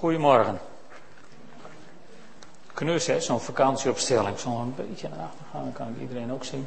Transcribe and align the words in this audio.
Goedemorgen. 0.00 0.60
Knus, 2.74 3.06
hè, 3.06 3.20
zo'n 3.20 3.40
vakantieopstelling. 3.40 4.40
Een 4.44 4.74
beetje 4.76 5.08
naar 5.08 5.18
achter 5.18 5.44
gaan, 5.52 5.62
dan 5.62 5.72
kan 5.72 5.86
ik 5.88 6.00
iedereen 6.00 6.32
ook 6.32 6.44
zien. 6.44 6.66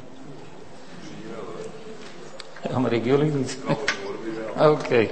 Ja, 2.68 2.78
maar 2.78 2.92
ik 2.92 3.04
jullie 3.04 3.32
niet. 3.32 3.58
Oké. 4.58 5.08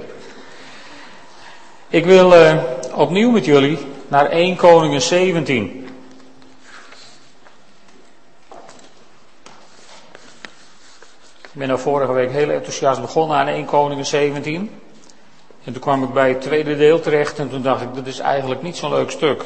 Ik 1.87 2.05
wil 2.05 2.33
uh, 2.33 2.63
opnieuw 2.95 3.31
met 3.31 3.45
jullie 3.45 3.77
naar 4.07 4.25
1 4.25 4.55
Koningen 4.55 5.01
17. 5.01 5.87
Ik 11.41 11.49
ben 11.51 11.69
er 11.69 11.79
vorige 11.79 12.11
week 12.11 12.31
heel 12.31 12.49
enthousiast 12.49 13.01
begonnen 13.01 13.37
aan 13.37 13.47
1 13.47 13.65
Koningen 13.65 14.05
17. 14.05 14.82
En 15.63 15.73
toen 15.73 15.81
kwam 15.81 16.03
ik 16.03 16.13
bij 16.13 16.29
het 16.29 16.41
tweede 16.41 16.77
deel 16.77 16.99
terecht 16.99 17.39
en 17.39 17.49
toen 17.49 17.61
dacht 17.61 17.81
ik, 17.81 17.93
dat 17.93 18.07
is 18.07 18.19
eigenlijk 18.19 18.61
niet 18.61 18.75
zo'n 18.75 18.89
leuk 18.89 19.11
stuk. 19.11 19.43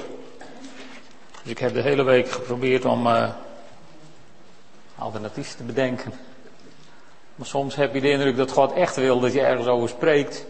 Dus 1.41 1.51
ik 1.51 1.57
heb 1.57 1.74
de 1.74 1.82
hele 1.82 2.04
week 2.04 2.29
geprobeerd 2.29 2.86
om 2.86 3.07
uh, 3.07 3.29
alternatief 4.96 5.55
te 5.55 5.64
bedenken. 5.64 6.14
Maar 7.36 7.47
soms 7.47 7.75
heb 7.75 7.93
je 7.93 8.01
de 8.01 8.10
indruk 8.10 8.38
dat 8.38 8.51
God 8.51 8.74
echt 8.74 8.96
wil 8.96 9.19
dat 9.19 9.33
je 9.33 9.41
ergens 9.41 9.68
over 9.68 9.89
spreekt. 9.89 10.46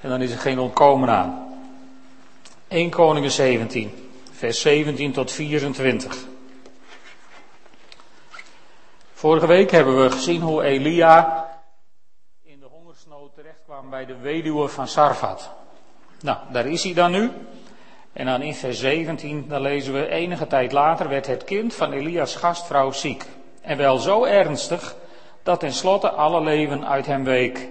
En 0.00 0.08
dan 0.08 0.22
is 0.22 0.30
er 0.30 0.38
geen 0.38 0.58
ontkomen 0.58 1.08
aan. 1.08 1.48
1 2.68 2.90
Koningen 2.90 3.30
17, 3.30 4.10
vers 4.32 4.60
17 4.60 5.12
tot 5.12 5.30
24. 5.30 6.16
Vorige 9.12 9.46
week 9.46 9.70
hebben 9.70 10.02
we 10.02 10.10
gezien 10.10 10.40
hoe 10.40 10.62
Elia 10.62 11.46
in 12.42 12.60
de 12.60 12.66
hongersnood 12.66 13.34
terechtkwam 13.34 13.79
bij 13.90 14.06
de 14.06 14.16
weduwe 14.16 14.68
van 14.68 14.88
Sarfat. 14.88 15.50
Nou, 16.20 16.38
daar 16.50 16.66
is 16.66 16.84
hij 16.84 16.94
dan 16.94 17.10
nu. 17.10 17.30
En 18.12 18.26
dan 18.26 18.42
in 18.42 18.54
vers 18.54 18.78
17, 18.78 19.44
dan 19.48 19.60
lezen 19.60 19.92
we, 19.92 20.08
enige 20.08 20.46
tijd 20.46 20.72
later 20.72 21.08
werd 21.08 21.26
het 21.26 21.44
kind 21.44 21.74
van 21.74 21.92
Elia's 21.92 22.36
gastvrouw 22.36 22.92
ziek. 22.92 23.26
En 23.60 23.76
wel 23.76 23.98
zo 23.98 24.24
ernstig, 24.24 24.96
dat 25.42 25.60
tenslotte 25.60 26.10
alle 26.10 26.40
leven 26.40 26.86
uit 26.86 27.06
hem 27.06 27.24
week. 27.24 27.68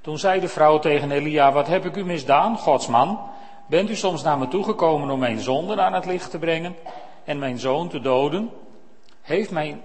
Toen 0.00 0.18
zei 0.18 0.40
de 0.40 0.48
vrouw 0.48 0.78
tegen 0.78 1.10
Elia, 1.10 1.52
wat 1.52 1.66
heb 1.66 1.84
ik 1.84 1.96
u 1.96 2.04
misdaan, 2.04 2.56
godsman? 2.56 3.20
Bent 3.66 3.90
u 3.90 3.94
soms 3.94 4.22
naar 4.22 4.38
me 4.38 4.48
toegekomen 4.48 5.10
om 5.10 5.18
mijn 5.18 5.40
zonden 5.40 5.80
aan 5.80 5.92
het 5.92 6.06
licht 6.06 6.30
te 6.30 6.38
brengen 6.38 6.76
en 7.24 7.38
mijn 7.38 7.58
zoon 7.58 7.88
te 7.88 8.00
doden? 8.00 8.50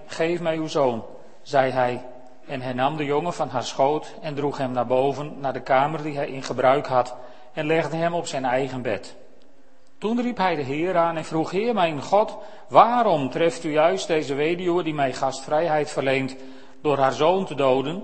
Geef 0.06 0.40
mij 0.40 0.56
uw 0.56 0.66
zoon, 0.66 1.04
zei 1.42 1.70
hij. 1.70 2.04
En 2.46 2.60
hij 2.60 2.72
nam 2.72 2.96
de 2.96 3.04
jongen 3.04 3.32
van 3.32 3.48
haar 3.48 3.64
schoot 3.64 4.14
en 4.20 4.34
droeg 4.34 4.58
hem 4.58 4.72
naar 4.72 4.86
boven, 4.86 5.34
naar 5.40 5.52
de 5.52 5.62
kamer 5.62 6.02
die 6.02 6.16
hij 6.16 6.28
in 6.28 6.42
gebruik 6.42 6.86
had, 6.86 7.14
en 7.52 7.66
legde 7.66 7.96
hem 7.96 8.14
op 8.14 8.26
zijn 8.26 8.44
eigen 8.44 8.82
bed. 8.82 9.16
Toen 9.98 10.22
riep 10.22 10.36
hij 10.36 10.54
de 10.54 10.62
Heer 10.62 10.96
aan 10.96 11.16
en 11.16 11.24
vroeg, 11.24 11.50
Heer 11.50 11.74
mijn 11.74 12.02
God, 12.02 12.36
waarom 12.68 13.30
treft 13.30 13.64
u 13.64 13.72
juist 13.72 14.06
deze 14.06 14.34
weduwe 14.34 14.82
die 14.82 14.94
mij 14.94 15.12
gastvrijheid 15.12 15.90
verleent 15.90 16.36
door 16.82 16.98
haar 16.98 17.12
zoon 17.12 17.44
te 17.44 17.54
doden? 17.54 18.02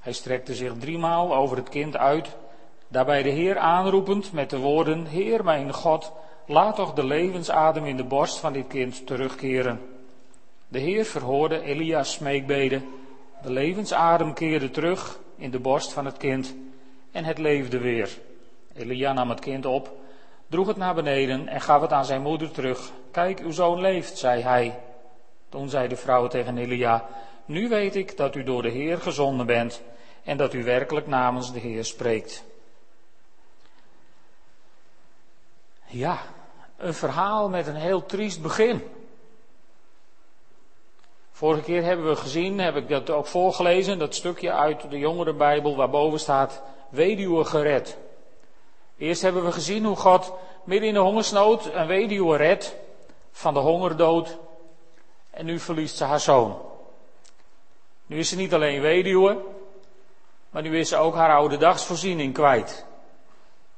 Hij 0.00 0.12
strekte 0.12 0.54
zich 0.54 0.72
driemaal 0.78 1.34
over 1.34 1.56
het 1.56 1.68
kind 1.68 1.96
uit, 1.96 2.36
daarbij 2.88 3.22
de 3.22 3.28
Heer 3.28 3.58
aanroepend 3.58 4.32
met 4.32 4.50
de 4.50 4.58
woorden, 4.58 5.06
Heer 5.06 5.44
mijn 5.44 5.72
God, 5.72 6.12
laat 6.46 6.76
toch 6.76 6.92
de 6.92 7.04
levensadem 7.04 7.84
in 7.84 7.96
de 7.96 8.04
borst 8.04 8.38
van 8.38 8.52
dit 8.52 8.66
kind 8.66 9.06
terugkeren. 9.06 9.80
De 10.68 10.78
Heer 10.78 11.04
verhoorde 11.04 11.62
Elia's 11.62 12.12
smeekbeden, 12.12 12.84
de 13.46 13.52
levensadem 13.52 14.34
keerde 14.34 14.70
terug 14.70 15.18
in 15.36 15.50
de 15.50 15.58
borst 15.58 15.92
van 15.92 16.04
het 16.04 16.16
kind 16.16 16.54
en 17.12 17.24
het 17.24 17.38
leefde 17.38 17.78
weer. 17.78 18.18
Elia 18.74 19.12
nam 19.12 19.30
het 19.30 19.40
kind 19.40 19.66
op, 19.66 19.92
droeg 20.48 20.66
het 20.66 20.76
naar 20.76 20.94
beneden 20.94 21.48
en 21.48 21.60
gaf 21.60 21.80
het 21.80 21.92
aan 21.92 22.04
zijn 22.04 22.22
moeder 22.22 22.50
terug. 22.50 22.90
Kijk, 23.10 23.40
uw 23.40 23.50
zoon 23.50 23.80
leeft, 23.80 24.18
zei 24.18 24.42
hij. 24.42 24.80
Toen 25.48 25.68
zei 25.68 25.88
de 25.88 25.96
vrouw 25.96 26.26
tegen 26.26 26.58
Elia, 26.58 27.08
nu 27.44 27.68
weet 27.68 27.96
ik 27.96 28.16
dat 28.16 28.34
u 28.34 28.42
door 28.42 28.62
de 28.62 28.70
Heer 28.70 28.98
gezonden 28.98 29.46
bent 29.46 29.82
en 30.24 30.36
dat 30.36 30.54
u 30.54 30.64
werkelijk 30.64 31.06
namens 31.06 31.52
de 31.52 31.58
Heer 31.58 31.84
spreekt. 31.84 32.44
Ja, 35.86 36.18
een 36.76 36.94
verhaal 36.94 37.48
met 37.48 37.66
een 37.66 37.74
heel 37.74 38.06
triest 38.06 38.42
begin. 38.42 38.82
Vorige 41.36 41.62
keer 41.62 41.84
hebben 41.84 42.06
we 42.06 42.16
gezien, 42.16 42.58
heb 42.58 42.76
ik 42.76 42.88
dat 42.88 43.10
ook 43.10 43.26
voorgelezen, 43.26 43.98
dat 43.98 44.14
stukje 44.14 44.52
uit 44.52 44.90
de 44.90 44.98
jongere 44.98 45.32
Bijbel 45.32 45.76
waarboven 45.76 46.20
staat 46.20 46.62
weduwe 46.88 47.44
gered. 47.44 47.98
Eerst 48.98 49.22
hebben 49.22 49.44
we 49.44 49.52
gezien 49.52 49.84
hoe 49.84 49.96
God 49.96 50.32
midden 50.64 50.88
in 50.88 50.94
de 50.94 51.00
hongersnood 51.00 51.70
een 51.72 51.86
weduwe 51.86 52.36
redt 52.36 52.76
van 53.30 53.54
de 53.54 53.60
hongerdood 53.60 54.38
en 55.30 55.44
nu 55.44 55.58
verliest 55.58 55.96
ze 55.96 56.04
haar 56.04 56.20
zoon. 56.20 56.58
Nu 58.06 58.18
is 58.18 58.28
ze 58.28 58.36
niet 58.36 58.54
alleen 58.54 58.80
weduwe, 58.80 59.38
maar 60.50 60.62
nu 60.62 60.78
is 60.78 60.88
ze 60.88 60.96
ook 60.96 61.14
haar 61.14 61.34
oude 61.34 61.56
dagsvoorziening 61.56 62.34
kwijt. 62.34 62.86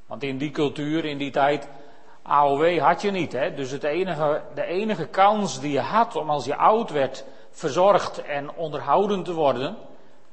Want 0.07 0.23
in 0.23 0.39
die 0.39 0.51
cultuur, 0.51 1.05
in 1.05 1.19
die 1.19 1.31
tijd, 1.31 1.69
AOW 2.23 2.79
had 2.79 3.03
je 3.03 3.11
niet. 3.11 3.33
Hè? 3.33 3.55
Dus 3.55 3.71
het 3.71 3.85
enige, 3.85 4.43
de 4.55 4.65
enige 4.65 5.07
kans 5.07 5.61
die 5.61 5.73
je 5.73 5.81
had 5.81 6.17
om 6.17 6.31
als 6.31 6.45
je 6.45 6.57
oud 6.57 6.91
werd 6.91 7.25
verzorgd 7.59 8.23
en 8.23 8.55
onderhouden 8.55 9.23
te 9.23 9.33
worden, 9.33 9.77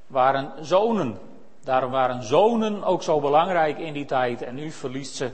waren 0.08 0.66
zonen. 0.66 1.20
Daarom 1.64 1.92
waren 1.92 2.24
zonen 2.24 2.84
ook 2.84 3.04
zo 3.04 3.20
belangrijk 3.20 3.78
in 3.78 3.94
die 3.94 4.06
tijd. 4.06 4.42
En 4.42 4.56
nu 4.56 4.72
verliest 4.72 5.16
ze 5.16 5.32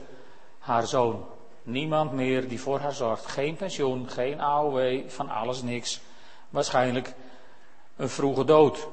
haar 0.58 0.86
zoon. 0.86 1.24
Niemand 1.62 2.12
meer 2.12 2.48
die 2.48 2.60
voor 2.60 2.78
haar 2.78 2.92
zorgt. 2.92 3.26
Geen 3.26 3.56
pensioen, 3.56 4.08
geen 4.08 4.40
AOW, 4.40 5.08
van 5.08 5.28
alles 5.28 5.62
niks. 5.62 6.00
Waarschijnlijk 6.50 7.14
een 7.96 8.08
vroege 8.08 8.44
dood. 8.44 8.88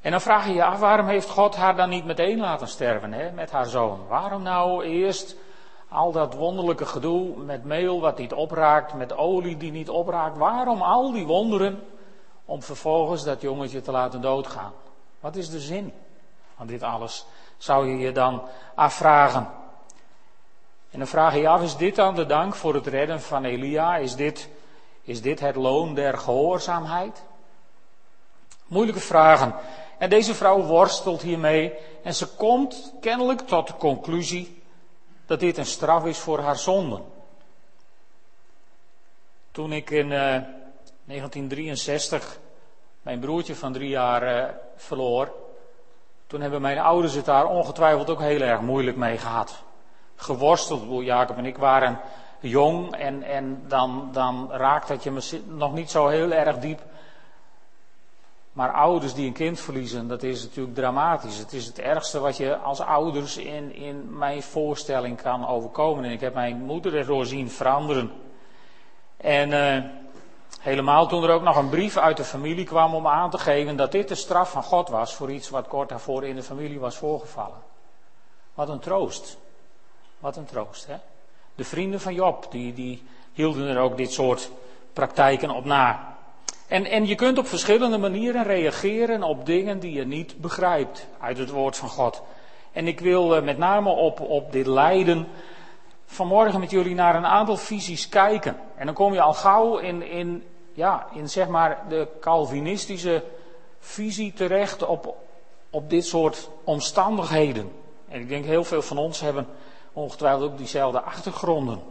En 0.00 0.10
dan 0.10 0.20
vraag 0.20 0.46
je 0.46 0.52
je 0.52 0.64
af, 0.64 0.78
waarom 0.78 1.06
heeft 1.06 1.30
God 1.30 1.56
haar 1.56 1.76
dan 1.76 1.88
niet 1.88 2.04
meteen 2.04 2.40
laten 2.40 2.68
sterven 2.68 3.12
hè, 3.12 3.30
met 3.30 3.50
haar 3.50 3.66
zoon? 3.66 4.06
Waarom 4.08 4.42
nou 4.42 4.84
eerst 4.84 5.36
al 5.94 6.12
dat 6.12 6.34
wonderlijke 6.34 6.86
gedoe 6.86 7.36
met 7.36 7.64
meel 7.64 8.00
wat 8.00 8.18
niet 8.18 8.32
opraakt, 8.32 8.94
met 8.94 9.16
olie 9.16 9.56
die 9.56 9.70
niet 9.70 9.88
opraakt? 9.88 10.36
Waarom 10.36 10.82
al 10.82 11.12
die 11.12 11.26
wonderen 11.26 11.82
om 12.44 12.62
vervolgens 12.62 13.24
dat 13.24 13.40
jongetje 13.40 13.80
te 13.80 13.90
laten 13.90 14.20
doodgaan? 14.20 14.72
Wat 15.20 15.36
is 15.36 15.50
de 15.50 15.60
zin 15.60 15.92
van 16.56 16.66
dit 16.66 16.82
alles? 16.82 17.26
Zou 17.56 17.88
je 17.88 17.98
je 17.98 18.12
dan 18.12 18.42
afvragen. 18.74 19.48
En 20.90 20.98
dan 20.98 21.08
vraag 21.08 21.34
je 21.34 21.40
je 21.40 21.48
af, 21.48 21.62
is 21.62 21.76
dit 21.76 21.96
dan 21.96 22.14
de 22.14 22.26
dank 22.26 22.54
voor 22.54 22.74
het 22.74 22.86
redden 22.86 23.20
van 23.20 23.44
Elia? 23.44 23.96
Is 23.96 24.16
dit, 24.16 24.48
is 25.02 25.22
dit 25.22 25.40
het 25.40 25.56
loon 25.56 25.94
der 25.94 26.18
gehoorzaamheid? 26.18 27.24
Moeilijke 28.66 29.00
vragen. 29.00 29.54
En 29.98 30.10
deze 30.10 30.34
vrouw 30.34 30.62
worstelt 30.62 31.22
hiermee 31.22 31.72
en 32.02 32.14
ze 32.14 32.26
komt 32.26 32.94
kennelijk 33.00 33.40
tot 33.40 33.66
de 33.66 33.76
conclusie 33.76 34.62
dat 35.26 35.40
dit 35.40 35.58
een 35.58 35.66
straf 35.66 36.04
is 36.04 36.18
voor 36.18 36.38
haar 36.38 36.56
zonden. 36.56 37.04
Toen 39.50 39.72
ik 39.72 39.90
in 39.90 40.06
uh, 40.06 40.18
1963 41.04 42.38
mijn 43.02 43.20
broertje 43.20 43.54
van 43.54 43.72
drie 43.72 43.88
jaar 43.88 44.36
uh, 44.36 44.44
verloor, 44.76 45.32
toen 46.26 46.40
hebben 46.40 46.60
mijn 46.60 46.78
ouders 46.78 47.14
het 47.14 47.24
daar 47.24 47.46
ongetwijfeld 47.46 48.10
ook 48.10 48.20
heel 48.20 48.40
erg 48.40 48.60
moeilijk 48.60 48.96
mee 48.96 49.18
gehad. 49.18 49.62
Geworsteld, 50.16 51.04
Jacob 51.04 51.36
en 51.36 51.46
ik 51.46 51.56
waren 51.56 52.00
jong 52.40 52.96
en, 52.96 53.22
en 53.22 53.64
dan, 53.68 54.08
dan 54.12 54.50
raakt 54.52 54.88
dat 54.88 55.02
je 55.02 55.40
nog 55.46 55.72
niet 55.72 55.90
zo 55.90 56.08
heel 56.08 56.30
erg 56.30 56.58
diep. 56.58 56.80
Maar 58.54 58.72
ouders 58.72 59.14
die 59.14 59.26
een 59.26 59.32
kind 59.32 59.60
verliezen, 59.60 60.08
dat 60.08 60.22
is 60.22 60.42
natuurlijk 60.42 60.74
dramatisch. 60.74 61.38
Het 61.38 61.52
is 61.52 61.66
het 61.66 61.78
ergste 61.78 62.20
wat 62.20 62.36
je 62.36 62.56
als 62.56 62.80
ouders 62.80 63.36
in, 63.36 63.74
in 63.74 64.18
mijn 64.18 64.42
voorstelling 64.42 65.22
kan 65.22 65.46
overkomen. 65.46 66.04
En 66.04 66.10
ik 66.10 66.20
heb 66.20 66.34
mijn 66.34 66.62
moeder 66.62 66.96
erdoor 66.96 67.26
zien 67.26 67.50
veranderen. 67.50 68.12
En 69.16 69.50
uh, 69.50 69.90
helemaal 70.60 71.06
toen 71.06 71.22
er 71.22 71.30
ook 71.30 71.42
nog 71.42 71.56
een 71.56 71.68
brief 71.68 71.96
uit 71.96 72.16
de 72.16 72.24
familie 72.24 72.64
kwam 72.64 72.94
om 72.94 73.06
aan 73.06 73.30
te 73.30 73.38
geven 73.38 73.76
dat 73.76 73.92
dit 73.92 74.08
de 74.08 74.14
straf 74.14 74.50
van 74.50 74.62
God 74.62 74.88
was 74.88 75.14
voor 75.14 75.30
iets 75.30 75.48
wat 75.48 75.68
kort 75.68 75.88
daarvoor 75.88 76.24
in 76.24 76.36
de 76.36 76.42
familie 76.42 76.80
was 76.80 76.96
voorgevallen. 76.96 77.62
Wat 78.54 78.68
een 78.68 78.80
troost. 78.80 79.38
Wat 80.18 80.36
een 80.36 80.44
troost, 80.44 80.86
hè? 80.86 80.96
De 81.54 81.64
vrienden 81.64 82.00
van 82.00 82.14
Job, 82.14 82.46
die, 82.50 82.72
die 82.72 83.02
hielden 83.32 83.68
er 83.68 83.78
ook 83.78 83.96
dit 83.96 84.12
soort 84.12 84.50
praktijken 84.92 85.50
op 85.50 85.64
na. 85.64 86.13
En, 86.74 86.86
en 86.86 87.06
je 87.06 87.14
kunt 87.14 87.38
op 87.38 87.46
verschillende 87.46 87.98
manieren 87.98 88.42
reageren 88.42 89.22
op 89.22 89.46
dingen 89.46 89.78
die 89.78 89.92
je 89.92 90.04
niet 90.04 90.40
begrijpt 90.40 91.06
uit 91.20 91.38
het 91.38 91.50
woord 91.50 91.76
van 91.76 91.88
God. 91.88 92.22
En 92.72 92.86
ik 92.86 93.00
wil 93.00 93.36
eh, 93.36 93.42
met 93.42 93.58
name 93.58 93.90
op, 93.90 94.20
op 94.20 94.52
dit 94.52 94.66
lijden 94.66 95.26
vanmorgen 96.06 96.60
met 96.60 96.70
jullie 96.70 96.94
naar 96.94 97.14
een 97.14 97.26
aantal 97.26 97.56
visies 97.56 98.08
kijken. 98.08 98.56
En 98.76 98.86
dan 98.86 98.94
kom 98.94 99.12
je 99.12 99.20
al 99.20 99.34
gauw 99.34 99.78
in, 99.78 100.02
in, 100.02 100.44
ja, 100.72 101.06
in 101.12 101.28
zeg 101.28 101.48
maar 101.48 101.84
de 101.88 102.08
Calvinistische 102.20 103.22
visie 103.78 104.32
terecht 104.32 104.86
op, 104.86 105.16
op 105.70 105.90
dit 105.90 106.06
soort 106.06 106.50
omstandigheden. 106.64 107.72
En 108.08 108.20
ik 108.20 108.28
denk 108.28 108.44
heel 108.44 108.64
veel 108.64 108.82
van 108.82 108.98
ons 108.98 109.20
hebben 109.20 109.46
ongetwijfeld 109.92 110.50
ook 110.50 110.58
diezelfde 110.58 111.00
achtergronden. 111.00 111.82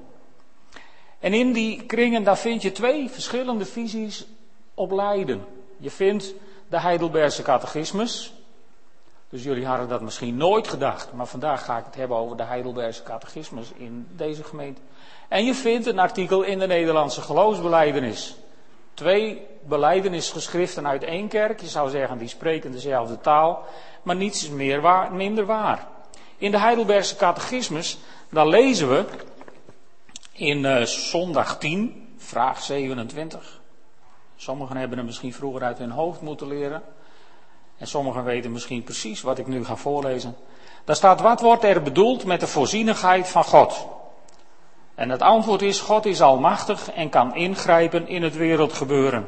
En 1.19 1.33
in 1.33 1.53
die 1.53 1.83
kringen, 1.85 2.23
daar 2.23 2.37
vind 2.37 2.61
je 2.61 2.71
twee 2.71 3.09
verschillende 3.09 3.65
visies 3.65 4.25
op 4.73 4.91
lijden. 4.91 5.45
Je 5.77 5.89
vindt 5.89 6.33
de 6.67 6.79
Heidelbergse 6.79 7.41
catechismus. 7.41 8.33
Dus 9.29 9.43
jullie 9.43 9.65
hadden 9.65 9.87
dat 9.87 10.01
misschien 10.01 10.37
nooit 10.37 10.67
gedacht, 10.67 11.13
maar 11.13 11.25
vandaag 11.25 11.65
ga 11.65 11.77
ik 11.77 11.85
het 11.85 11.95
hebben 11.95 12.17
over 12.17 12.37
de 12.37 12.43
Heidelbergse 12.43 13.03
catechismus 13.03 13.71
in 13.75 14.07
deze 14.15 14.43
gemeente. 14.43 14.81
En 15.27 15.45
je 15.45 15.53
vindt 15.53 15.85
een 15.85 15.99
artikel 15.99 16.41
in 16.43 16.59
de 16.59 16.67
Nederlandse 16.67 17.21
geloofsbeleidenis. 17.21 18.35
Twee 18.93 19.47
beleidenisgeschriften 19.61 20.87
uit 20.87 21.03
één 21.03 21.27
kerk, 21.27 21.61
je 21.61 21.67
zou 21.67 21.89
zeggen 21.89 22.17
die 22.17 22.27
spreken 22.27 22.71
dezelfde 22.71 23.19
taal, 23.19 23.65
maar 24.03 24.15
niets 24.15 24.43
is 24.43 24.49
meer 24.49 24.81
waar, 24.81 25.13
minder 25.13 25.45
waar. 25.45 25.87
In 26.37 26.51
de 26.51 26.59
Heidelbergse 26.59 27.15
catechismus, 27.15 27.97
daar 28.29 28.47
lezen 28.47 28.89
we 28.89 29.05
in 30.31 30.63
uh, 30.63 30.81
zondag 30.81 31.57
10, 31.57 32.13
vraag 32.17 32.61
27. 32.61 33.61
Sommigen 34.35 34.77
hebben 34.77 34.97
hem 34.97 35.05
misschien 35.05 35.33
vroeger 35.33 35.63
uit 35.63 35.77
hun 35.77 35.91
hoofd 35.91 36.21
moeten 36.21 36.47
leren. 36.47 36.81
En 37.77 37.87
sommigen 37.87 38.23
weten 38.23 38.51
misschien 38.51 38.83
precies 38.83 39.21
wat 39.21 39.37
ik 39.37 39.47
nu 39.47 39.65
ga 39.65 39.75
voorlezen. 39.75 40.35
Daar 40.85 40.95
staat, 40.95 41.21
wat 41.21 41.41
wordt 41.41 41.63
er 41.63 41.81
bedoeld 41.81 42.25
met 42.25 42.39
de 42.39 42.47
voorzienigheid 42.47 43.27
van 43.27 43.43
God? 43.43 43.87
En 44.95 45.09
het 45.09 45.21
antwoord 45.21 45.61
is, 45.61 45.79
God 45.79 46.05
is 46.05 46.21
almachtig 46.21 46.91
en 46.91 47.09
kan 47.09 47.35
ingrijpen 47.35 48.07
in 48.07 48.23
het 48.23 48.35
wereldgebeuren. 48.35 49.27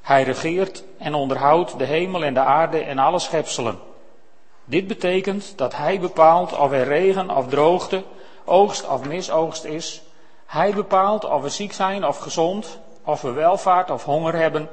Hij 0.00 0.22
regeert 0.22 0.84
en 0.98 1.14
onderhoudt 1.14 1.78
de 1.78 1.84
hemel 1.84 2.24
en 2.24 2.34
de 2.34 2.40
aarde 2.40 2.78
en 2.78 2.98
alle 2.98 3.18
schepselen. 3.18 3.78
Dit 4.64 4.86
betekent 4.86 5.52
dat 5.56 5.76
Hij 5.76 6.00
bepaalt 6.00 6.58
of 6.58 6.72
er 6.72 6.84
regen 6.84 7.36
of 7.36 7.48
droogte, 7.48 8.04
oogst 8.44 8.88
of 8.88 9.04
misoogst 9.04 9.64
is. 9.64 10.02
Hij 10.46 10.72
bepaalt 10.72 11.24
of 11.24 11.42
we 11.42 11.48
ziek 11.48 11.72
zijn 11.72 12.06
of 12.06 12.18
gezond, 12.18 12.78
of 13.04 13.22
we 13.22 13.30
welvaart 13.30 13.90
of 13.90 14.04
honger 14.04 14.34
hebben. 14.34 14.68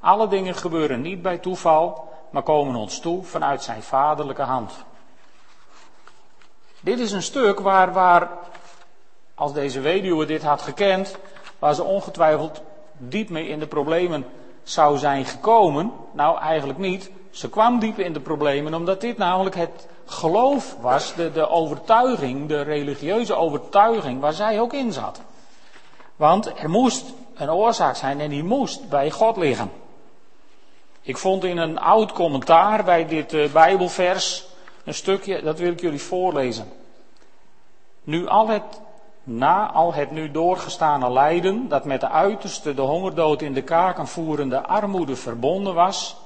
Alle 0.00 0.28
dingen 0.28 0.54
gebeuren 0.54 1.00
niet 1.00 1.22
bij 1.22 1.38
toeval, 1.38 2.08
maar 2.30 2.42
komen 2.42 2.74
ons 2.74 3.00
toe 3.00 3.24
vanuit 3.24 3.62
Zijn 3.62 3.82
vaderlijke 3.82 4.42
hand. 4.42 4.72
Dit 6.80 6.98
is 6.98 7.12
een 7.12 7.22
stuk 7.22 7.60
waar, 7.60 7.92
waar 7.92 8.28
als 9.34 9.52
deze 9.52 9.80
weduwe 9.80 10.26
dit 10.26 10.42
had 10.42 10.62
gekend, 10.62 11.16
waar 11.58 11.74
ze 11.74 11.82
ongetwijfeld 11.82 12.60
diep 12.96 13.28
mee 13.28 13.48
in 13.48 13.58
de 13.58 13.66
problemen 13.66 14.26
zou 14.62 14.98
zijn 14.98 15.24
gekomen. 15.24 15.92
Nou, 16.12 16.38
eigenlijk 16.38 16.78
niet. 16.78 17.10
Ze 17.30 17.48
kwam 17.48 17.78
diep 17.78 17.98
in 17.98 18.12
de 18.12 18.20
problemen 18.20 18.74
omdat 18.74 19.00
dit 19.00 19.18
namelijk 19.18 19.56
het 19.56 19.86
geloof 20.06 20.76
was, 20.80 21.14
de, 21.14 21.32
de 21.32 21.48
overtuiging, 21.48 22.48
de 22.48 22.62
religieuze 22.62 23.34
overtuiging 23.34 24.20
waar 24.20 24.32
zij 24.32 24.60
ook 24.60 24.72
in 24.72 24.92
zat. 24.92 25.20
Want 26.16 26.52
er 26.58 26.70
moest 26.70 27.12
een 27.38 27.50
oorzaak 27.50 27.96
zijn 27.96 28.20
en 28.20 28.28
die 28.28 28.44
moest 28.44 28.88
bij 28.88 29.10
God 29.10 29.36
liggen. 29.36 29.70
Ik 31.02 31.16
vond 31.16 31.44
in 31.44 31.56
een 31.56 31.78
oud 31.78 32.12
commentaar 32.12 32.84
bij 32.84 33.06
dit 33.06 33.32
uh, 33.32 33.52
Bijbelvers 33.52 34.46
een 34.84 34.94
stukje, 34.94 35.42
dat 35.42 35.58
wil 35.58 35.72
ik 35.72 35.80
jullie 35.80 36.02
voorlezen. 36.02 36.72
Nu 38.02 38.26
al 38.26 38.48
het 38.48 38.80
na 39.28 39.72
al 39.72 39.94
het 39.94 40.10
nu 40.10 40.30
doorgestane 40.30 41.10
lijden, 41.10 41.68
dat 41.68 41.84
met 41.84 42.00
de 42.00 42.08
uiterste 42.08 42.74
de 42.74 42.82
hongerdood 42.82 43.42
in 43.42 43.52
de 43.52 43.62
kaken 43.62 44.06
voerende 44.06 44.66
armoede 44.66 45.16
verbonden 45.16 45.74
was, 45.74 46.16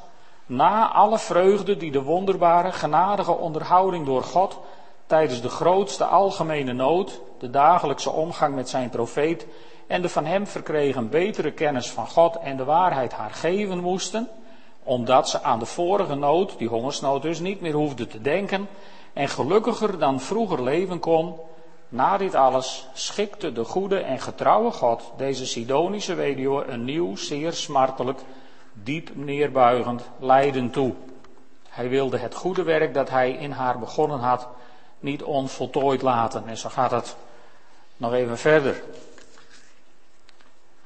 na 0.46 0.92
alle 0.92 1.18
vreugde 1.18 1.76
die 1.76 1.90
de 1.90 2.02
wonderbare, 2.02 2.72
genadige 2.72 3.32
onderhouding 3.32 4.06
door 4.06 4.22
God 4.22 4.58
tijdens 5.06 5.40
de 5.40 5.48
grootste 5.48 6.04
algemene 6.04 6.72
nood, 6.72 7.20
de 7.38 7.50
dagelijkse 7.50 8.10
omgang 8.10 8.54
met 8.54 8.68
zijn 8.68 8.88
profeet 8.88 9.46
en 9.86 10.02
de 10.02 10.08
van 10.08 10.24
hem 10.24 10.46
verkregen 10.46 11.10
betere 11.10 11.52
kennis 11.52 11.90
van 11.90 12.06
God 12.06 12.36
en 12.36 12.56
de 12.56 12.64
waarheid 12.64 13.12
haar 13.12 13.30
geven 13.30 13.78
moesten, 13.78 14.28
omdat 14.82 15.28
ze 15.28 15.42
aan 15.42 15.58
de 15.58 15.66
vorige 15.66 16.14
nood, 16.14 16.58
die 16.58 16.68
hongersnood 16.68 17.22
dus, 17.22 17.40
niet 17.40 17.60
meer 17.60 17.74
hoefde 17.74 18.06
te 18.06 18.20
denken 18.20 18.68
en 19.12 19.28
gelukkiger 19.28 19.98
dan 19.98 20.20
vroeger 20.20 20.62
leven 20.62 20.98
kon, 20.98 21.34
na 21.88 22.16
dit 22.16 22.34
alles 22.34 22.86
schikte 22.92 23.52
de 23.52 23.64
goede 23.64 23.98
en 23.98 24.20
getrouwe 24.20 24.70
God 24.70 25.12
deze 25.16 25.46
Sidonische 25.46 26.14
weduwe 26.14 26.64
een 26.64 26.84
nieuw, 26.84 27.16
zeer 27.16 27.52
smartelijk, 27.52 28.20
diep 28.72 29.10
neerbuigend 29.14 30.02
lijden 30.18 30.70
toe. 30.70 30.94
Hij 31.68 31.88
wilde 31.88 32.18
het 32.18 32.34
goede 32.34 32.62
werk 32.62 32.94
dat 32.94 33.10
hij 33.10 33.30
in 33.30 33.50
haar 33.50 33.78
begonnen 33.78 34.18
had 34.18 34.48
niet 35.00 35.22
onvoltooid 35.22 36.02
laten. 36.02 36.46
En 36.46 36.56
zo 36.56 36.68
gaat 36.68 36.90
het 36.90 37.16
nog 37.96 38.12
even 38.12 38.38
verder. 38.38 38.82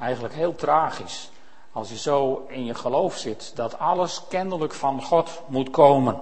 Eigenlijk 0.00 0.34
heel 0.34 0.54
tragisch. 0.54 1.30
Als 1.72 1.88
je 1.88 1.98
zo 1.98 2.46
in 2.48 2.64
je 2.64 2.74
geloof 2.74 3.16
zit 3.16 3.52
dat 3.54 3.78
alles 3.78 4.22
kennelijk 4.28 4.74
van 4.74 5.02
God 5.02 5.42
moet 5.46 5.70
komen. 5.70 6.20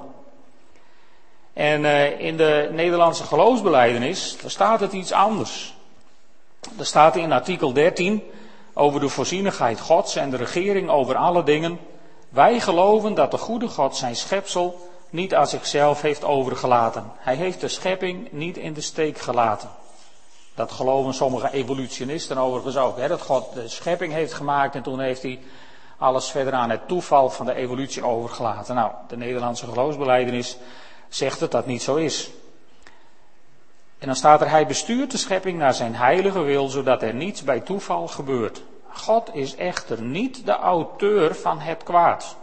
En 1.53 1.83
uh, 1.83 2.21
in 2.21 2.37
de 2.37 2.69
Nederlandse 2.73 3.25
geloofsbeleidenis, 3.25 4.37
daar 4.41 4.51
staat 4.51 4.81
het 4.81 4.93
iets 4.93 5.13
anders. 5.13 5.77
Daar 6.73 6.87
staat 6.87 7.17
in 7.17 7.33
artikel 7.33 7.73
13 7.73 8.23
over 8.75 9.01
de 9.01 9.09
voorzienigheid 9.09 9.81
Gods 9.81 10.17
en 10.17 10.31
de 10.31 10.37
regering 10.37 10.91
over 10.91 11.17
alle 11.17 11.43
dingen. 11.43 11.79
Wij 12.29 12.61
geloven 12.61 13.15
dat 13.15 13.31
de 13.31 13.39
goede 13.39 13.69
God 13.69 13.97
zijn 13.97 14.17
schepsel 14.17 14.91
niet 15.11 15.35
aan 15.35 15.47
zichzelf 15.47 16.03
heeft 16.03 16.25
overgelaten. 16.25 17.13
Hij 17.17 17.37
heeft 17.37 17.61
de 17.61 17.69
schepping 17.69 18.33
niet 18.33 18.57
in 18.57 18.73
de 18.73 18.81
steek 18.81 19.19
gelaten. 19.19 19.71
Dat 20.55 20.73
geloven 20.73 21.15
sommige 21.15 21.53
evolutionisten 21.53 22.39
overigens 22.39 22.77
ook. 22.77 22.97
Hè? 22.97 23.09
Dat 23.09 23.23
God 23.23 23.55
de 23.55 23.69
schepping 23.69 24.13
heeft 24.13 24.33
gemaakt 24.33 24.75
en 24.75 24.83
toen 24.83 25.01
heeft 25.01 25.23
hij 25.23 25.41
alles 25.99 26.31
verder 26.31 26.53
aan 26.53 26.71
het 26.71 26.89
toeval 26.89 27.31
van 27.31 27.47
de 27.47 27.55
evolutie 27.55 28.05
overgelaten. 28.05 28.75
Nou, 28.75 28.93
de 29.09 29.17
Nederlandse 29.17 29.67
geloofsbeleidenis 29.67 30.57
zegt 31.09 31.41
dat 31.41 31.51
dat 31.51 31.67
niet 31.67 31.83
zo 31.83 31.95
is. 31.95 32.31
En 33.99 34.07
dan 34.07 34.17
staat 34.17 34.41
er, 34.41 34.51
hij 34.51 34.67
bestuurt 34.67 35.11
de 35.11 35.17
schepping 35.17 35.59
naar 35.59 35.75
zijn 35.75 35.95
heilige 35.95 36.41
wil, 36.41 36.69
zodat 36.69 37.03
er 37.03 37.15
niets 37.15 37.43
bij 37.43 37.61
toeval 37.61 38.09
gebeurt. 38.09 38.63
God 38.89 39.35
is 39.35 39.57
echter 39.57 40.03
niet 40.03 40.47
de 40.47 40.53
auteur 40.53 41.35
van 41.35 41.59
het 41.59 41.83
kwaad. 41.83 42.37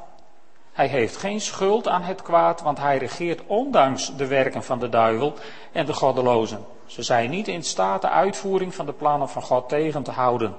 Hij 0.72 0.88
heeft 0.88 1.18
geen 1.18 1.42
schuld 1.42 1.88
aan 1.88 2.02
het 2.02 2.22
kwaad, 2.22 2.62
want 2.62 2.78
hij 2.78 2.98
regeert 2.98 3.42
ondanks 3.48 4.16
de 4.16 4.28
werken 4.28 4.64
van 4.64 4.80
de 4.80 4.90
duivel 4.90 5.34
en 5.72 5.86
de 5.86 5.94
goddelozen. 5.94 6.66
Ze 6.92 7.04
zijn 7.04 7.30
niet 7.30 7.48
in 7.48 7.64
staat 7.64 8.02
de 8.02 8.10
uitvoering 8.10 8.76
van 8.76 8.86
de 8.86 8.94
plannen 8.94 9.30
van 9.30 9.42
God 9.42 9.70
tegen 9.70 10.04
te 10.04 10.12
houden. 10.12 10.56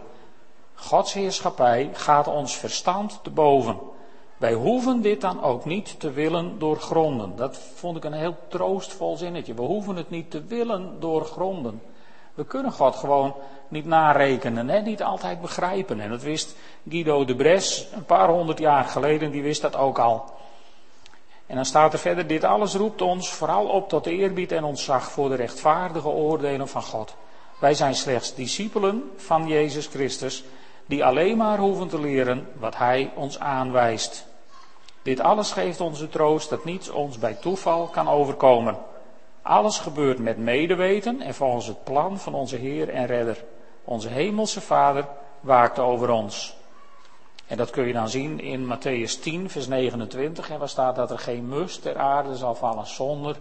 Gods 0.74 1.12
heerschappij 1.12 1.90
gaat 1.92 2.28
ons 2.28 2.56
verstand 2.56 3.20
te 3.22 3.30
boven. 3.30 3.78
Wij 4.36 4.52
hoeven 4.52 5.00
dit 5.00 5.20
dan 5.20 5.42
ook 5.42 5.64
niet 5.64 6.00
te 6.00 6.10
willen 6.10 6.58
doorgronden. 6.58 7.36
Dat 7.36 7.58
vond 7.74 7.96
ik 7.96 8.04
een 8.04 8.12
heel 8.12 8.36
troostvol 8.48 9.16
zinnetje. 9.16 9.54
We 9.54 9.62
hoeven 9.62 9.96
het 9.96 10.10
niet 10.10 10.30
te 10.30 10.44
willen 10.44 11.00
doorgronden. 11.00 11.82
We 12.34 12.44
kunnen 12.44 12.72
God 12.72 12.96
gewoon 12.96 13.34
niet 13.68 13.84
narekenen, 13.84 14.68
hè? 14.68 14.80
niet 14.80 15.02
altijd 15.02 15.40
begrijpen. 15.40 16.00
En 16.00 16.10
dat 16.10 16.22
wist 16.22 16.56
Guido 16.88 17.24
de 17.24 17.36
Bres 17.36 17.88
een 17.94 18.04
paar 18.04 18.28
honderd 18.28 18.58
jaar 18.58 18.84
geleden, 18.84 19.30
die 19.30 19.42
wist 19.42 19.62
dat 19.62 19.76
ook 19.76 19.98
al. 19.98 20.24
En 21.52 21.58
dan 21.58 21.66
staat 21.66 21.92
er 21.92 21.98
verder, 21.98 22.26
dit 22.26 22.44
alles 22.44 22.74
roept 22.74 23.02
ons 23.02 23.28
vooral 23.28 23.66
op 23.66 23.88
tot 23.88 24.06
eerbied 24.06 24.52
en 24.52 24.64
ontzag 24.64 25.10
voor 25.10 25.28
de 25.28 25.34
rechtvaardige 25.34 26.08
oordelen 26.08 26.68
van 26.68 26.82
God. 26.82 27.14
Wij 27.58 27.74
zijn 27.74 27.94
slechts 27.94 28.34
discipelen 28.34 29.10
van 29.16 29.46
Jezus 29.46 29.86
Christus, 29.86 30.44
die 30.86 31.04
alleen 31.04 31.36
maar 31.36 31.58
hoeven 31.58 31.88
te 31.88 32.00
leren 32.00 32.48
wat 32.58 32.76
Hij 32.76 33.12
ons 33.14 33.38
aanwijst. 33.38 34.26
Dit 35.02 35.20
alles 35.20 35.52
geeft 35.52 35.80
ons 35.80 35.98
de 35.98 36.08
troost 36.08 36.50
dat 36.50 36.64
niets 36.64 36.90
ons 36.90 37.18
bij 37.18 37.34
toeval 37.34 37.86
kan 37.86 38.08
overkomen. 38.08 38.78
Alles 39.42 39.78
gebeurt 39.78 40.18
met 40.18 40.38
medeweten 40.38 41.20
en 41.20 41.34
volgens 41.34 41.66
het 41.66 41.84
plan 41.84 42.18
van 42.18 42.34
onze 42.34 42.56
Heer 42.56 42.88
en 42.88 43.06
Redder. 43.06 43.44
Onze 43.84 44.08
Hemelse 44.08 44.60
Vader 44.60 45.06
waakt 45.40 45.78
over 45.78 46.10
ons. 46.10 46.56
En 47.52 47.58
dat 47.58 47.70
kun 47.70 47.86
je 47.86 47.92
dan 47.92 48.08
zien 48.08 48.40
in 48.40 48.66
Matthäus 48.66 49.20
10, 49.20 49.50
vers 49.50 49.66
29. 49.66 50.50
En 50.50 50.58
waar 50.58 50.68
staat 50.68 50.96
dat 50.96 51.10
er 51.10 51.18
geen 51.18 51.48
mus 51.48 51.78
ter 51.78 51.98
aarde 51.98 52.36
zal 52.36 52.54
vallen 52.54 52.86
zonder 52.86 53.36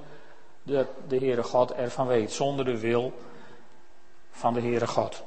dat 0.64 0.88
de 1.08 1.18
Heere 1.18 1.44
God 1.44 1.74
ervan 1.74 2.08
weet. 2.08 2.32
Zonder 2.32 2.66
de 2.66 2.80
wil 2.80 3.14
van 4.32 4.54
de 4.54 4.62
Heere 4.62 4.88
God. 4.88 5.24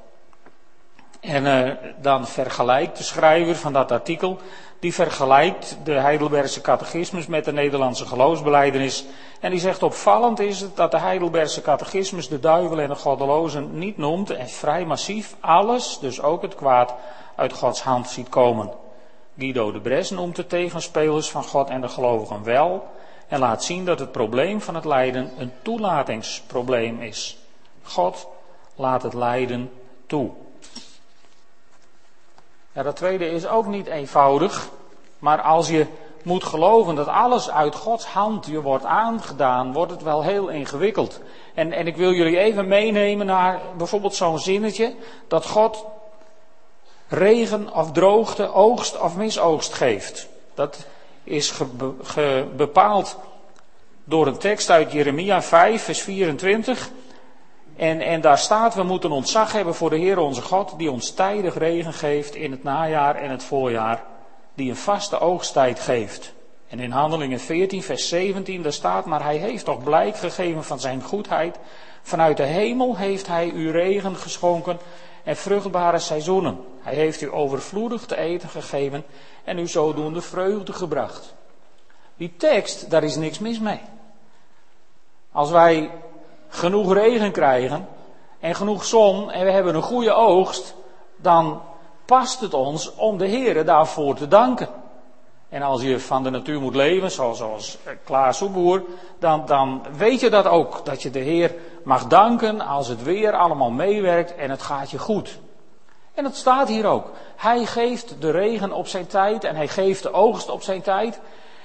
En 1.20 1.44
uh, 1.44 1.70
dan 2.00 2.26
vergelijkt 2.26 2.96
de 2.96 3.04
schrijver 3.04 3.56
van 3.56 3.72
dat 3.72 3.92
artikel, 3.92 4.38
die 4.78 4.94
vergelijkt 4.94 5.76
de 5.84 5.92
Heidelbergse 5.92 6.60
catechismus 6.60 7.26
met 7.26 7.44
de 7.44 7.52
Nederlandse 7.52 8.06
geloofsbeleidenis. 8.06 9.04
En 9.40 9.50
die 9.50 9.60
zegt 9.60 9.82
opvallend 9.82 10.40
is 10.40 10.60
het 10.60 10.76
dat 10.76 10.90
de 10.90 10.98
Heidelbergse 10.98 11.62
catechismus 11.62 12.28
de 12.28 12.40
duivel 12.40 12.80
en 12.80 12.88
de 12.88 12.94
goddelozen 12.94 13.78
niet 13.78 13.96
noemt 13.96 14.30
en 14.30 14.48
vrij 14.48 14.84
massief 14.84 15.36
alles, 15.40 15.98
dus 16.00 16.22
ook 16.22 16.42
het 16.42 16.54
kwaad, 16.54 16.94
uit 17.34 17.52
Gods 17.52 17.82
hand 17.82 18.08
ziet 18.08 18.28
komen. 18.28 18.70
Guido 19.38 19.72
de 19.72 19.80
Bres 19.80 20.10
noemt 20.10 20.36
de 20.36 20.46
tegenspelers 20.46 21.30
van 21.30 21.44
God 21.44 21.68
en 21.68 21.80
de 21.80 21.88
gelovigen 21.88 22.42
wel 22.42 22.88
en 23.28 23.38
laat 23.38 23.64
zien 23.64 23.84
dat 23.84 23.98
het 23.98 24.12
probleem 24.12 24.60
van 24.60 24.74
het 24.74 24.84
lijden 24.84 25.30
een 25.38 25.52
toelatingsprobleem 25.62 27.00
is. 27.00 27.38
God 27.82 28.26
laat 28.74 29.02
het 29.02 29.14
lijden 29.14 29.70
toe. 30.06 30.30
Ja, 32.72 32.82
dat 32.82 32.96
tweede 32.96 33.30
is 33.30 33.46
ook 33.46 33.66
niet 33.66 33.86
eenvoudig, 33.86 34.68
maar 35.18 35.40
als 35.42 35.68
je 35.68 35.86
moet 36.22 36.44
geloven 36.44 36.94
dat 36.94 37.06
alles 37.06 37.50
uit 37.50 37.74
Gods 37.74 38.06
hand 38.06 38.46
je 38.46 38.62
wordt 38.62 38.84
aangedaan, 38.84 39.72
wordt 39.72 39.90
het 39.90 40.02
wel 40.02 40.22
heel 40.22 40.48
ingewikkeld. 40.48 41.20
En, 41.54 41.72
en 41.72 41.86
ik 41.86 41.96
wil 41.96 42.12
jullie 42.12 42.38
even 42.38 42.68
meenemen 42.68 43.26
naar 43.26 43.60
bijvoorbeeld 43.76 44.14
zo'n 44.14 44.38
zinnetje, 44.38 44.94
dat 45.28 45.46
God 45.46 45.86
regen 47.08 47.74
of 47.74 47.92
droogte, 47.92 48.52
oogst 48.52 49.00
of 49.00 49.16
misoogst 49.16 49.72
geeft. 49.72 50.28
Dat 50.54 50.86
is 51.24 51.52
bepaald 52.56 53.18
door 54.04 54.26
een 54.26 54.38
tekst 54.38 54.70
uit 54.70 54.92
Jeremia 54.92 55.42
5, 55.42 55.82
vers 55.82 56.00
24. 56.00 56.90
En, 57.76 58.00
en 58.00 58.20
daar 58.20 58.38
staat, 58.38 58.74
we 58.74 58.82
moeten 58.82 59.10
ontzag 59.10 59.52
hebben 59.52 59.74
voor 59.74 59.90
de 59.90 59.96
Heer 59.96 60.18
onze 60.18 60.42
God, 60.42 60.74
die 60.78 60.90
ons 60.90 61.10
tijdig 61.10 61.58
regen 61.58 61.92
geeft 61.92 62.34
in 62.34 62.50
het 62.50 62.62
najaar 62.62 63.16
en 63.16 63.30
het 63.30 63.42
voorjaar, 63.42 64.02
die 64.54 64.70
een 64.70 64.76
vaste 64.76 65.20
oogsttijd 65.20 65.80
geeft. 65.80 66.32
En 66.68 66.80
in 66.80 66.90
Handelingen 66.90 67.40
14, 67.40 67.82
vers 67.82 68.08
17, 68.08 68.62
daar 68.62 68.72
staat, 68.72 69.04
maar 69.04 69.22
hij 69.22 69.36
heeft 69.36 69.64
toch 69.64 69.82
blijk 69.82 70.16
gegeven 70.16 70.64
van 70.64 70.80
zijn 70.80 71.02
goedheid. 71.02 71.58
Vanuit 72.02 72.36
de 72.36 72.42
hemel 72.42 72.96
heeft 72.96 73.26
hij 73.26 73.50
u 73.50 73.70
regen 73.70 74.16
geschonken 74.16 74.78
en 75.24 75.36
vruchtbare 75.36 75.98
seizoenen. 75.98 76.64
Hij 76.80 76.94
heeft 76.94 77.20
u 77.20 77.32
overvloedig 77.32 78.06
te 78.06 78.16
eten 78.16 78.48
gegeven 78.48 79.04
en 79.44 79.58
u 79.58 79.66
zodoende 79.66 80.20
vreugde 80.20 80.72
gebracht. 80.72 81.34
Die 82.16 82.34
tekst, 82.36 82.90
daar 82.90 83.04
is 83.04 83.16
niks 83.16 83.38
mis 83.38 83.58
mee. 83.58 83.80
Als 85.32 85.50
wij 85.50 85.90
genoeg 86.48 86.92
regen 86.92 87.32
krijgen 87.32 87.88
en 88.40 88.54
genoeg 88.54 88.84
zon 88.84 89.30
en 89.30 89.44
we 89.44 89.50
hebben 89.50 89.74
een 89.74 89.82
goede 89.82 90.12
oogst, 90.12 90.74
dan 91.16 91.62
past 92.04 92.40
het 92.40 92.54
ons 92.54 92.94
om 92.94 93.18
de 93.18 93.26
Heer 93.26 93.64
daarvoor 93.64 94.14
te 94.14 94.28
danken. 94.28 94.68
En 95.48 95.62
als 95.62 95.82
je 95.82 96.00
van 96.00 96.22
de 96.22 96.30
natuur 96.30 96.60
moet 96.60 96.74
leven, 96.74 97.10
zoals, 97.10 97.38
zoals 97.38 97.78
Klaas 98.04 98.36
Soeboer, 98.36 98.82
dan, 99.18 99.46
dan 99.46 99.82
weet 99.96 100.20
je 100.20 100.30
dat 100.30 100.46
ook. 100.46 100.84
Dat 100.84 101.02
je 101.02 101.10
de 101.10 101.18
Heer 101.18 101.54
mag 101.84 102.06
danken 102.06 102.60
als 102.60 102.88
het 102.88 103.02
weer 103.02 103.32
allemaal 103.32 103.70
meewerkt 103.70 104.34
en 104.34 104.50
het 104.50 104.62
gaat 104.62 104.90
je 104.90 104.98
goed. 104.98 105.38
En 106.14 106.24
dat 106.24 106.36
staat 106.36 106.68
hier 106.68 106.86
ook. 106.86 107.10
Hij 107.36 107.66
geeft 107.66 108.20
de 108.20 108.30
regen 108.30 108.72
op 108.72 108.86
zijn 108.86 109.06
tijd 109.06 109.44
en 109.44 109.56
hij 109.56 109.68
geeft 109.68 110.02
de 110.02 110.12
oogst 110.12 110.48
op 110.48 110.62
zijn 110.62 110.82
tijd. 110.82 111.20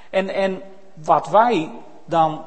En, 0.09 0.29
en 0.29 0.61
wat 0.93 1.27
wij 1.27 1.71
dan 2.05 2.41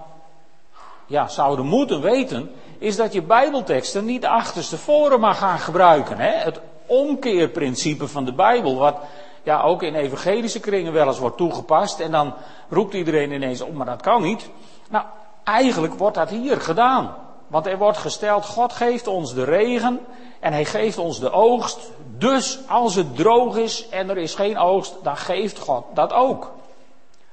ja, 1.06 1.28
zouden 1.28 1.66
moeten 1.66 2.00
weten, 2.00 2.50
is 2.78 2.96
dat 2.96 3.12
je 3.12 3.22
Bijbelteksten 3.22 4.04
niet 4.04 4.26
achterstevoren 4.26 5.20
mag 5.20 5.38
gaan 5.38 5.58
gebruiken. 5.58 6.18
Hè? 6.18 6.30
Het 6.30 6.60
omkeerprincipe 6.86 8.08
van 8.08 8.24
de 8.24 8.32
Bijbel, 8.32 8.76
wat 8.76 8.96
ja, 9.42 9.62
ook 9.62 9.82
in 9.82 9.94
evangelische 9.94 10.60
kringen 10.60 10.92
wel 10.92 11.06
eens 11.06 11.18
wordt 11.18 11.36
toegepast. 11.36 12.00
En 12.00 12.10
dan 12.10 12.34
roept 12.68 12.94
iedereen 12.94 13.32
ineens 13.32 13.60
op, 13.60 13.74
maar 13.74 13.86
dat 13.86 14.02
kan 14.02 14.22
niet. 14.22 14.50
Nou, 14.88 15.04
eigenlijk 15.44 15.94
wordt 15.94 16.16
dat 16.16 16.30
hier 16.30 16.60
gedaan. 16.60 17.14
Want 17.52 17.66
er 17.66 17.78
wordt 17.78 17.98
gesteld, 17.98 18.44
God 18.44 18.72
geeft 18.72 19.06
ons 19.06 19.34
de 19.34 19.44
regen 19.44 20.00
en 20.40 20.52
hij 20.52 20.64
geeft 20.64 20.98
ons 20.98 21.20
de 21.20 21.30
oogst. 21.30 21.90
Dus 22.18 22.58
als 22.68 22.94
het 22.94 23.16
droog 23.16 23.56
is 23.56 23.88
en 23.88 24.10
er 24.10 24.18
is 24.18 24.34
geen 24.34 24.58
oogst, 24.58 24.94
dan 25.02 25.16
geeft 25.16 25.58
God 25.58 25.84
dat 25.94 26.12
ook. 26.12 26.52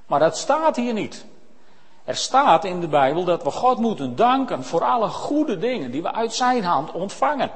Maar 0.05 0.19
dat 0.19 0.37
staat 0.37 0.75
hier 0.75 0.93
niet. 0.93 1.25
Er 2.03 2.15
staat 2.15 2.65
in 2.65 2.79
de 2.79 2.87
Bijbel 2.87 3.23
dat 3.23 3.43
we 3.43 3.51
God 3.51 3.77
moeten 3.77 4.15
danken 4.15 4.63
voor 4.63 4.83
alle 4.83 5.07
goede 5.07 5.57
dingen 5.57 5.91
die 5.91 6.01
we 6.01 6.11
uit 6.11 6.33
zijn 6.33 6.63
hand 6.63 6.91
ontvangen. 6.91 7.51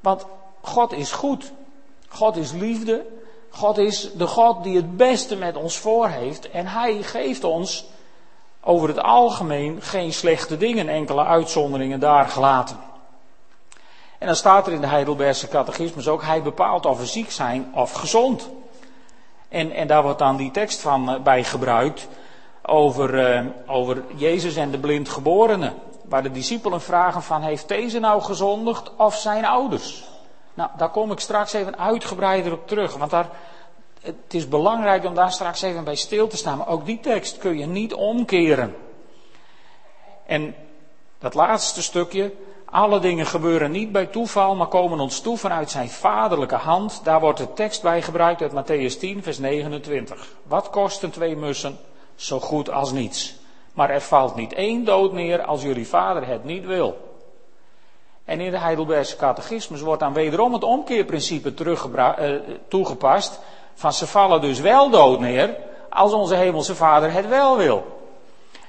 Want 0.00 0.26
God 0.60 0.92
is 0.92 1.12
goed. 1.12 1.52
God 2.08 2.36
is 2.36 2.52
liefde. 2.52 3.06
God 3.50 3.78
is 3.78 4.12
de 4.12 4.26
God 4.26 4.62
die 4.62 4.76
het 4.76 4.96
beste 4.96 5.36
met 5.36 5.56
ons 5.56 5.76
voor 5.76 6.08
heeft. 6.08 6.50
En 6.50 6.66
Hij 6.66 7.02
geeft 7.02 7.44
ons 7.44 7.84
over 8.68 8.88
het 8.88 9.02
algemeen 9.02 9.82
geen 9.82 10.12
slechte 10.12 10.56
dingen, 10.56 10.88
enkele 10.88 11.24
uitzonderingen 11.24 12.00
daar 12.00 12.28
gelaten. 12.28 12.76
En 14.18 14.26
dan 14.26 14.36
staat 14.36 14.66
er 14.66 14.72
in 14.72 14.80
de 14.80 14.86
Heidelbergse 14.86 15.48
catechismus 15.48 16.08
ook, 16.08 16.22
hij 16.22 16.42
bepaalt 16.42 16.86
of 16.86 16.98
we 16.98 17.06
ziek 17.06 17.30
zijn 17.30 17.70
of 17.74 17.92
gezond. 17.92 18.50
En, 19.48 19.72
en 19.72 19.86
daar 19.86 20.02
wordt 20.02 20.18
dan 20.18 20.36
die 20.36 20.50
tekst 20.50 20.80
van 20.80 21.10
eh, 21.10 21.20
bij 21.20 21.44
gebruikt 21.44 22.08
over, 22.62 23.36
uh, 23.36 23.46
over 23.66 24.02
Jezus 24.16 24.56
en 24.56 24.70
de 24.70 24.78
blindgeborene. 24.78 25.72
Waar 26.04 26.22
de 26.22 26.30
discipelen 26.30 26.80
vragen 26.80 27.22
van, 27.22 27.42
heeft 27.42 27.68
deze 27.68 27.98
nou 27.98 28.22
gezondigd 28.22 28.90
of 28.96 29.14
zijn 29.14 29.44
ouders? 29.44 30.04
Nou, 30.54 30.70
daar 30.76 30.90
kom 30.90 31.12
ik 31.12 31.20
straks 31.20 31.52
even 31.52 31.78
uitgebreider 31.78 32.52
op 32.52 32.68
terug. 32.68 32.96
Want 32.96 33.10
daar, 33.10 33.28
het 34.02 34.34
is 34.34 34.48
belangrijk 34.48 35.04
om 35.04 35.14
daar 35.14 35.32
straks 35.32 35.62
even 35.62 35.84
bij 35.84 35.94
stil 35.94 36.28
te 36.28 36.36
staan. 36.36 36.58
Maar 36.58 36.68
ook 36.68 36.86
die 36.86 37.00
tekst 37.00 37.38
kun 37.38 37.58
je 37.58 37.66
niet 37.66 37.94
omkeren. 37.94 38.76
En 40.26 40.54
dat 41.18 41.34
laatste 41.34 41.82
stukje. 41.82 42.32
Alle 42.64 43.00
dingen 43.00 43.26
gebeuren 43.26 43.70
niet 43.70 43.92
bij 43.92 44.06
toeval, 44.06 44.54
maar 44.54 44.66
komen 44.66 45.00
ons 45.00 45.20
toe 45.20 45.36
vanuit 45.36 45.70
zijn 45.70 45.88
vaderlijke 45.88 46.54
hand. 46.54 47.00
Daar 47.04 47.20
wordt 47.20 47.38
de 47.38 47.52
tekst 47.52 47.82
bij 47.82 48.02
gebruikt 48.02 48.42
uit 48.42 48.52
Matthäus 48.52 48.98
10, 48.98 49.22
vers 49.22 49.38
29. 49.38 50.34
Wat 50.42 50.70
kosten 50.70 51.10
twee 51.10 51.36
mussen? 51.36 51.78
Zo 52.14 52.40
goed 52.40 52.70
als 52.70 52.92
niets. 52.92 53.36
Maar 53.72 53.90
er 53.90 54.00
valt 54.00 54.34
niet 54.34 54.52
één 54.52 54.84
dood 54.84 55.12
neer 55.12 55.42
als 55.42 55.62
jullie 55.62 55.88
vader 55.88 56.26
het 56.26 56.44
niet 56.44 56.64
wil. 56.64 57.08
En 58.24 58.40
in 58.40 58.50
de 58.50 58.58
Heidelbergse 58.58 59.16
catechismus 59.16 59.80
wordt 59.80 60.00
dan 60.00 60.12
wederom 60.12 60.52
het 60.52 60.64
omkeerprincipe 60.64 61.52
uh, 61.64 62.34
toegepast. 62.68 63.40
Van 63.78 63.92
ze 63.92 64.06
vallen 64.06 64.40
dus 64.40 64.60
wel 64.60 64.90
dood 64.90 65.20
neer 65.20 65.56
als 65.90 66.12
onze 66.12 66.34
hemelse 66.34 66.74
vader 66.74 67.12
het 67.12 67.28
wel 67.28 67.56
wil. 67.56 67.84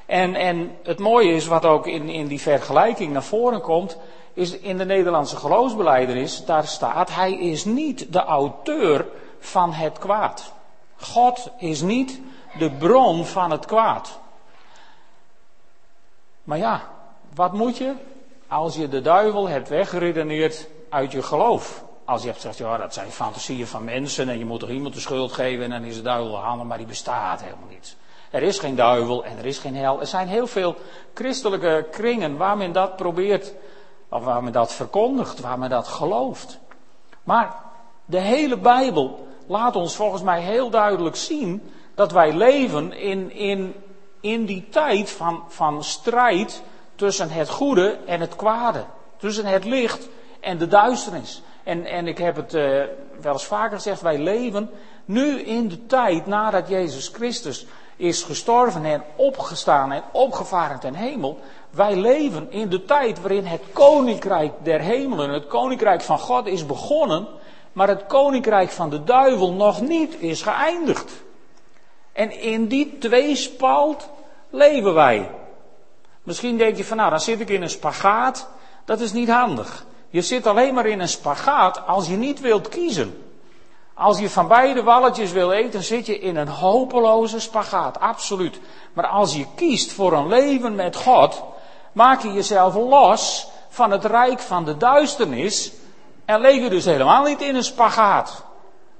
En, 0.05 0.35
en 0.35 0.77
het 0.83 0.99
mooie 0.99 1.33
is, 1.33 1.45
wat 1.47 1.65
ook 1.65 1.87
in, 1.87 2.09
in 2.09 2.27
die 2.27 2.41
vergelijking 2.41 3.13
naar 3.13 3.23
voren 3.23 3.61
komt, 3.61 3.97
is 4.33 4.59
in 4.59 4.77
de 4.77 4.85
Nederlandse 4.85 5.35
geloofsbeleidenis, 5.35 6.45
daar 6.45 6.67
staat, 6.67 7.15
hij 7.15 7.33
is 7.33 7.65
niet 7.65 8.13
de 8.13 8.23
auteur 8.23 9.05
van 9.39 9.73
het 9.73 9.97
kwaad. 9.97 10.53
God 10.99 11.49
is 11.57 11.81
niet 11.81 12.21
de 12.57 12.71
bron 12.71 13.25
van 13.25 13.51
het 13.51 13.65
kwaad. 13.65 14.19
Maar 16.43 16.57
ja, 16.57 16.81
wat 17.35 17.53
moet 17.53 17.77
je? 17.77 17.93
als 18.49 18.75
je 18.75 18.87
de 18.87 19.01
duivel 19.01 19.47
hebt 19.47 19.69
weggeredeneerd 19.69 20.67
uit 20.89 21.11
je 21.11 21.23
geloof. 21.23 21.83
Als 22.09 22.21
je 22.21 22.27
hebt 22.27 22.39
gezegd, 22.39 22.57
ja, 22.57 22.77
dat 22.77 22.93
zijn 22.93 23.11
fantasieën 23.11 23.67
van 23.67 23.83
mensen 23.83 24.29
en 24.29 24.37
je 24.37 24.45
moet 24.45 24.59
toch 24.59 24.69
iemand 24.69 24.93
de 24.93 24.99
schuld 24.99 25.31
geven 25.31 25.63
en 25.63 25.69
dan 25.69 25.83
is 25.83 25.95
de 25.95 26.01
duivel 26.01 26.37
handen, 26.37 26.67
maar 26.67 26.77
die 26.77 26.87
bestaat 26.87 27.41
helemaal 27.41 27.67
niet. 27.69 27.95
Er 28.29 28.41
is 28.41 28.59
geen 28.59 28.75
duivel 28.75 29.25
en 29.25 29.37
er 29.37 29.45
is 29.45 29.57
geen 29.57 29.75
hel. 29.75 29.99
Er 29.99 30.07
zijn 30.07 30.27
heel 30.27 30.47
veel 30.47 30.75
christelijke 31.13 31.87
kringen 31.91 32.37
waar 32.37 32.57
men 32.57 32.71
dat 32.71 32.95
probeert, 32.95 33.53
of 34.09 34.23
waar 34.23 34.43
men 34.43 34.51
dat 34.51 34.73
verkondigt, 34.73 35.39
waar 35.39 35.59
men 35.59 35.69
dat 35.69 35.87
gelooft. 35.87 36.59
Maar 37.23 37.55
de 38.05 38.19
hele 38.19 38.57
Bijbel 38.57 39.27
laat 39.47 39.75
ons 39.75 39.95
volgens 39.95 40.21
mij 40.21 40.41
heel 40.41 40.69
duidelijk 40.69 41.15
zien 41.15 41.71
dat 41.95 42.11
wij 42.11 42.33
leven 42.33 42.93
in, 42.93 43.31
in, 43.31 43.75
in 44.19 44.45
die 44.45 44.69
tijd 44.69 45.09
van, 45.09 45.43
van 45.47 45.83
strijd 45.83 46.63
tussen 46.95 47.29
het 47.29 47.49
goede 47.49 47.97
en 48.05 48.19
het 48.19 48.35
kwade. 48.35 48.85
Tussen 49.17 49.45
het 49.45 49.65
licht 49.65 50.07
en 50.39 50.57
de 50.57 50.67
duisternis. 50.67 51.41
En, 51.69 51.85
en 51.85 52.07
ik 52.07 52.17
heb 52.17 52.35
het 52.35 52.53
uh, 52.53 52.83
wel 53.21 53.33
eens 53.33 53.45
vaker 53.45 53.77
gezegd, 53.77 54.01
wij 54.01 54.17
leven 54.17 54.69
nu 55.05 55.41
in 55.41 55.67
de 55.67 55.85
tijd 55.85 56.25
nadat 56.25 56.67
Jezus 56.67 57.07
Christus 57.07 57.65
is 57.95 58.23
gestorven 58.23 58.85
en 58.85 59.03
opgestaan 59.15 59.91
en 59.91 60.03
opgevaren 60.11 60.79
ten 60.79 60.93
hemel. 60.93 61.39
Wij 61.69 61.95
leven 61.95 62.51
in 62.51 62.69
de 62.69 62.85
tijd 62.85 63.21
waarin 63.21 63.45
het 63.45 63.61
koninkrijk 63.73 64.53
der 64.63 64.79
hemelen, 64.79 65.29
het 65.29 65.47
koninkrijk 65.47 66.01
van 66.01 66.19
God 66.19 66.45
is 66.45 66.65
begonnen, 66.65 67.27
maar 67.73 67.87
het 67.87 68.05
koninkrijk 68.05 68.69
van 68.69 68.89
de 68.89 69.03
duivel 69.03 69.53
nog 69.53 69.81
niet 69.81 70.15
is 70.19 70.41
geëindigd. 70.41 71.11
En 72.11 72.41
in 72.41 72.67
die 72.67 72.97
tweespalt 72.97 74.09
leven 74.49 74.93
wij. 74.93 75.29
Misschien 76.23 76.57
denk 76.57 76.77
je 76.77 76.85
van 76.85 76.97
nou, 76.97 77.09
dan 77.09 77.19
zit 77.19 77.39
ik 77.39 77.49
in 77.49 77.61
een 77.61 77.69
spagaat. 77.69 78.49
Dat 78.85 78.99
is 78.99 79.11
niet 79.11 79.29
handig. 79.29 79.87
Je 80.09 80.21
zit 80.21 80.47
alleen 80.47 80.73
maar 80.73 80.85
in 80.85 80.99
een 80.99 81.07
spagaat 81.07 81.87
als 81.87 82.07
je 82.07 82.15
niet 82.15 82.39
wilt 82.39 82.69
kiezen. 82.69 83.23
Als 83.93 84.19
je 84.19 84.29
van 84.29 84.47
beide 84.47 84.83
walletjes 84.83 85.31
wil 85.31 85.51
eten, 85.51 85.83
zit 85.83 86.05
je 86.05 86.19
in 86.19 86.35
een 86.35 86.47
hopeloze 86.47 87.39
spagaat, 87.39 87.99
absoluut. 87.99 88.59
Maar 88.93 89.07
als 89.07 89.35
je 89.35 89.45
kiest 89.55 89.91
voor 89.91 90.13
een 90.13 90.27
leven 90.27 90.75
met 90.75 90.95
God, 90.95 91.43
maak 91.91 92.21
je 92.21 92.31
jezelf 92.31 92.75
los 92.75 93.47
van 93.69 93.91
het 93.91 94.05
rijk 94.05 94.39
van 94.39 94.65
de 94.65 94.77
duisternis 94.77 95.71
en 96.25 96.41
leef 96.41 96.61
je 96.63 96.69
dus 96.69 96.85
helemaal 96.85 97.23
niet 97.23 97.41
in 97.41 97.55
een 97.55 97.63
spagaat. 97.63 98.43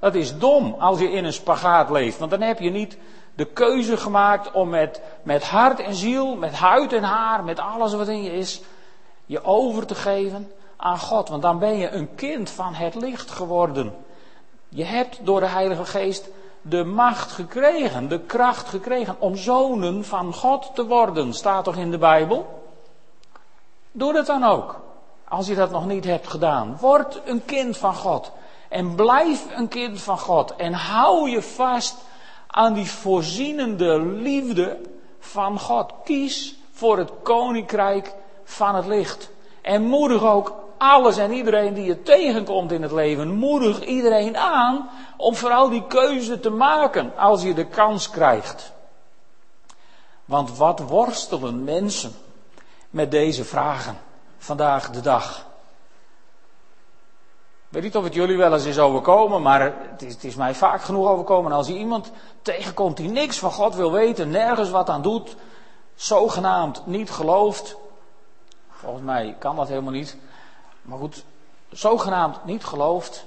Dat 0.00 0.14
is 0.14 0.38
dom 0.38 0.76
als 0.78 0.98
je 0.98 1.12
in 1.12 1.24
een 1.24 1.32
spagaat 1.32 1.90
leeft, 1.90 2.18
want 2.18 2.30
dan 2.30 2.40
heb 2.40 2.58
je 2.58 2.70
niet 2.70 2.96
de 3.34 3.44
keuze 3.44 3.96
gemaakt 3.96 4.52
om 4.52 4.68
met, 4.68 5.00
met 5.22 5.44
hart 5.44 5.80
en 5.80 5.94
ziel, 5.94 6.36
met 6.36 6.52
huid 6.52 6.92
en 6.92 7.02
haar, 7.02 7.44
met 7.44 7.58
alles 7.58 7.94
wat 7.94 8.08
in 8.08 8.22
je 8.22 8.32
is, 8.32 8.60
je 9.26 9.44
over 9.44 9.86
te 9.86 9.94
geven 9.94 10.50
aan 10.80 10.98
God. 10.98 11.28
Want 11.28 11.42
dan 11.42 11.58
ben 11.58 11.78
je 11.78 11.90
een 11.90 12.14
kind 12.14 12.50
van 12.50 12.74
het 12.74 12.94
licht 12.94 13.30
geworden. 13.30 13.94
Je 14.68 14.84
hebt 14.84 15.20
door 15.22 15.40
de 15.40 15.46
Heilige 15.46 15.84
Geest 15.84 16.28
de 16.62 16.84
macht 16.84 17.32
gekregen, 17.32 18.08
de 18.08 18.20
kracht 18.20 18.68
gekregen 18.68 19.16
om 19.18 19.36
zonen 19.36 20.04
van 20.04 20.34
God 20.34 20.70
te 20.74 20.86
worden. 20.86 21.34
Staat 21.34 21.64
toch 21.64 21.76
in 21.76 21.90
de 21.90 21.98
Bijbel? 21.98 22.62
Doe 23.92 24.12
dat 24.12 24.26
dan 24.26 24.44
ook. 24.44 24.80
Als 25.28 25.46
je 25.46 25.54
dat 25.54 25.70
nog 25.70 25.86
niet 25.86 26.04
hebt 26.04 26.28
gedaan. 26.28 26.76
Word 26.80 27.20
een 27.24 27.44
kind 27.44 27.76
van 27.76 27.94
God. 27.94 28.32
En 28.68 28.94
blijf 28.94 29.46
een 29.56 29.68
kind 29.68 30.00
van 30.00 30.18
God. 30.18 30.56
En 30.56 30.72
hou 30.72 31.30
je 31.30 31.42
vast 31.42 31.96
aan 32.46 32.74
die 32.74 32.90
voorzienende 32.90 34.00
liefde 34.00 34.78
van 35.18 35.58
God. 35.58 35.92
Kies 36.04 36.58
voor 36.72 36.98
het 36.98 37.10
koninkrijk 37.22 38.14
van 38.44 38.74
het 38.74 38.86
licht. 38.86 39.30
En 39.62 39.82
moedig 39.82 40.24
ook 40.24 40.54
alles 40.80 41.16
en 41.16 41.32
iedereen 41.32 41.74
die 41.74 41.84
je 41.84 42.02
tegenkomt 42.02 42.72
in 42.72 42.82
het 42.82 42.92
leven, 42.92 43.34
moedig 43.34 43.84
iedereen 43.84 44.36
aan 44.36 44.90
om 45.16 45.34
vooral 45.34 45.68
die 45.68 45.86
keuze 45.86 46.40
te 46.40 46.50
maken 46.50 47.16
als 47.16 47.42
je 47.42 47.54
de 47.54 47.66
kans 47.66 48.10
krijgt. 48.10 48.72
Want 50.24 50.56
wat 50.56 50.80
worstelen 50.80 51.64
mensen 51.64 52.12
met 52.90 53.10
deze 53.10 53.44
vragen 53.44 53.98
vandaag 54.38 54.90
de 54.90 55.00
dag? 55.00 55.38
Ik 57.66 57.76
weet 57.76 57.82
niet 57.82 57.96
of 57.96 58.04
het 58.04 58.14
jullie 58.14 58.36
wel 58.36 58.52
eens 58.52 58.64
is 58.64 58.78
overkomen, 58.78 59.42
maar 59.42 59.60
het 59.90 60.02
is, 60.02 60.12
het 60.12 60.24
is 60.24 60.34
mij 60.34 60.54
vaak 60.54 60.82
genoeg 60.82 61.08
overkomen. 61.08 61.52
Als 61.52 61.66
je 61.66 61.78
iemand 61.78 62.10
tegenkomt 62.42 62.96
die 62.96 63.08
niks 63.08 63.38
van 63.38 63.52
God 63.52 63.74
wil 63.74 63.92
weten, 63.92 64.30
nergens 64.30 64.70
wat 64.70 64.88
aan 64.88 65.02
doet, 65.02 65.36
zogenaamd 65.94 66.86
niet 66.86 67.10
gelooft. 67.10 67.76
Volgens 68.70 69.04
mij 69.04 69.36
kan 69.38 69.56
dat 69.56 69.68
helemaal 69.68 69.92
niet. 69.92 70.16
Maar 70.90 70.98
goed, 70.98 71.24
zogenaamd 71.68 72.44
niet 72.44 72.64
gelooft. 72.64 73.24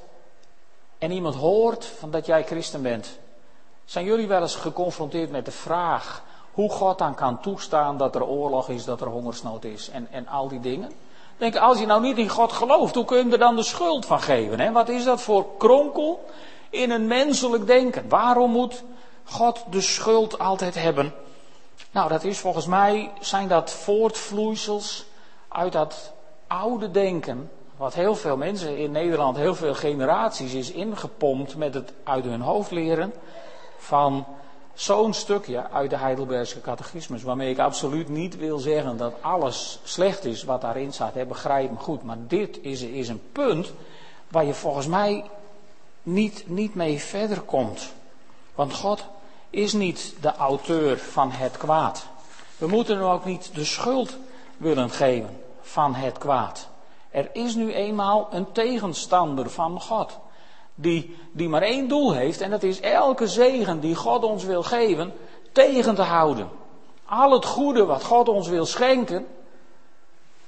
En 0.98 1.12
iemand 1.12 1.36
hoort 1.36 1.86
van 1.86 2.12
dat 2.12 2.25
jij 2.25 2.43
christen 2.43 2.82
bent. 2.82 3.20
Zijn 3.86 4.05
jullie 4.05 4.27
wel 4.27 4.41
eens 4.41 4.55
geconfronteerd 4.55 5.32
met 5.32 5.46
de 5.46 5.51
vraag 5.51 6.24
hoe 6.51 6.70
God 6.70 6.98
dan 6.98 7.15
kan 7.15 7.41
toestaan 7.41 7.98
dat 7.98 8.15
er 8.15 8.25
oorlog 8.25 8.70
is, 8.70 8.86
dat 8.86 9.01
er 9.01 9.08
hongersnood 9.08 9.63
is 9.63 9.89
en, 9.89 10.08
en 10.12 10.27
al 10.27 10.48
die 10.48 10.60
dingen? 10.60 10.91
Denk, 11.38 11.55
als 11.55 11.79
je 11.79 11.86
nou 11.86 12.01
niet 12.01 12.17
in 12.17 12.29
God 12.29 12.51
gelooft, 12.51 12.96
hoe 12.96 13.05
kun 13.05 13.17
je 13.17 13.24
hem 13.24 13.32
er 13.32 13.39
dan 13.39 13.55
de 13.55 13.63
schuld 13.63 14.05
van 14.05 14.22
geven? 14.22 14.60
Hè? 14.60 14.72
Wat 14.72 14.89
is 14.89 15.03
dat 15.03 15.22
voor 15.22 15.46
kronkel 15.58 16.25
in 16.70 16.91
een 16.91 17.08
menselijk 17.08 17.67
denken? 17.67 18.10
Waarom 18.10 18.51
moet 18.51 18.84
God 19.24 19.63
de 19.70 19.82
schuld 19.82 20.39
altijd 20.39 20.75
hebben? 20.75 21.13
Nou, 21.91 22.10
dat 22.10 22.24
is 22.24 22.39
volgens 22.39 22.65
mij, 22.65 23.12
zijn 23.20 23.48
dat 23.48 23.72
voortvloeisels 23.72 25.05
uit 25.48 25.72
dat 25.72 26.13
oude 26.53 26.91
denken, 26.91 27.51
wat 27.77 27.93
heel 27.93 28.15
veel 28.15 28.38
mensen 28.38 28.77
in 28.77 28.91
Nederland, 28.91 29.38
heel 29.38 29.55
veel 29.55 29.74
generaties 29.74 30.53
is 30.53 30.72
ingepompt 30.72 31.55
met 31.55 31.74
het 31.74 31.93
uit 32.03 32.24
hun 32.24 32.41
hoofd 32.41 32.72
leren 32.72 33.13
van 33.77 34.25
zo'n 34.74 35.13
stukje 35.13 35.69
uit 35.69 35.89
de 35.89 35.98
Heidelbergse 35.98 36.62
catechismus, 36.62 37.24
waarmee 37.24 37.51
ik 37.51 37.60
absoluut 37.60 38.10
niet 38.10 38.38
wil 38.38 38.57
zeggen 38.57 38.98
dat 38.98 39.13
alles 39.22 39.79
slecht 39.83 40.25
is 40.25 40.43
wat 40.43 40.62
daarin 40.62 40.93
staat. 40.93 41.13
Hè, 41.13 41.25
begrijp 41.25 41.72
me 41.72 41.77
goed, 41.77 42.03
maar 42.03 42.17
dit 42.27 42.60
is, 42.62 42.81
is 42.81 43.07
een 43.07 43.22
punt 43.31 43.74
waar 44.27 44.45
je 44.45 44.53
volgens 44.53 44.88
mij 44.88 45.24
niet, 46.03 46.43
niet 46.48 46.75
mee 46.75 47.00
verder 47.00 47.41
komt. 47.41 47.93
Want 48.55 48.74
God 48.74 49.05
is 49.50 49.74
niet 49.74 50.15
de 50.22 50.36
auteur 50.36 50.98
van 50.98 51.31
het 51.31 51.57
kwaad. 51.57 52.05
We 52.57 52.67
moeten 52.67 52.98
hem 52.98 53.05
ook 53.05 53.25
niet 53.25 53.51
de 53.53 53.65
schuld 53.65 54.17
willen 54.57 54.89
geven 54.89 55.41
van 55.63 55.96
het 55.96 56.17
kwaad. 56.17 56.67
Er 57.12 57.29
is 57.34 57.55
nu 57.55 57.74
eenmaal 57.74 58.27
een 58.32 58.51
tegenstander 58.51 59.50
van 59.50 59.82
God. 59.82 60.20
Die, 60.75 61.18
die 61.31 61.50
maar 61.50 61.61
één 61.61 61.87
doel 61.87 62.14
heeft 62.14 62.42
en 62.42 62.50
dat 62.50 62.64
is 62.64 62.79
elke 62.79 63.27
zegen 63.27 63.79
die 63.79 63.96
God 63.96 64.24
ons 64.24 64.44
wil 64.44 64.64
geven 64.64 65.14
tegen 65.51 65.96
te 65.96 66.01
houden. 66.01 66.50
Al 67.05 67.31
het 67.31 67.46
goede 67.46 67.85
wat 67.85 68.03
God 68.03 68.29
ons 68.29 68.48
wil 68.48 68.66
schenken 68.66 69.27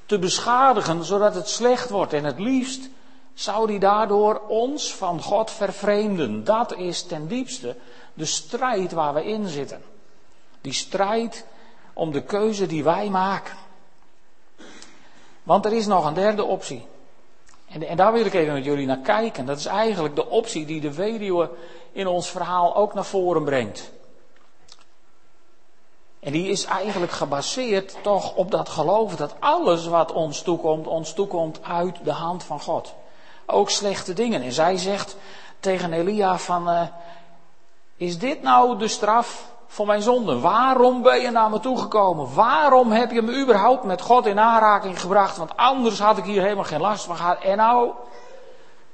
te 0.06 0.20
beschadigen 0.20 1.04
zodat 1.04 1.36
het 1.36 1.50
slecht 1.50 1.89
wordt. 1.89 2.13
En 2.13 2.24
het 2.24 2.39
liefst 2.39 2.89
zou 3.34 3.68
die 3.68 3.80
daardoor 3.80 4.42
ons 4.48 4.96
van 4.96 5.22
God 5.22 5.52
vervreemden. 5.52 6.44
Dat 6.44 6.76
is 6.76 7.04
ten 7.04 7.28
diepste 7.28 7.76
de 8.13 8.26
strijd 8.26 8.92
waar 8.92 9.13
we 9.13 9.26
in 9.26 9.48
zitten. 9.48 9.82
Die 10.62 10.74
strijd 10.74 11.46
om 11.94 12.12
de 12.12 12.24
keuze 12.24 12.66
die 12.66 12.84
wij 12.84 13.10
maken. 13.10 13.64
Want 15.46 15.66
er 15.66 15.74
is 15.74 15.86
nog 15.86 16.06
een 16.06 16.14
derde 16.14 16.44
optie. 16.44 16.88
En, 17.70 17.88
en, 17.88 17.98
daar 17.98 18.14
wil 18.14 18.26
ik 18.26 18.34
even 18.34 18.54
met 18.54 18.66
jullie 18.66 18.86
naar 18.86 18.98
kijken. 18.98 19.46
Dat 19.46 19.58
is 19.58 19.66
eigenlijk 19.66 20.16
de 20.16 20.30
optie 20.30 20.66
die 20.66 20.82
de 20.82 20.94
weduwe 20.94 21.50
in 21.92 22.08
ons 22.08 22.30
verhaal 22.30 22.76
ook 22.76 22.94
naar 22.94 23.06
voren 23.06 23.44
brengt. 23.44 23.92
En 26.20 26.32
die 26.32 26.50
is 26.50 26.66
eigenlijk 26.66 27.12
gebaseerd 27.12 27.96
toch 28.02 28.36
op 28.36 28.52
dat 28.52 28.70
geloof 28.70 29.16
dat 29.16 29.36
alles 29.40 29.86
wat 29.86 30.12
ons 30.12 30.42
toekomt, 30.42 30.88
ons 30.88 31.14
toekomt 31.14 31.64
uit 31.64 31.98
de 32.04 32.12
hand 32.12 32.44
van 32.44 32.62
God. 32.62 32.94
Ook 33.46 33.70
slechte 33.70 34.14
dingen. 34.14 34.42
En 34.42 34.52
zij 34.52 34.78
zegt 34.78 35.16
tegen 35.60 35.94
Elia 35.94 36.38
van, 36.38 36.70
uh, 36.70 36.82
is 37.98 38.20
dit 38.20 38.42
nou 38.42 38.78
de 38.78 38.88
straf 38.88 39.54
voor 39.67 39.86
mijn 39.86 40.01
zonde. 40.01 40.39
Waarom 40.39 41.01
ben 41.01 41.21
je 41.21 41.32
naar 41.32 41.49
me 41.49 41.60
toegekomen? 41.60 42.34
Waarom 42.34 42.91
heb 42.91 43.12
je 43.12 43.21
me 43.21 43.41
überhaupt 43.41 43.84
met 43.84 44.01
God 44.01 44.25
in 44.25 44.39
aanraking 44.39 45.01
gebracht? 45.01 45.38
Want 45.38 45.58
anders 45.58 45.99
had 45.99 46.17
ik 46.17 46.23
hier 46.23 46.41
helemaal 46.41 46.63
geen 46.63 46.82
last 46.82 47.06
van 47.06 47.15
gehad. 47.15 47.41
En 47.41 47.58
nou, 47.58 47.91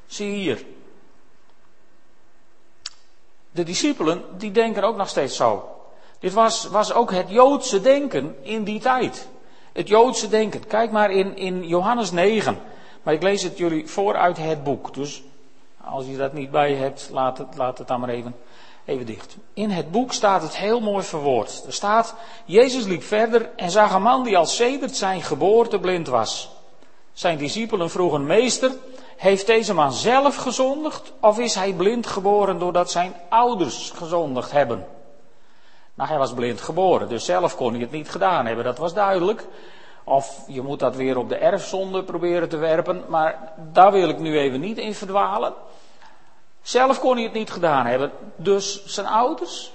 zie 0.06 0.32
hier. 0.32 0.66
De 3.52 3.64
discipelen, 3.64 4.24
die 4.38 4.52
denken 4.52 4.84
ook 4.84 4.96
nog 4.96 5.10
steeds 5.10 5.36
zo. 5.36 5.76
Dit 6.20 6.34
was, 6.34 6.66
was 6.66 6.94
ook 6.94 7.12
het 7.12 7.30
Joodse 7.30 7.82
denken 7.82 8.36
in 8.42 8.64
die 8.64 8.80
tijd. 8.80 9.28
Het 9.74 9.88
Joodse 9.88 10.30
denken. 10.30 10.68
Kijk 10.68 10.92
maar 10.92 11.12
in, 11.12 11.38
in 11.38 11.68
Johannes 11.68 12.12
9. 12.12 12.60
Maar 13.04 13.14
ik 13.14 13.22
lees 13.22 13.44
het 13.44 13.58
jullie 13.58 13.88
voor 13.88 14.16
uit 14.16 14.38
het 14.38 14.64
boek. 14.64 14.94
Dus 14.94 15.24
als 15.84 16.06
je 16.06 16.18
dat 16.18 16.34
niet 16.34 16.52
bij 16.52 16.74
hebt, 16.74 17.10
laat 17.12 17.38
het, 17.38 17.48
laat 17.56 17.78
het 17.78 17.88
dan 17.88 18.00
maar 18.00 18.10
even 18.10 18.36
Even 18.86 19.06
dicht. 19.06 19.38
In 19.54 19.70
het 19.70 19.92
boek 19.92 20.14
staat 20.14 20.42
het 20.42 20.58
heel 20.58 20.80
mooi 20.80 21.04
verwoord. 21.04 21.64
Er 21.66 21.74
staat, 21.74 22.16
Jezus 22.46 22.86
liep 22.86 23.04
verder 23.04 23.50
en 23.56 23.72
zag 23.72 23.94
een 23.94 24.02
man 24.02 24.24
die 24.24 24.38
al 24.38 24.46
sedert 24.46 24.96
zijn 24.96 25.22
geboorte 25.22 25.80
blind 25.80 26.08
was. 26.08 26.50
Zijn 27.14 27.38
discipelen 27.38 27.90
vroegen, 27.90 28.26
meester, 28.26 28.72
heeft 29.18 29.48
deze 29.48 29.74
man 29.74 29.94
zelf 29.94 30.36
gezondigd 30.36 31.14
of 31.20 31.40
is 31.40 31.56
hij 31.56 31.74
blind 31.74 32.08
geboren 32.08 32.60
doordat 32.60 32.92
zijn 32.92 33.14
ouders 33.30 33.92
gezondigd 33.96 34.52
hebben? 34.52 34.86
Nou, 35.94 36.10
hij 36.10 36.18
was 36.18 36.34
blind 36.34 36.62
geboren, 36.62 37.10
dus 37.10 37.26
zelf 37.26 37.56
kon 37.56 37.72
hij 37.72 37.82
het 37.82 37.92
niet 37.92 38.10
gedaan 38.10 38.46
hebben, 38.46 38.66
dat 38.66 38.78
was 38.78 38.94
duidelijk. 38.94 39.48
Of 40.04 40.44
je 40.48 40.62
moet 40.62 40.80
dat 40.80 40.96
weer 40.96 41.18
op 41.18 41.30
de 41.30 41.36
erfzonde 41.36 42.04
proberen 42.04 42.50
te 42.50 42.58
werpen, 42.58 43.04
maar 43.08 43.54
daar 43.72 43.92
wil 43.92 44.10
ik 44.10 44.20
nu 44.20 44.38
even 44.38 44.60
niet 44.60 44.78
in 44.78 44.94
verdwalen. 44.94 45.54
Zelf 46.62 47.00
kon 47.00 47.16
hij 47.16 47.24
het 47.24 47.34
niet 47.34 47.52
gedaan 47.52 47.86
hebben. 47.86 48.12
Dus 48.36 48.86
zijn 48.86 49.08
ouders? 49.08 49.72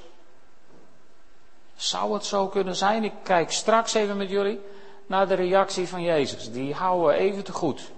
Zou 1.76 2.12
het 2.14 2.24
zo 2.24 2.46
kunnen 2.46 2.76
zijn? 2.76 3.04
Ik 3.04 3.12
kijk 3.22 3.52
straks 3.52 3.94
even 3.94 4.16
met 4.16 4.30
jullie 4.30 4.60
naar 5.06 5.28
de 5.28 5.34
reactie 5.34 5.88
van 5.88 6.02
Jezus. 6.02 6.52
Die 6.52 6.74
houden 6.74 7.06
we 7.06 7.14
even 7.14 7.44
te 7.44 7.52
goed. 7.52 7.90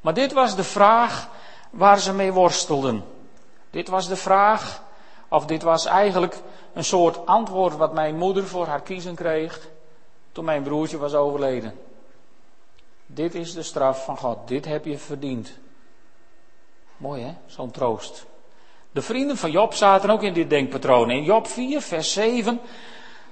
Maar 0.00 0.14
dit 0.14 0.32
was 0.32 0.56
de 0.56 0.64
vraag 0.64 1.28
waar 1.70 1.98
ze 1.98 2.12
mee 2.12 2.32
worstelden. 2.32 3.04
Dit 3.70 3.88
was 3.88 4.08
de 4.08 4.16
vraag, 4.16 4.82
of 5.28 5.46
dit 5.46 5.62
was 5.62 5.86
eigenlijk 5.86 6.36
een 6.72 6.84
soort 6.84 7.26
antwoord 7.26 7.76
wat 7.76 7.92
mijn 7.92 8.16
moeder 8.16 8.46
voor 8.46 8.66
haar 8.66 8.82
kiezen 8.82 9.14
kreeg 9.14 9.68
toen 10.32 10.44
mijn 10.44 10.62
broertje 10.62 10.98
was 10.98 11.14
overleden. 11.14 11.74
Dit 13.06 13.34
is 13.34 13.52
de 13.52 13.62
straf 13.62 14.04
van 14.04 14.16
God. 14.16 14.48
Dit 14.48 14.64
heb 14.64 14.84
je 14.84 14.98
verdiend. 14.98 15.58
Mooi 17.00 17.22
hè, 17.22 17.34
zo'n 17.46 17.70
troost. 17.70 18.26
De 18.90 19.02
vrienden 19.02 19.36
van 19.36 19.50
Job 19.50 19.74
zaten 19.74 20.10
ook 20.10 20.22
in 20.22 20.32
dit 20.32 20.50
denkpatroon. 20.50 21.10
In 21.10 21.22
Job 21.22 21.46
4, 21.46 21.80
vers 21.80 22.12
7, 22.12 22.60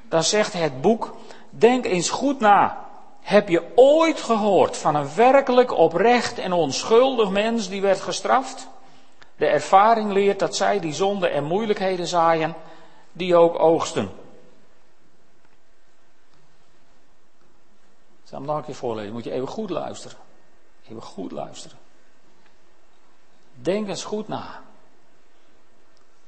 daar 0.08 0.24
zegt 0.24 0.52
het 0.52 0.80
boek, 0.80 1.16
denk 1.50 1.84
eens 1.84 2.10
goed 2.10 2.40
na. 2.40 2.86
Heb 3.20 3.48
je 3.48 3.72
ooit 3.74 4.20
gehoord 4.20 4.76
van 4.76 4.94
een 4.94 5.14
werkelijk 5.14 5.72
oprecht 5.72 6.38
en 6.38 6.52
onschuldig 6.52 7.30
mens 7.30 7.68
die 7.68 7.80
werd 7.80 8.00
gestraft? 8.00 8.68
De 9.36 9.46
ervaring 9.46 10.12
leert 10.12 10.38
dat 10.38 10.56
zij 10.56 10.80
die 10.80 10.94
zonde 10.94 11.28
en 11.28 11.44
moeilijkheden 11.44 12.06
zaaien, 12.06 12.54
die 13.12 13.36
ook 13.36 13.58
oogsten. 13.58 14.04
Ik 18.22 18.34
zal 18.34 18.38
hem 18.38 18.46
nog 18.46 18.56
een 18.56 18.64
keer 18.64 18.74
voorlezen. 18.74 19.12
Moet 19.12 19.24
je 19.24 19.32
even 19.32 19.48
goed 19.48 19.70
luisteren. 19.70 20.18
Even 20.88 21.02
goed 21.02 21.32
luisteren. 21.32 21.87
Denk 23.62 23.88
eens 23.88 24.04
goed 24.04 24.28
na. 24.28 24.60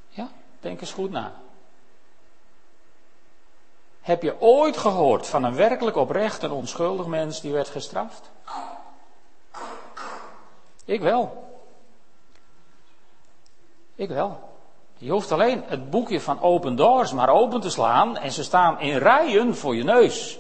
Ja, 0.09 0.29
denk 0.61 0.81
eens 0.81 0.93
goed 0.93 1.11
na. 1.11 1.33
Heb 4.01 4.23
je 4.23 4.41
ooit 4.41 4.77
gehoord 4.77 5.27
van 5.27 5.45
een 5.45 5.55
werkelijk 5.55 5.97
oprecht 5.97 6.43
en 6.43 6.51
onschuldig 6.51 7.07
mens 7.07 7.41
die 7.41 7.53
werd 7.53 7.69
gestraft? 7.69 8.31
Ik 10.85 11.01
wel. 11.01 11.49
Ik 13.95 14.09
wel. 14.09 14.49
Je 14.97 15.11
hoeft 15.11 15.33
alleen 15.33 15.63
het 15.67 15.91
boekje 15.91 16.21
van 16.21 16.41
Open 16.41 16.77
Doors 16.77 17.13
maar 17.13 17.29
open 17.29 17.61
te 17.61 17.71
slaan 17.71 18.17
en 18.17 18.33
ze 18.33 18.45
staan 18.45 18.81
in 18.81 18.99
rijen 18.99 19.57
voor 19.57 19.77
je 19.77 19.85
neus. 19.85 20.39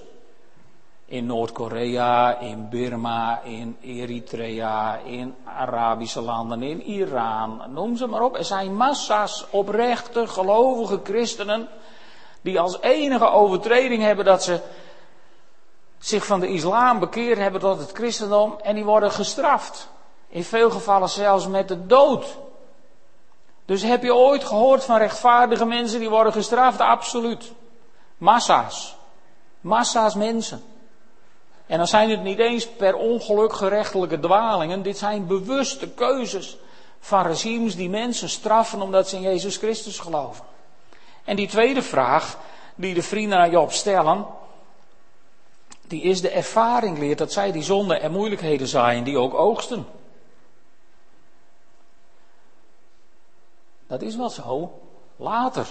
In 1.11 1.27
Noord-Korea, 1.27 2.39
in 2.39 2.69
Burma, 2.69 3.41
in 3.45 3.77
Eritrea, 3.81 4.97
in 5.05 5.35
Arabische 5.45 6.21
landen, 6.21 6.63
in 6.63 6.83
Iran, 6.83 7.63
noem 7.69 7.97
ze 7.97 8.07
maar 8.07 8.23
op. 8.23 8.37
Er 8.37 8.45
zijn 8.45 8.77
massa's 8.77 9.47
oprechte, 9.51 10.27
gelovige 10.27 11.01
christenen 11.03 11.69
die 12.41 12.61
als 12.61 12.81
enige 12.81 13.31
overtreding 13.31 14.03
hebben 14.03 14.25
dat 14.25 14.43
ze 14.43 14.61
zich 15.99 16.27
van 16.27 16.41
de 16.41 16.49
islam 16.49 16.99
bekeerd 16.99 17.39
hebben 17.39 17.61
tot 17.61 17.79
het 17.79 17.91
christendom 17.93 18.59
en 18.63 18.75
die 18.75 18.85
worden 18.85 19.11
gestraft. 19.11 19.89
In 20.29 20.45
veel 20.45 20.71
gevallen 20.71 21.09
zelfs 21.09 21.47
met 21.47 21.69
de 21.69 21.87
dood. 21.87 22.39
Dus 23.65 23.83
heb 23.83 24.03
je 24.03 24.15
ooit 24.15 24.45
gehoord 24.45 24.85
van 24.85 24.97
rechtvaardige 24.97 25.65
mensen 25.65 25.99
die 25.99 26.11
worden 26.11 26.33
gestraft? 26.33 26.81
Absoluut. 26.81 27.53
Massa's. 28.17 28.97
Massa's 29.61 30.15
mensen. 30.15 30.63
En 31.71 31.79
dan 31.79 31.87
zijn 31.87 32.11
het 32.11 32.23
niet 32.23 32.39
eens 32.39 32.69
per 32.69 32.95
ongeluk 32.95 33.53
gerechtelijke 33.53 34.21
dwalingen. 34.21 34.83
Dit 34.83 34.99
zijn 34.99 35.27
bewuste 35.27 35.89
keuzes 35.89 36.57
van 37.01 37.27
regimes 37.27 37.77
die 37.77 37.89
mensen 37.89 38.29
straffen 38.29 38.83
omdat 38.83 39.09
ze 39.09 39.17
in 39.17 39.23
Jezus 39.23 39.57
Christus 39.57 39.99
geloven. 39.99 40.45
En 41.25 41.37
die 41.37 41.49
tweede 41.49 41.83
vraag 41.83 42.39
die 42.75 42.95
de 42.95 43.03
vrienden 43.03 43.39
aan 43.39 43.51
Job 43.51 43.73
stellen, 43.73 44.27
die 45.87 46.03
is 46.03 46.21
de 46.21 46.31
ervaring 46.31 46.99
leert 46.99 47.19
dat 47.19 47.33
zij 47.33 47.53
die 47.53 47.63
zonde 47.63 47.99
en 47.99 48.13
moeilijkheden 48.13 48.69
zaaien 48.69 49.05
die 49.05 49.19
ook 49.19 49.35
oogsten. 49.35 49.87
Dat 53.87 54.03
is 54.03 54.17
wel 54.17 54.31
zo. 54.31 54.81
Later. 55.17 55.67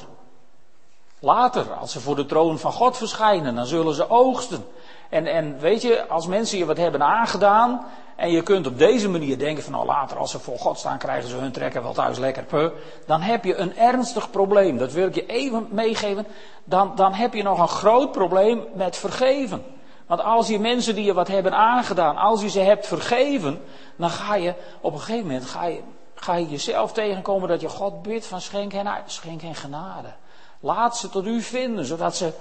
Later, 1.20 1.74
als 1.74 1.92
ze 1.92 2.00
voor 2.00 2.16
de 2.16 2.26
troon 2.26 2.60
van 2.60 2.72
God 2.72 2.98
verschijnen, 2.98 3.56
dan 3.56 3.66
zullen 3.66 3.94
ze 3.94 4.10
oogsten. 4.10 4.66
En, 5.10 5.26
en 5.26 5.60
weet 5.60 5.82
je, 5.82 6.08
als 6.08 6.28
mensen 6.28 6.58
je 6.58 6.66
wat 6.66 6.78
hebben 6.78 7.04
aangedaan, 7.04 7.86
en 8.20 8.32
je 8.32 8.44
kunt 8.44 8.68
op 8.68 8.78
deze 8.78 9.10
manier 9.10 9.38
denken 9.38 9.64
van 9.64 9.72
nou 9.72 9.86
later 9.86 10.18
als 10.18 10.32
ze 10.32 10.40
voor 10.40 10.60
God 10.60 10.78
staan 10.78 10.98
krijgen 10.98 11.30
ze 11.30 11.36
hun 11.36 11.52
trekken 11.52 11.84
wel 11.84 11.94
thuis 11.94 12.18
lekker 12.18 12.44
puh. 12.44 12.72
Dan 13.06 13.22
heb 13.22 13.44
je 13.44 13.56
een 13.56 13.78
ernstig 13.78 14.30
probleem. 14.30 14.78
Dat 14.78 14.92
wil 14.92 15.08
ik 15.08 15.16
je 15.16 15.26
even 15.26 15.68
meegeven. 15.72 16.28
Dan, 16.64 16.92
dan 16.96 17.14
heb 17.14 17.34
je 17.34 17.44
nog 17.44 17.60
een 17.60 17.68
groot 17.68 18.12
probleem 18.12 18.64
met 18.74 18.98
vergeven. 18.98 19.64
Want 20.08 20.22
als 20.22 20.48
je 20.48 20.60
mensen 20.60 20.96
die 20.96 21.06
je 21.06 21.14
wat 21.14 21.28
hebben 21.28 21.54
aangedaan, 21.54 22.18
als 22.18 22.42
je 22.42 22.50
ze 22.50 22.60
hebt 22.60 22.88
vergeven, 22.88 23.62
dan 23.96 24.10
ga 24.10 24.36
je 24.36 24.54
op 24.82 24.94
een 24.94 25.00
gegeven 25.00 25.28
moment 25.28 25.46
ga 25.46 25.66
je, 25.66 25.82
ga 26.16 26.36
je 26.36 26.48
jezelf 26.48 26.92
tegenkomen 26.92 27.50
dat 27.50 27.62
je 27.62 27.70
God 27.70 28.02
bidt 28.02 28.26
van 28.26 28.42
schenk 28.42 28.72
hen, 28.72 28.88
schenk 29.06 29.42
hen 29.42 29.56
genade. 29.56 30.14
Laat 30.60 30.98
ze 30.98 31.10
tot 31.10 31.26
u 31.26 31.42
vinden, 31.42 31.86
zodat 31.86 32.16
ze 32.16 32.34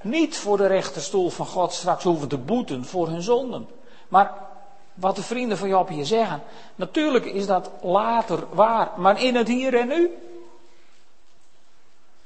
niet 0.00 0.36
voor 0.36 0.56
de 0.56 0.66
rechterstoel 0.66 1.30
van 1.30 1.46
God 1.46 1.72
straks 1.72 2.04
hoeven 2.04 2.28
te 2.28 2.38
boeten 2.38 2.84
voor 2.84 3.08
hun 3.08 3.22
zonden. 3.22 3.68
Maar 4.08 4.32
wat 4.94 5.16
de 5.16 5.22
vrienden 5.22 5.58
van 5.58 5.68
Job 5.68 5.88
hier 5.88 6.04
zeggen, 6.04 6.42
natuurlijk 6.74 7.24
is 7.24 7.46
dat 7.46 7.70
later 7.82 8.44
waar, 8.50 8.90
maar 8.96 9.22
in 9.22 9.34
het 9.34 9.48
hier 9.48 9.74
en 9.74 9.88
nu. 9.88 10.10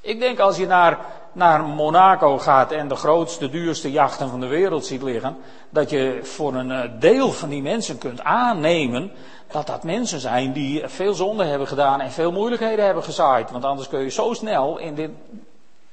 Ik 0.00 0.18
denk 0.18 0.38
als 0.38 0.56
je 0.56 0.66
naar, 0.66 0.98
naar 1.32 1.62
Monaco 1.62 2.38
gaat 2.38 2.72
en 2.72 2.88
de 2.88 2.96
grootste, 2.96 3.50
duurste 3.50 3.90
jachten 3.90 4.28
van 4.28 4.40
de 4.40 4.46
wereld 4.46 4.86
ziet 4.86 5.02
liggen, 5.02 5.36
dat 5.70 5.90
je 5.90 6.20
voor 6.22 6.54
een 6.54 6.70
eh, 6.70 6.90
deel 6.98 7.32
van 7.32 7.48
die 7.48 7.62
mensen 7.62 7.98
kunt 7.98 8.22
aannemen 8.22 9.12
dat 9.50 9.66
dat 9.66 9.84
mensen 9.84 10.20
zijn 10.20 10.52
die 10.52 10.88
veel 10.88 11.14
zonde 11.14 11.44
hebben 11.44 11.68
gedaan 11.68 12.00
en 12.00 12.10
veel 12.10 12.32
moeilijkheden 12.32 12.84
hebben 12.84 13.02
gezaaid. 13.02 13.50
Want 13.50 13.64
anders 13.64 13.88
kun 13.88 14.00
je 14.00 14.10
zo 14.10 14.34
snel 14.34 14.78
in 14.78 14.94
dit, 14.94 15.10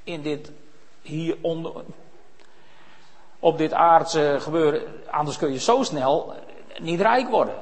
in 0.03 0.21
dit 0.21 0.51
hier 1.01 1.37
onder, 1.41 1.71
op 3.39 3.57
dit 3.57 3.73
aardse 3.73 4.37
gebeuren, 4.39 4.81
anders 5.11 5.37
kun 5.37 5.51
je 5.51 5.59
zo 5.59 5.83
snel 5.83 6.33
niet 6.77 7.01
rijk 7.01 7.29
worden. 7.29 7.55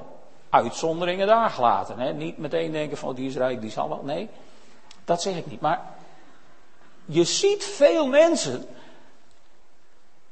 Uitzonderingen 0.50 1.28
daar 1.28 1.50
gelaten. 1.50 2.00
Hè? 2.00 2.14
Niet 2.14 2.38
meteen 2.38 2.72
denken 2.72 2.98
van 2.98 3.10
oh, 3.10 3.16
die 3.16 3.30
is 3.30 3.36
rijk, 3.36 3.62
die 3.62 3.72
zal 3.72 3.90
wel. 3.90 4.02
Nee, 4.04 4.30
dat 5.06 5.22
zeg 5.22 5.38
ik 5.38 5.46
niet. 5.46 5.62
Maar 5.62 5.82
je 7.06 7.24
ziet 7.24 7.64
veel 7.64 8.08
mensen 8.08 8.66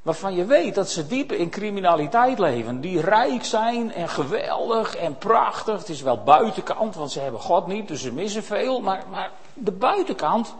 waarvan 0.03 0.35
je 0.35 0.45
weet 0.45 0.75
dat 0.75 0.89
ze 0.89 1.07
diep 1.07 1.31
in 1.31 1.49
criminaliteit 1.49 2.39
leven. 2.39 2.81
Die 2.81 3.01
rijk 3.01 3.45
zijn 3.45 3.93
en 3.93 4.09
geweldig 4.09 4.95
en 4.95 5.17
prachtig. 5.17 5.77
Het 5.77 5.89
is 5.89 6.01
wel 6.01 6.23
buitenkant, 6.23 6.95
want 6.95 7.11
ze 7.11 7.19
hebben 7.19 7.39
God 7.39 7.67
niet, 7.67 7.87
dus 7.87 8.01
ze 8.01 8.13
missen 8.13 8.43
veel. 8.43 8.81
Maar, 8.81 9.03
maar 9.11 9.31
de 9.53 9.71
buitenkant. 9.71 10.55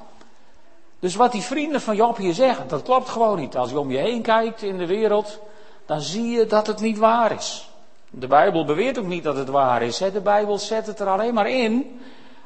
Dus 0.99 1.15
wat 1.15 1.32
die 1.32 1.41
vrienden 1.41 1.82
van 1.82 1.95
Job 1.95 2.17
hier 2.17 2.34
zeggen, 2.34 2.67
dat 2.67 2.84
klopt 2.84 3.10
gewoon 3.10 3.39
niet. 3.39 3.58
Als 3.58 3.69
je 3.69 3.79
om 3.79 3.91
je 3.91 3.97
heen 3.97 4.21
kijkt 4.21 4.62
in 4.62 4.77
de 4.77 4.86
wereld, 4.86 5.39
dan 5.86 6.01
zie 6.01 6.29
je 6.29 6.45
dat 6.45 6.67
het 6.67 6.79
niet 6.79 6.97
waar 6.97 7.32
is. 7.32 7.69
De 8.10 8.27
Bijbel 8.27 8.65
beweert 8.65 8.99
ook 8.99 9.06
niet 9.06 9.23
dat 9.23 9.36
het 9.36 9.49
waar 9.49 9.82
is. 9.82 9.97
De 9.97 10.21
Bijbel 10.23 10.58
zet 10.58 10.88
het 10.88 10.99
er 10.99 11.08
alleen 11.08 11.34
maar 11.34 11.49
in 11.49 11.99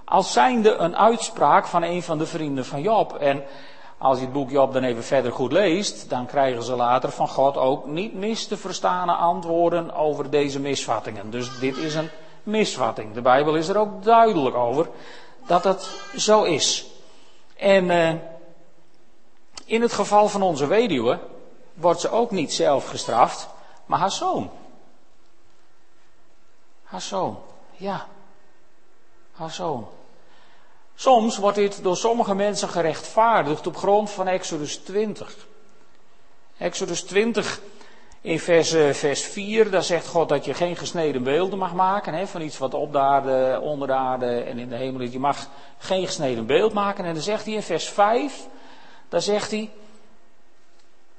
als 0.06 0.34
zijnde 0.34 0.76
een 0.76 0.98
uitspraak 0.98 1.68
van 1.68 1.84
een 1.84 2.04
van 2.04 2.18
de 2.18 2.26
vrienden 2.26 2.66
van 2.66 2.82
Job. 2.82 3.14
En 3.14 3.44
als 3.98 4.18
je 4.18 4.24
het 4.24 4.34
boek 4.34 4.50
Job 4.50 4.74
dan 4.74 4.84
even 4.84 5.04
verder 5.04 5.32
goed 5.32 5.52
leest, 5.52 6.10
dan 6.10 6.26
krijgen 6.26 6.64
ze 6.64 6.76
later 6.76 7.12
van 7.12 7.28
God 7.28 7.58
ook 7.58 7.86
niet 7.86 8.14
mis 8.14 8.48
te 8.48 8.58
verstaande 8.58 9.14
antwoorden 9.14 9.94
over 9.94 10.30
deze 10.30 10.60
misvattingen. 10.60 11.32
Dus 11.32 11.60
dit 11.60 11.78
is 11.78 11.96
een 11.96 12.10
misvatting. 12.44 13.14
De 13.14 13.22
Bijbel 13.22 13.56
is 13.56 13.68
er 13.68 13.78
ook 13.78 14.04
duidelijk 14.04 14.56
over 14.56 14.90
dat 15.48 15.64
dat 15.64 15.90
zo 16.16 16.44
is. 16.44 16.86
En 17.58 17.90
eh, 17.90 18.14
in 19.66 19.82
het 19.82 19.94
geval 19.94 20.28
van 20.28 20.42
onze 20.42 20.68
weduwe 20.68 21.20
wordt 21.74 22.00
ze 22.00 22.10
ook 22.10 22.32
niet 22.32 22.54
zelf 22.54 22.88
gestraft, 22.88 23.50
maar 23.86 24.00
haar 24.00 24.12
zoon. 24.12 24.50
Haar 26.84 27.02
zoon, 27.02 27.40
ja. 27.76 28.08
Haar 29.32 29.52
zoon. 29.52 29.88
Soms 31.00 31.38
wordt 31.38 31.58
dit 31.58 31.84
door 31.84 31.98
sommige 31.98 32.36
mensen 32.36 32.70
gerechtvaardigd 32.70 33.68
op 33.68 33.78
grond 33.78 34.10
van 34.10 34.28
Exodus 34.28 34.78
20. 34.78 35.36
Exodus 36.58 37.02
20 37.02 37.62
in 38.22 38.40
vers, 38.40 38.74
eh, 38.74 38.90
vers 38.90 39.22
4, 39.22 39.70
daar 39.70 39.84
zegt 39.84 40.08
God 40.08 40.30
dat 40.30 40.46
je 40.46 40.54
geen 40.54 40.76
gesneden 40.76 41.24
beelden 41.24 41.60
mag 41.60 41.74
maken. 41.74 42.14
Hè, 42.14 42.28
van 42.28 42.42
iets 42.42 42.58
wat 42.58 42.74
op 42.74 42.92
de 42.92 43.00
aarde, 43.00 43.60
onder 43.64 43.88
de 43.88 43.94
aarde 43.94 44.42
en 44.42 44.60
in 44.60 44.70
de 44.70 44.76
hemel 44.76 45.02
is. 45.02 45.12
Je 45.12 45.20
mag 45.20 45.48
geen 45.78 46.06
gesneden 46.06 46.46
beeld 46.46 46.74
maken. 46.74 47.06
En 47.06 47.14
dan 47.14 47.24
zegt 47.24 47.46
hij 47.46 47.54
in 47.54 47.64
vers 47.64 47.90
5, 47.90 48.48
daar 49.10 49.22
zegt 49.22 49.52
hij, 49.52 49.70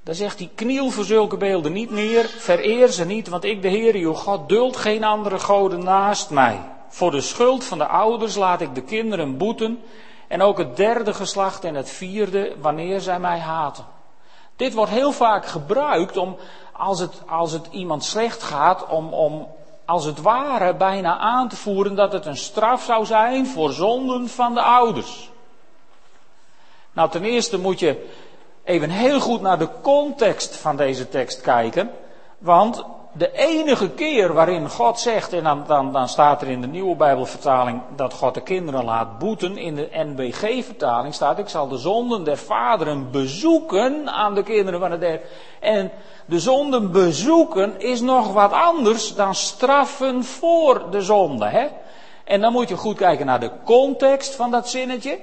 dan 0.02 0.14
zegt 0.14 0.38
hij, 0.38 0.50
kniel 0.54 0.90
voor 0.90 1.04
zulke 1.04 1.36
beelden 1.36 1.72
niet 1.72 1.90
meer, 1.90 2.24
vereer 2.24 2.88
ze 2.88 3.04
niet, 3.04 3.28
want 3.28 3.44
ik, 3.44 3.62
de 3.62 3.68
Heer, 3.68 3.94
uw 3.94 4.14
God, 4.14 4.48
duld 4.48 4.76
geen 4.76 5.04
andere 5.04 5.38
goden 5.38 5.84
naast 5.84 6.30
mij. 6.30 6.60
Voor 6.88 7.11
de 7.11 7.20
schuld 7.20 7.64
van 7.64 7.79
de 7.79 7.87
ouders 7.87 8.35
laat 8.35 8.61
ik 8.61 8.74
de 8.74 8.83
kinderen 8.83 9.37
boeten, 9.37 9.83
en 10.29 10.42
ook 10.42 10.59
het 10.59 10.77
derde 10.77 11.14
geslacht 11.14 11.64
en 11.64 11.74
het 11.74 11.90
vierde, 11.90 12.55
wanneer 12.61 13.01
zij 13.01 13.20
mij 13.20 13.38
haten. 13.38 13.85
Dit 14.57 14.74
wordt 14.74 14.90
heel 14.90 15.12
vaak 15.12 15.46
gebruikt 15.46 16.16
om, 16.16 16.37
als 16.72 17.01
het, 17.01 17.22
als 17.27 17.53
het 17.53 17.66
iemand 17.70 18.05
slecht 18.05 18.42
gaat, 18.42 18.87
om, 18.87 19.12
om 19.12 19.48
als 19.85 20.05
het 20.05 20.20
ware 20.20 20.74
bijna 20.74 21.18
aan 21.18 21.48
te 21.48 21.57
voeren 21.57 21.94
dat 21.94 22.12
het 22.12 22.27
een 22.27 22.37
straf 22.37 22.83
zou 22.83 23.07
zijn 23.07 23.46
voor 23.46 23.72
zonden 23.72 24.29
van 24.29 24.55
de 24.55 24.62
ouders. 24.62 25.31
Nou, 26.92 27.11
ten 27.11 27.24
eerste 27.24 27.59
moet 27.59 27.79
je 27.79 28.09
even 28.64 28.90
heel 28.90 29.20
goed 29.20 29.40
naar 29.40 29.59
de 29.59 29.68
context 29.83 30.57
van 30.57 30.77
deze 30.77 31.09
tekst 31.09 31.40
kijken. 31.40 31.90
Want 32.38 32.85
de 33.18 33.33
enige 33.33 33.90
keer 33.90 34.33
waarin 34.33 34.68
God 34.68 35.00
zegt, 35.00 35.33
en 35.33 35.64
dan, 35.66 35.92
dan, 35.92 36.09
staat 36.09 36.42
er 36.42 36.48
in 36.48 36.61
de 36.61 36.66
nieuwe 36.66 36.96
Bijbelvertaling 36.96 37.81
dat 37.96 38.12
God 38.12 38.35
de 38.35 38.40
kinderen 38.40 38.85
laat 38.85 39.18
boeten. 39.18 39.57
In 39.57 39.74
de 39.74 39.88
NBG-vertaling 39.92 41.14
staat, 41.14 41.38
ik 41.38 41.48
zal 41.48 41.68
de 41.68 41.76
zonden 41.76 42.24
der 42.24 42.37
vaderen 42.37 43.11
bezoeken 43.11 44.11
aan 44.11 44.35
de 44.35 44.42
kinderen 44.42 44.81
van 44.81 44.90
de 44.90 44.98
derde. 44.98 45.24
En 45.61 45.90
de 46.26 46.40
zonden 46.40 46.92
bezoeken 46.92 47.81
is 47.81 48.00
nog 48.00 48.33
wat 48.33 48.52
anders 48.52 49.14
dan 49.14 49.35
straffen 49.35 50.24
voor 50.24 50.90
de 50.90 51.02
zonde. 51.02 51.46
Hè? 51.46 51.66
En 52.24 52.40
dan 52.40 52.52
moet 52.52 52.68
je 52.68 52.76
goed 52.76 52.96
kijken 52.96 53.26
naar 53.26 53.40
de 53.40 53.50
context 53.64 54.35
van 54.35 54.50
dat 54.50 54.68
zinnetje. 54.68 55.18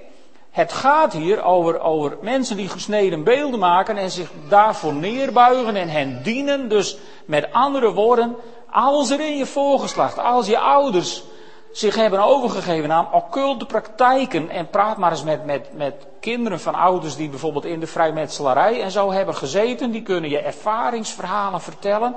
Het 0.56 0.74
gaat 0.74 1.14
hier 1.14 1.44
over, 1.44 1.80
over 1.80 2.18
mensen 2.22 2.58
die 2.58 2.70
gesneden 2.70 3.24
beelden 3.24 3.60
maken 3.60 3.98
en 3.98 4.12
zich 4.12 4.32
daarvoor 4.50 4.94
neerbuigen 4.94 5.76
en 5.76 5.90
hen 5.90 6.24
dienen. 6.24 6.70
Dus 6.70 6.98
met 7.26 7.54
andere 7.54 7.92
woorden, 7.94 8.36
als 8.72 9.10
er 9.10 9.20
in 9.20 9.38
je 9.38 9.46
voorgeslacht, 9.46 10.20
als 10.20 10.48
je 10.48 10.60
ouders 10.60 11.24
zich 11.72 11.96
hebben 11.96 12.20
overgegeven 12.20 12.92
aan 12.92 13.14
occulte 13.14 13.66
praktijken. 13.66 14.50
En 14.50 14.70
praat 14.70 14.98
maar 14.98 15.12
eens 15.12 15.24
met, 15.24 15.46
met, 15.46 15.70
met 15.74 16.08
kinderen 16.20 16.60
van 16.60 16.76
ouders 16.76 17.16
die 17.16 17.30
bijvoorbeeld 17.30 17.66
in 17.66 17.80
de 17.80 17.88
vrijmetselarij 17.88 18.82
en 18.82 18.92
zo 18.92 19.12
hebben 19.12 19.36
gezeten. 19.36 19.92
Die 19.92 20.04
kunnen 20.04 20.30
je 20.30 20.40
ervaringsverhalen 20.40 21.62
vertellen. 21.62 22.16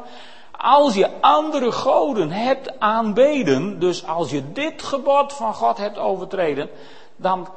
Als 0.57 0.95
je 0.95 1.21
andere 1.21 1.73
goden 1.73 2.31
hebt 2.31 2.81
aanbeden, 2.81 3.79
dus 3.81 4.07
als 4.07 4.31
je 4.31 4.53
dit 4.53 4.83
gebod 4.83 5.33
van 5.33 5.55
God 5.55 5.79
hebt 5.79 5.99
overtreden, 5.99 6.71
dan 7.17 7.49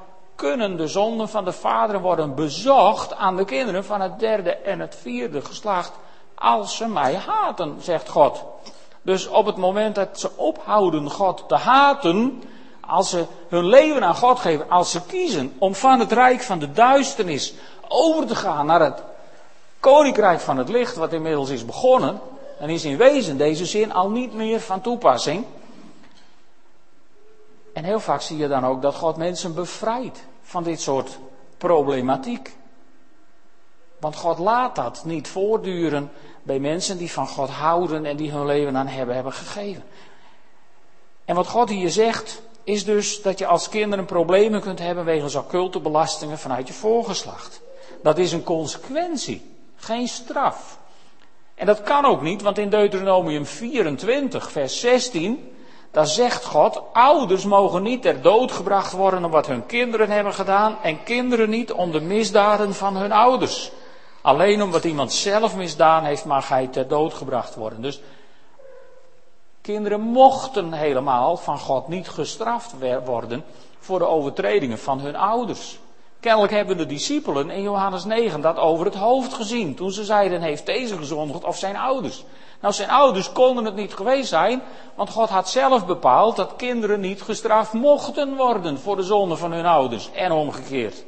kunnen 0.41 0.77
de 0.77 0.87
zonden 0.87 1.29
van 1.29 1.45
de 1.45 1.51
vaderen 1.51 2.01
worden 2.01 2.35
bezocht 2.35 3.15
aan 3.15 3.35
de 3.35 3.45
kinderen 3.45 3.85
van 3.85 4.01
het 4.01 4.19
derde 4.19 4.55
en 4.55 4.79
het 4.79 4.95
vierde 5.01 5.41
geslacht 5.41 5.91
als 6.35 6.75
ze 6.75 6.87
mij 6.87 7.15
haten, 7.15 7.77
zegt 7.79 8.09
God. 8.09 8.43
Dus 9.01 9.27
op 9.27 9.45
het 9.45 9.57
moment 9.57 9.95
dat 9.95 10.19
ze 10.19 10.29
ophouden 10.35 11.09
God 11.09 11.43
te 11.47 11.55
haten, 11.55 12.43
als 12.87 13.09
ze 13.09 13.25
hun 13.49 13.65
leven 13.65 14.03
aan 14.03 14.15
God 14.15 14.39
geven, 14.39 14.69
als 14.69 14.91
ze 14.91 15.05
kiezen 15.05 15.53
om 15.57 15.75
van 15.75 15.99
het 15.99 16.11
rijk 16.11 16.41
van 16.41 16.59
de 16.59 16.71
duisternis 16.71 17.53
over 17.87 18.27
te 18.27 18.35
gaan 18.35 18.65
naar 18.65 18.81
het 18.81 19.03
koninkrijk 19.79 20.39
van 20.39 20.57
het 20.57 20.69
licht, 20.69 20.95
wat 20.95 21.13
inmiddels 21.13 21.49
is 21.49 21.65
begonnen, 21.65 22.19
dan 22.59 22.69
is 22.69 22.85
in 22.85 22.97
wezen 22.97 23.37
deze 23.37 23.65
zin 23.65 23.93
al 23.93 24.09
niet 24.09 24.33
meer 24.33 24.59
van 24.59 24.81
toepassing. 24.81 25.45
En 27.73 27.83
heel 27.83 27.99
vaak 27.99 28.21
zie 28.21 28.37
je 28.37 28.47
dan 28.47 28.65
ook 28.65 28.81
dat 28.81 28.95
God 28.95 29.17
mensen 29.17 29.53
bevrijdt 29.53 30.29
van 30.51 30.63
dit 30.63 30.81
soort 30.81 31.19
problematiek. 31.57 32.55
Want 33.99 34.15
God 34.15 34.37
laat 34.37 34.75
dat 34.75 35.01
niet 35.05 35.27
voortduren 35.27 36.11
bij 36.43 36.59
mensen 36.59 36.97
die 36.97 37.11
van 37.11 37.27
God 37.27 37.49
houden 37.49 38.05
en 38.05 38.17
die 38.17 38.31
hun 38.31 38.45
leven 38.45 38.77
aan 38.77 38.87
hebben, 38.87 39.15
hebben 39.15 39.33
gegeven. 39.33 39.83
En 41.25 41.35
wat 41.35 41.47
God 41.47 41.69
hier 41.69 41.89
zegt, 41.89 42.41
is 42.63 42.85
dus 42.85 43.21
dat 43.21 43.39
je 43.39 43.45
als 43.45 43.69
kinderen 43.69 44.05
problemen 44.05 44.61
kunt 44.61 44.79
hebben 44.79 45.05
wegens 45.05 45.35
occulte 45.35 45.79
belastingen 45.79 46.39
vanuit 46.39 46.67
je 46.67 46.73
voorgeslacht. 46.73 47.61
Dat 48.03 48.17
is 48.17 48.31
een 48.31 48.43
consequentie, 48.43 49.55
geen 49.75 50.07
straf. 50.07 50.79
En 51.55 51.65
dat 51.65 51.81
kan 51.81 52.05
ook 52.05 52.21
niet, 52.21 52.41
want 52.41 52.57
in 52.57 52.69
Deuteronomium 52.69 53.45
24, 53.45 54.51
vers 54.51 54.79
16, 54.79 55.51
daar 55.91 56.07
zegt 56.07 56.45
God, 56.45 56.81
ouders 56.93 57.45
mogen 57.45 57.83
niet 57.83 58.01
ter 58.01 58.21
dood 58.21 58.51
gebracht 58.51 58.91
worden 58.91 59.25
om 59.25 59.31
wat 59.31 59.47
hun 59.47 59.65
kinderen 59.65 60.09
hebben 60.09 60.33
gedaan 60.33 60.77
en 60.83 61.03
kinderen 61.03 61.49
niet 61.49 61.71
om 61.71 61.91
de 61.91 62.01
misdaden 62.01 62.73
van 62.73 62.95
hun 62.95 63.11
ouders. 63.11 63.71
Alleen 64.21 64.61
omdat 64.61 64.83
iemand 64.83 65.13
zelf 65.13 65.55
misdaan 65.55 66.03
heeft, 66.03 66.25
mag 66.25 66.49
hij 66.49 66.67
ter 66.67 66.87
dood 66.87 67.13
gebracht 67.13 67.55
worden. 67.55 67.81
Dus 67.81 68.01
kinderen 69.61 69.99
mochten 69.99 70.73
helemaal 70.73 71.37
van 71.37 71.59
God 71.59 71.87
niet 71.87 72.09
gestraft 72.09 72.73
worden 73.05 73.43
voor 73.79 73.99
de 73.99 74.07
overtredingen 74.07 74.79
van 74.79 74.99
hun 74.99 75.15
ouders. 75.15 75.79
Kennelijk 76.19 76.53
hebben 76.53 76.77
de 76.77 76.85
discipelen 76.85 77.49
in 77.49 77.61
Johannes 77.61 78.03
9 78.03 78.41
dat 78.41 78.57
over 78.57 78.85
het 78.85 78.95
hoofd 78.95 79.33
gezien. 79.33 79.75
Toen 79.75 79.91
ze 79.91 80.03
zeiden, 80.03 80.41
heeft 80.41 80.65
deze 80.65 80.97
gezondigd 80.97 81.43
of 81.43 81.57
zijn 81.57 81.77
ouders? 81.77 82.23
Nou, 82.61 82.73
zijn 82.73 82.89
ouders 82.89 83.31
konden 83.31 83.65
het 83.65 83.75
niet 83.75 83.93
geweest 83.93 84.29
zijn, 84.29 84.61
want 84.95 85.09
God 85.09 85.29
had 85.29 85.49
zelf 85.49 85.85
bepaald 85.85 86.35
dat 86.35 86.55
kinderen 86.55 86.99
niet 86.99 87.21
gestraft 87.21 87.73
mochten 87.73 88.35
worden 88.35 88.79
voor 88.79 88.95
de 88.95 89.03
zonde 89.03 89.35
van 89.35 89.51
hun 89.51 89.65
ouders 89.65 90.11
en 90.11 90.31
omgekeerd. 90.31 91.03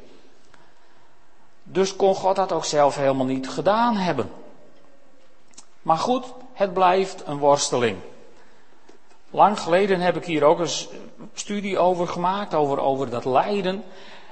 Dus 1.62 1.96
kon 1.96 2.14
God 2.14 2.36
dat 2.36 2.52
ook 2.52 2.64
zelf 2.64 2.96
helemaal 2.96 3.26
niet 3.26 3.48
gedaan 3.48 3.96
hebben. 3.96 4.30
Maar 5.82 5.98
goed, 5.98 6.24
het 6.52 6.72
blijft 6.72 7.22
een 7.26 7.38
worsteling. 7.38 7.98
Lang 9.30 9.60
geleden 9.60 10.00
heb 10.00 10.16
ik 10.16 10.24
hier 10.24 10.44
ook 10.44 10.58
een 10.58 10.70
studie 11.34 11.78
over 11.78 12.08
gemaakt, 12.08 12.54
over, 12.54 12.80
over 12.80 13.10
dat 13.10 13.24
lijden. 13.24 13.84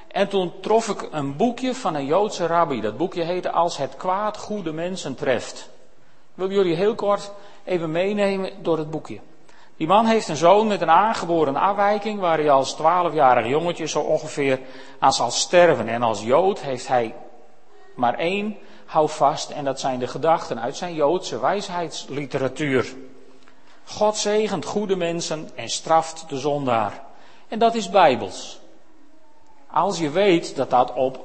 En 0.09 0.29
toen 0.29 0.53
trof 0.61 0.89
ik 0.89 1.09
een 1.11 1.37
boekje 1.37 1.75
van 1.75 1.95
een 1.95 2.07
Joodse 2.07 2.47
rabbi. 2.47 2.81
Dat 2.81 2.97
boekje 2.97 3.23
heette 3.23 3.51
Als 3.51 3.77
het 3.77 3.97
kwaad 3.97 4.37
goede 4.37 4.73
mensen 4.73 5.15
treft. 5.15 5.71
Wil 6.35 6.51
jullie 6.51 6.75
heel 6.75 6.95
kort 6.95 7.33
even 7.65 7.91
meenemen 7.91 8.63
door 8.63 8.79
het 8.79 8.91
boekje. 8.91 9.21
Die 9.77 9.87
man 9.87 10.07
heeft 10.07 10.29
een 10.29 10.37
zoon 10.37 10.67
met 10.67 10.81
een 10.81 10.91
aangeboren 10.91 11.57
afwijking, 11.57 12.21
waar 12.21 12.39
hij 12.39 12.51
als 12.51 12.75
twaalfjarig 12.75 13.47
jongetje 13.47 13.87
zo 13.87 14.01
ongeveer 14.01 14.61
aan 14.99 15.13
zal 15.13 15.31
sterven. 15.31 15.89
En 15.89 16.03
als 16.03 16.23
Jood 16.23 16.61
heeft 16.61 16.89
hij 16.89 17.15
maar 17.95 18.15
één 18.15 18.57
vast 19.07 19.51
en 19.51 19.65
dat 19.65 19.81
zijn 19.81 19.99
de 19.99 20.07
gedachten 20.07 20.61
uit 20.61 20.77
zijn 20.77 20.95
Joodse 20.95 21.41
wijsheidsliteratuur. 21.41 22.95
God 23.85 24.17
zegent 24.17 24.65
goede 24.65 24.97
mensen 24.97 25.51
en 25.55 25.69
straft 25.69 26.25
de 26.29 26.39
zondaar. 26.39 27.03
En 27.49 27.59
dat 27.59 27.75
is 27.75 27.91
bijbels. 27.91 28.61
Als 29.71 29.99
je 29.99 30.11
weet 30.11 30.57
dat 30.57 30.71
dat 30.71 30.93
op 30.93 31.25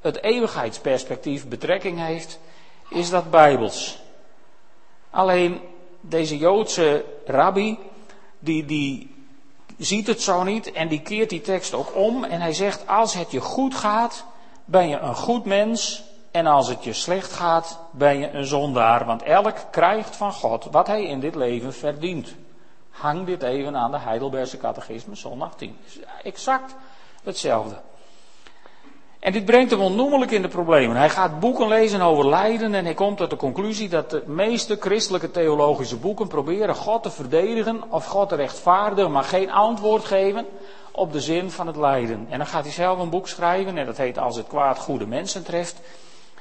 het 0.00 0.22
eeuwigheidsperspectief 0.22 1.48
betrekking 1.48 1.98
heeft, 1.98 2.38
is 2.88 3.10
dat 3.10 3.30
bijbels. 3.30 3.98
Alleen 5.10 5.60
deze 6.00 6.38
Joodse 6.38 7.04
rabbi, 7.26 7.78
die, 8.38 8.64
die 8.64 9.14
ziet 9.78 10.06
het 10.06 10.22
zo 10.22 10.42
niet 10.42 10.72
en 10.72 10.88
die 10.88 11.00
keert 11.00 11.30
die 11.30 11.40
tekst 11.40 11.74
ook 11.74 11.96
om 11.96 12.24
en 12.24 12.40
hij 12.40 12.52
zegt, 12.52 12.86
als 12.86 13.14
het 13.14 13.30
je 13.30 13.40
goed 13.40 13.74
gaat, 13.74 14.24
ben 14.64 14.88
je 14.88 14.98
een 14.98 15.14
goed 15.14 15.44
mens 15.44 16.04
en 16.30 16.46
als 16.46 16.68
het 16.68 16.84
je 16.84 16.92
slecht 16.92 17.32
gaat, 17.32 17.78
ben 17.90 18.18
je 18.18 18.30
een 18.30 18.44
zondaar. 18.44 19.04
Want 19.04 19.22
elk 19.22 19.56
krijgt 19.70 20.16
van 20.16 20.32
God 20.32 20.64
wat 20.70 20.86
hij 20.86 21.04
in 21.04 21.20
dit 21.20 21.34
leven 21.34 21.72
verdient. 21.72 22.34
Hang 22.90 23.26
dit 23.26 23.42
even 23.42 23.76
aan 23.76 23.90
de 23.90 23.98
Heidelbergse 23.98 24.58
catechisme, 24.58 25.14
zondag 25.14 25.54
10. 25.56 25.76
Exact 26.22 26.74
hetzelfde. 27.22 27.80
En 29.20 29.32
dit 29.32 29.44
brengt 29.44 29.70
hem 29.70 29.80
onnoemelijk 29.80 30.30
in 30.30 30.42
de 30.42 30.48
problemen. 30.48 30.96
Hij 30.96 31.10
gaat 31.10 31.40
boeken 31.40 31.68
lezen 31.68 32.00
over 32.00 32.28
lijden 32.28 32.74
en 32.74 32.84
hij 32.84 32.94
komt 32.94 33.16
tot 33.16 33.30
de 33.30 33.36
conclusie 33.36 33.88
dat 33.88 34.10
de 34.10 34.22
meeste 34.26 34.76
christelijke 34.80 35.30
theologische 35.30 35.96
boeken 35.96 36.28
proberen 36.28 36.74
God 36.74 37.02
te 37.02 37.10
verdedigen 37.10 37.82
of 37.90 38.06
God 38.06 38.28
te 38.28 38.34
rechtvaardigen, 38.34 39.12
maar 39.12 39.24
geen 39.24 39.50
antwoord 39.50 40.04
geven 40.04 40.46
op 40.90 41.12
de 41.12 41.20
zin 41.20 41.50
van 41.50 41.66
het 41.66 41.76
lijden. 41.76 42.26
En 42.28 42.38
dan 42.38 42.46
gaat 42.46 42.64
hij 42.64 42.72
zelf 42.72 42.98
een 42.98 43.10
boek 43.10 43.28
schrijven 43.28 43.78
en 43.78 43.86
dat 43.86 43.96
heet 43.96 44.18
Als 44.18 44.36
het 44.36 44.46
kwaad 44.46 44.78
goede 44.78 45.06
mensen 45.06 45.44
treft. 45.44 45.80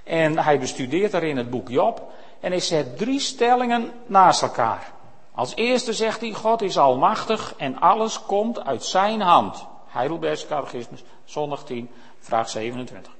En 0.04 0.38
hij 0.38 0.60
bestudeert 0.60 1.12
daarin 1.12 1.38
het 1.38 1.50
boek 1.50 1.70
Job 1.70 2.02
en 2.40 2.52
hij 2.52 2.60
zet 2.60 2.98
drie 2.98 3.20
stellingen 3.20 3.92
naast 4.06 4.42
elkaar. 4.42 4.92
Als 5.36 5.56
eerste 5.56 5.94
zegt 5.94 6.22
hij, 6.22 6.32
God 6.32 6.62
is 6.62 6.78
almachtig 6.78 7.54
en 7.58 7.80
alles 7.80 8.22
komt 8.22 8.66
uit 8.66 8.84
zijn 8.84 9.22
hand. 9.22 9.66
Heidelbergse 9.88 10.48
catechismus, 10.48 11.04
zondag 11.26 11.64
10, 11.64 11.90
vraag 12.20 12.50
27. 12.50 13.12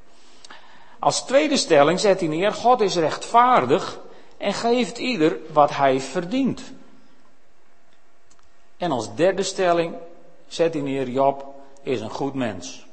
Als 1.00 1.26
tweede 1.26 1.58
stelling 1.58 2.00
zet 2.00 2.20
hij 2.20 2.30
neer, 2.30 2.52
God 2.52 2.82
is 2.82 2.96
rechtvaardig 2.96 4.00
en 4.38 4.54
geeft 4.54 4.98
ieder 4.98 5.38
wat 5.52 5.76
hij 5.76 6.00
verdient. 6.00 6.74
En 8.78 8.92
als 8.92 9.16
derde 9.16 9.44
stelling 9.44 9.96
zet 10.48 10.74
hij 10.74 10.84
neer, 10.84 11.10
Job 11.10 11.46
is 11.82 12.02
een 12.02 12.10
goed 12.10 12.34
mens. 12.34 12.88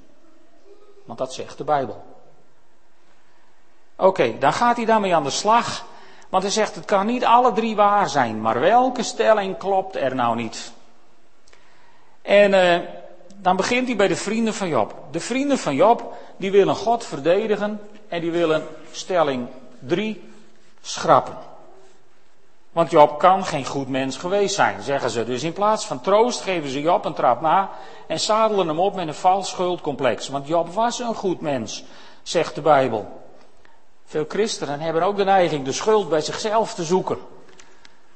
Want 1.05 1.19
dat 1.19 1.35
zegt 1.35 1.59
de 1.59 1.65
Bijbel. 1.65 2.05
Oké, 3.97 4.39
dan 4.39 4.53
gaat 4.53 4.77
hij 4.77 4.85
daarmee 4.85 5.15
aan 5.15 5.25
de 5.25 5.31
slag. 5.31 5.87
Want 6.29 6.43
hij 6.43 6.53
zegt, 6.53 6.75
het 6.75 6.85
kan 6.85 7.07
niet 7.07 7.25
alle 7.25 7.53
drie 7.53 7.77
waar 7.77 8.09
zijn. 8.09 8.41
Maar 8.41 8.61
welke 8.61 9.03
stelling 9.03 9.59
klopt 9.59 9.97
er 9.97 10.15
nou 10.15 10.37
niet? 10.37 10.73
En 12.23 12.53
uh, 12.53 12.89
dan 13.47 13.57
begint 13.57 13.87
hij 13.87 13.97
bij 13.97 14.09
de 14.09 14.17
vrienden 14.17 14.55
van 14.55 14.69
Job. 14.69 14.95
De 15.11 15.21
vrienden 15.21 15.59
van 15.59 15.75
Job, 15.75 16.15
die 16.37 16.51
willen 16.51 16.75
God 16.75 17.05
verdedigen. 17.05 17.81
En 18.09 18.21
die 18.21 18.31
willen 18.31 18.67
stelling 18.91 19.49
3 19.79 20.31
schrappen. 20.81 21.37
Want 22.73 22.91
Job 22.91 23.19
kan 23.19 23.45
geen 23.45 23.67
goed 23.67 23.89
mens 23.89 24.17
geweest 24.17 24.55
zijn, 24.55 24.83
zeggen 24.83 25.11
ze. 25.11 25.25
Dus 25.25 25.43
in 25.43 25.53
plaats 25.53 25.87
van 25.87 26.01
troost 26.01 26.41
geven 26.41 26.71
ze 26.71 26.81
Job 26.81 27.05
een 27.05 27.15
trap 27.15 27.41
na 27.41 27.71
en 28.07 28.21
zadelen 28.21 28.69
hem 28.69 28.81
op 28.81 28.95
met 28.95 29.09
een 29.09 29.15
vals 29.15 29.49
schuldcomplex. 29.49 30.29
Want 30.29 30.47
Job 30.47 30.73
was 30.73 30.99
een 30.99 31.15
goed 31.15 31.41
mens, 31.41 31.85
zegt 32.23 32.55
de 32.55 32.61
Bijbel. 32.61 33.23
Veel 34.05 34.25
christenen 34.29 34.81
hebben 34.81 35.03
ook 35.03 35.17
de 35.17 35.25
neiging 35.25 35.65
de 35.65 35.73
schuld 35.73 36.09
bij 36.09 36.21
zichzelf 36.21 36.75
te 36.75 36.85
zoeken. 36.85 37.19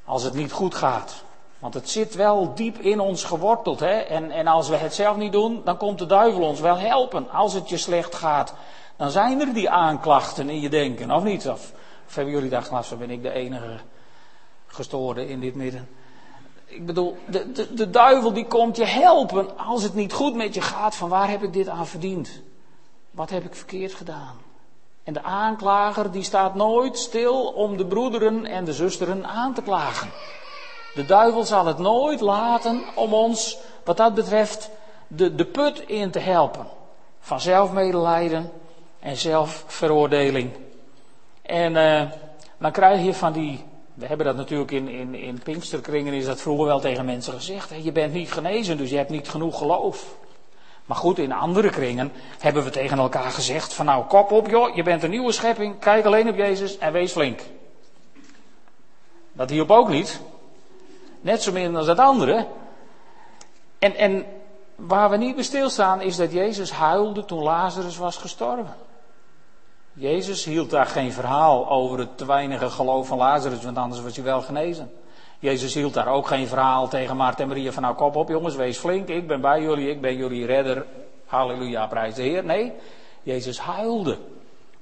Als 0.04 0.22
het 0.22 0.34
niet 0.34 0.52
goed 0.52 0.74
gaat. 0.74 1.24
Want 1.60 1.74
het 1.74 1.90
zit 1.90 2.14
wel 2.14 2.54
diep 2.54 2.78
in 2.78 3.00
ons 3.00 3.24
geworteld. 3.24 3.80
Hè? 3.80 3.98
En, 3.98 4.30
en 4.30 4.46
als 4.46 4.68
we 4.68 4.76
het 4.76 4.94
zelf 4.94 5.16
niet 5.16 5.32
doen, 5.32 5.60
dan 5.64 5.76
komt 5.76 5.98
de 5.98 6.06
duivel 6.06 6.42
ons 6.42 6.60
wel 6.60 6.78
helpen. 6.78 7.30
Als 7.30 7.52
het 7.52 7.68
je 7.68 7.76
slecht 7.76 8.14
gaat, 8.14 8.54
dan 8.96 9.10
zijn 9.10 9.40
er 9.40 9.54
die 9.54 9.70
aanklachten 9.70 10.50
in 10.50 10.60
je 10.60 10.68
denken, 10.68 11.10
of 11.10 11.22
niet? 11.22 11.48
Of, 11.48 11.72
of 12.06 12.14
hebben 12.14 12.34
jullie 12.34 12.50
daar 12.50 12.62
glas, 12.62 12.98
ben 12.98 13.10
ik 13.10 13.22
de 13.22 13.32
enige 13.32 13.78
gestoorde 14.66 15.28
in 15.28 15.40
dit 15.40 15.54
midden. 15.54 15.88
Ik 16.64 16.86
bedoel, 16.86 17.16
de, 17.26 17.52
de, 17.52 17.74
de 17.74 17.90
duivel 17.90 18.32
die 18.32 18.46
komt 18.46 18.76
je 18.76 18.84
helpen 18.84 19.58
als 19.58 19.82
het 19.82 19.94
niet 19.94 20.12
goed 20.12 20.34
met 20.34 20.54
je 20.54 20.60
gaat. 20.60 20.94
Van 20.96 21.08
waar 21.08 21.30
heb 21.30 21.42
ik 21.42 21.52
dit 21.52 21.68
aan 21.68 21.86
verdiend? 21.86 22.42
Wat 23.10 23.30
heb 23.30 23.44
ik 23.44 23.54
verkeerd 23.54 23.94
gedaan? 23.94 24.36
En 25.04 25.12
de 25.12 25.22
aanklager 25.22 26.10
die 26.10 26.22
staat 26.22 26.54
nooit 26.54 26.98
stil 26.98 27.46
om 27.46 27.76
de 27.76 27.86
broederen 27.86 28.46
en 28.46 28.64
de 28.64 28.72
zusteren 28.72 29.26
aan 29.26 29.54
te 29.54 29.62
klagen. 29.62 30.10
De 31.00 31.06
duivel 31.06 31.44
zal 31.44 31.66
het 31.66 31.78
nooit 31.78 32.20
laten 32.20 32.82
om 32.94 33.14
ons 33.14 33.58
wat 33.84 33.96
dat 33.96 34.14
betreft, 34.14 34.70
de, 35.06 35.34
de 35.34 35.44
put 35.44 35.80
in 35.86 36.10
te 36.10 36.18
helpen. 36.18 36.66
Van 37.20 37.40
zelfmedelijden 37.40 38.50
en 38.98 39.16
zelfveroordeling. 39.16 40.50
En 41.42 41.72
uh, 41.74 42.10
dan 42.58 42.72
krijg 42.72 43.04
je 43.04 43.14
van 43.14 43.32
die. 43.32 43.64
We 43.94 44.06
hebben 44.06 44.26
dat 44.26 44.36
natuurlijk 44.36 44.70
in, 44.70 44.88
in, 44.88 45.14
in 45.14 45.40
Pinksterkringen, 45.42 46.12
is 46.12 46.24
dat 46.24 46.40
vroeger 46.40 46.66
wel 46.66 46.80
tegen 46.80 47.04
mensen 47.04 47.32
gezegd. 47.32 47.70
Hè? 47.70 47.76
Je 47.76 47.92
bent 47.92 48.12
niet 48.12 48.32
genezen, 48.32 48.76
dus 48.76 48.90
je 48.90 48.96
hebt 48.96 49.10
niet 49.10 49.28
genoeg 49.28 49.58
geloof. 49.58 50.16
Maar 50.84 50.96
goed, 50.96 51.18
in 51.18 51.32
andere 51.32 51.70
kringen 51.70 52.12
hebben 52.38 52.64
we 52.64 52.70
tegen 52.70 52.98
elkaar 52.98 53.30
gezegd: 53.30 53.72
van 53.72 53.86
nou, 53.86 54.04
kop 54.04 54.30
op 54.32 54.48
joh, 54.48 54.74
je 54.74 54.82
bent 54.82 55.02
een 55.02 55.10
nieuwe 55.10 55.32
schepping, 55.32 55.78
kijk 55.78 56.04
alleen 56.04 56.28
op 56.28 56.36
Jezus 56.36 56.78
en 56.78 56.92
wees 56.92 57.12
flink. 57.12 57.40
Dat 59.32 59.50
hielp 59.50 59.70
ook 59.70 59.88
niet. 59.88 60.20
Net 61.20 61.42
zo 61.42 61.52
min 61.52 61.76
als 61.76 61.86
dat 61.86 61.98
andere. 61.98 62.46
En, 63.78 63.94
en 63.94 64.26
waar 64.76 65.10
we 65.10 65.16
niet 65.16 65.34
bij 65.34 65.44
stilstaan 65.44 66.00
is 66.00 66.16
dat 66.16 66.32
Jezus 66.32 66.70
huilde 66.70 67.24
toen 67.24 67.42
Lazarus 67.42 67.96
was 67.96 68.16
gestorven. 68.16 68.74
Jezus 69.92 70.44
hield 70.44 70.70
daar 70.70 70.86
geen 70.86 71.12
verhaal 71.12 71.70
over 71.70 71.98
het 71.98 72.18
te 72.18 72.26
weinige 72.26 72.70
geloof 72.70 73.06
van 73.06 73.18
Lazarus, 73.18 73.64
want 73.64 73.76
anders 73.76 74.02
was 74.02 74.16
hij 74.16 74.24
wel 74.24 74.42
genezen. 74.42 74.90
Jezus 75.38 75.74
hield 75.74 75.94
daar 75.94 76.08
ook 76.08 76.26
geen 76.26 76.46
verhaal 76.46 76.88
tegen 76.88 77.16
Maarten 77.16 77.42
en 77.42 77.48
Maria 77.48 77.72
van 77.72 77.82
nou 77.82 77.94
kop 77.94 78.16
op 78.16 78.28
jongens, 78.28 78.54
wees 78.54 78.78
flink, 78.78 79.08
ik 79.08 79.26
ben 79.26 79.40
bij 79.40 79.62
jullie, 79.62 79.90
ik 79.90 80.00
ben 80.00 80.16
jullie 80.16 80.46
redder. 80.46 80.86
Halleluja, 81.26 81.86
prijs 81.86 82.14
de 82.14 82.22
Heer. 82.22 82.44
Nee, 82.44 82.72
Jezus 83.22 83.58
huilde, 83.58 84.18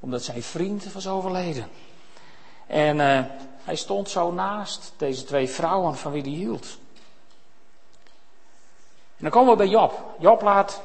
omdat 0.00 0.22
zijn 0.22 0.42
vriend 0.42 0.92
was 0.92 1.08
overleden. 1.08 1.66
En 2.66 2.96
uh, 2.96 3.18
hij 3.68 3.76
stond 3.76 4.10
zo 4.10 4.32
naast 4.32 4.92
deze 4.96 5.24
twee 5.24 5.48
vrouwen 5.48 5.96
van 5.96 6.12
wie 6.12 6.22
hij 6.22 6.30
hield. 6.30 6.78
En 9.16 9.24
dan 9.24 9.30
komen 9.30 9.50
we 9.50 9.56
bij 9.56 9.66
Job. 9.66 10.04
Job 10.18 10.42
laat 10.42 10.82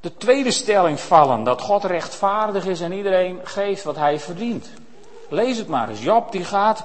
de 0.00 0.16
tweede 0.16 0.50
stelling 0.50 1.00
vallen, 1.00 1.44
dat 1.44 1.60
God 1.60 1.84
rechtvaardig 1.84 2.66
is 2.66 2.80
en 2.80 2.92
iedereen 2.92 3.40
geeft 3.44 3.84
wat 3.84 3.96
hij 3.96 4.20
verdient. 4.20 4.70
Lees 5.28 5.56
het 5.56 5.68
maar 5.68 5.88
eens. 5.88 6.02
Job 6.02 6.32
die 6.32 6.44
gaat 6.44 6.84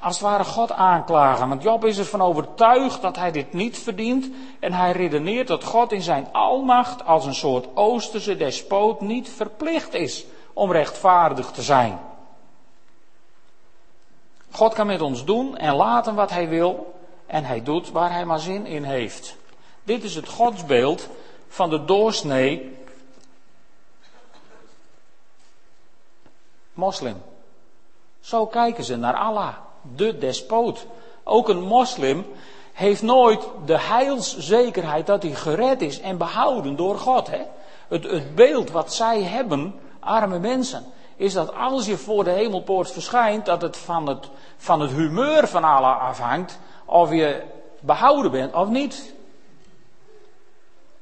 als 0.00 0.18
het 0.18 0.28
ware 0.28 0.44
God 0.44 0.72
aanklagen. 0.72 1.48
Want 1.48 1.62
Job 1.62 1.84
is 1.84 1.98
ervan 1.98 2.22
overtuigd 2.22 3.02
dat 3.02 3.16
hij 3.16 3.30
dit 3.30 3.52
niet 3.52 3.78
verdient. 3.78 4.30
En 4.60 4.72
hij 4.72 4.92
redeneert 4.92 5.48
dat 5.48 5.64
God 5.64 5.92
in 5.92 6.02
zijn 6.02 6.28
almacht 6.32 7.04
als 7.04 7.24
een 7.24 7.34
soort 7.34 7.66
oosterse 7.74 8.36
despoot 8.36 9.00
niet 9.00 9.28
verplicht 9.28 9.94
is 9.94 10.24
om 10.52 10.72
rechtvaardig 10.72 11.50
te 11.50 11.62
zijn. 11.62 12.09
God 14.50 14.74
kan 14.74 14.86
met 14.86 15.00
ons 15.00 15.24
doen 15.24 15.56
en 15.56 15.74
laten 15.74 16.14
wat 16.14 16.30
hij 16.30 16.48
wil. 16.48 16.94
En 17.26 17.44
hij 17.44 17.62
doet 17.62 17.90
waar 17.90 18.12
hij 18.12 18.24
maar 18.24 18.40
zin 18.40 18.66
in 18.66 18.84
heeft. 18.84 19.36
Dit 19.82 20.04
is 20.04 20.14
het 20.14 20.28
godsbeeld 20.28 21.08
van 21.48 21.70
de 21.70 21.84
doorsnee 21.84 22.78
moslim. 26.72 27.22
Zo 28.20 28.46
kijken 28.46 28.84
ze 28.84 28.96
naar 28.96 29.14
Allah, 29.14 29.54
de 29.96 30.18
despoot. 30.18 30.86
Ook 31.24 31.48
een 31.48 31.62
moslim 31.62 32.26
heeft 32.72 33.02
nooit 33.02 33.48
de 33.64 33.80
heilszekerheid 33.80 35.06
dat 35.06 35.22
hij 35.22 35.34
gered 35.34 35.82
is 35.82 36.00
en 36.00 36.18
behouden 36.18 36.76
door 36.76 36.98
God. 36.98 37.26
Hè? 37.26 37.42
Het, 37.88 38.04
het 38.04 38.34
beeld 38.34 38.70
wat 38.70 38.94
zij 38.94 39.22
hebben, 39.22 39.80
arme 40.00 40.38
mensen, 40.38 40.84
is 41.20 41.32
dat 41.32 41.54
als 41.54 41.86
je 41.86 41.96
voor 41.96 42.24
de 42.24 42.30
hemelpoort 42.30 42.90
verschijnt, 42.90 43.46
dat 43.46 43.62
het 43.62 43.76
van 43.76 44.06
het, 44.06 44.28
van 44.56 44.80
het 44.80 44.90
humeur 44.90 45.48
van 45.48 45.64
Allah 45.64 46.00
afhangt 46.00 46.58
of 46.84 47.10
je 47.12 47.42
behouden 47.80 48.30
bent 48.30 48.54
of 48.54 48.68
niet. 48.68 49.14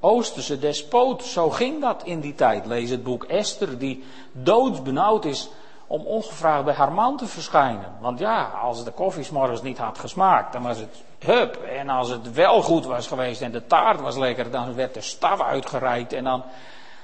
Oosterse 0.00 0.58
despoot, 0.58 1.24
zo 1.24 1.50
ging 1.50 1.80
dat 1.80 2.02
in 2.04 2.20
die 2.20 2.34
tijd. 2.34 2.66
Lees 2.66 2.90
het 2.90 3.02
boek 3.02 3.24
Esther, 3.24 3.78
die 3.78 4.04
doodsbenauwd 4.32 5.24
is 5.24 5.48
om 5.86 6.06
ongevraagd 6.06 6.64
bij 6.64 6.74
haar 6.74 6.92
man 6.92 7.16
te 7.16 7.26
verschijnen. 7.26 7.92
Want 8.00 8.18
ja, 8.18 8.42
als 8.44 8.84
de 8.84 8.90
koffie 8.90 9.32
morgens 9.32 9.62
niet 9.62 9.78
had 9.78 9.98
gesmaakt, 9.98 10.52
dan 10.52 10.62
was 10.62 10.78
het 10.78 11.02
hup. 11.18 11.56
En 11.56 11.88
als 11.88 12.08
het 12.08 12.32
wel 12.32 12.62
goed 12.62 12.84
was 12.84 13.06
geweest 13.06 13.40
en 13.40 13.52
de 13.52 13.66
taart 13.66 14.00
was 14.00 14.16
lekker, 14.16 14.50
dan 14.50 14.74
werd 14.74 14.94
de 14.94 15.00
staf 15.00 15.40
uitgereikt 15.40 16.12
en 16.12 16.24
dan, 16.24 16.42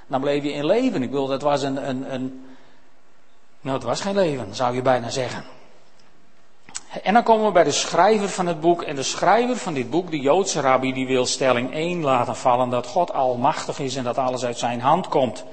dan 0.06 0.20
bleef 0.20 0.42
je 0.42 0.52
in 0.52 0.66
leven. 0.66 1.02
Ik 1.02 1.10
bedoel, 1.10 1.26
dat 1.26 1.42
was 1.42 1.62
een, 1.62 1.88
een, 1.88 2.14
een 2.14 2.53
nou, 3.64 3.76
het 3.76 3.86
was 3.86 4.00
geen 4.00 4.14
leven, 4.14 4.54
zou 4.54 4.74
je 4.74 4.82
bijna 4.82 5.10
zeggen. 5.10 5.44
En 7.02 7.14
dan 7.14 7.22
komen 7.22 7.46
we 7.46 7.52
bij 7.52 7.64
de 7.64 7.70
schrijver 7.70 8.28
van 8.28 8.46
het 8.46 8.60
boek. 8.60 8.82
En 8.82 8.94
de 8.94 9.02
schrijver 9.02 9.56
van 9.56 9.74
dit 9.74 9.90
boek, 9.90 10.10
de 10.10 10.20
Joodse 10.20 10.60
rabbi, 10.60 10.92
die 10.92 11.06
wil 11.06 11.26
stelling 11.26 11.72
1 11.72 12.02
laten 12.02 12.36
vallen 12.36 12.70
dat 12.70 12.86
God 12.86 13.12
almachtig 13.12 13.78
is 13.78 13.96
en 13.96 14.04
dat 14.04 14.18
alles 14.18 14.44
uit 14.44 14.58
zijn 14.58 14.80
hand 14.80 15.08
komt. 15.08 15.44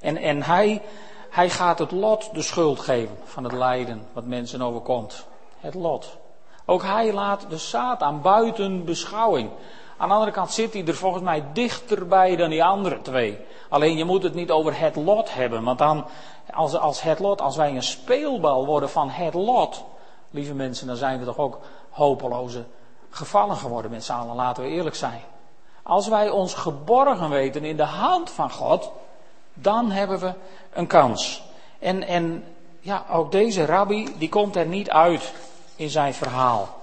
En, 0.00 0.16
en 0.16 0.42
hij, 0.42 0.82
hij 1.30 1.50
gaat 1.50 1.78
het 1.78 1.90
lot 1.90 2.30
de 2.34 2.42
schuld 2.42 2.80
geven 2.80 3.18
van 3.24 3.44
het 3.44 3.52
lijden 3.52 4.06
wat 4.12 4.24
mensen 4.24 4.62
overkomt. 4.62 5.26
Het 5.60 5.74
lot. 5.74 6.16
Ook 6.64 6.82
hij 6.82 7.12
laat 7.12 7.46
de 7.48 7.58
Satan 7.58 8.22
buiten 8.22 8.84
beschouwing. 8.84 9.50
Aan 10.00 10.08
de 10.08 10.14
andere 10.14 10.32
kant 10.32 10.52
zit 10.52 10.72
hij 10.72 10.86
er 10.86 10.94
volgens 10.94 11.22
mij 11.22 11.44
dichterbij 11.52 12.36
dan 12.36 12.50
die 12.50 12.64
andere 12.64 13.02
twee. 13.02 13.38
Alleen 13.68 13.96
je 13.96 14.04
moet 14.04 14.22
het 14.22 14.34
niet 14.34 14.50
over 14.50 14.80
het 14.80 14.96
lot 14.96 15.34
hebben, 15.34 15.64
want 15.64 15.78
dan, 15.78 16.06
als, 16.54 16.76
als 16.76 17.02
het 17.02 17.18
lot, 17.18 17.40
als 17.40 17.56
wij 17.56 17.74
een 17.74 17.82
speelbal 17.82 18.66
worden 18.66 18.90
van 18.90 19.10
het 19.10 19.34
lot, 19.34 19.84
lieve 20.30 20.54
mensen, 20.54 20.86
dan 20.86 20.96
zijn 20.96 21.18
we 21.18 21.24
toch 21.24 21.38
ook 21.38 21.58
hopeloze 21.90 22.64
gevallen 23.10 23.56
geworden 23.56 23.90
met 23.90 24.04
z'n 24.04 24.12
allen, 24.12 24.36
laten 24.36 24.62
we 24.62 24.68
eerlijk 24.68 24.96
zijn. 24.96 25.20
Als 25.82 26.08
wij 26.08 26.30
ons 26.30 26.54
geborgen 26.54 27.30
weten 27.30 27.64
in 27.64 27.76
de 27.76 27.82
hand 27.82 28.30
van 28.30 28.50
God, 28.50 28.90
dan 29.54 29.90
hebben 29.90 30.18
we 30.18 30.32
een 30.72 30.86
kans. 30.86 31.42
En, 31.78 32.02
en 32.02 32.44
ja, 32.80 33.04
ook 33.10 33.32
deze 33.32 33.64
rabbi, 33.64 34.14
die 34.18 34.28
komt 34.28 34.56
er 34.56 34.66
niet 34.66 34.90
uit 34.90 35.32
in 35.76 35.90
zijn 35.90 36.14
verhaal. 36.14 36.79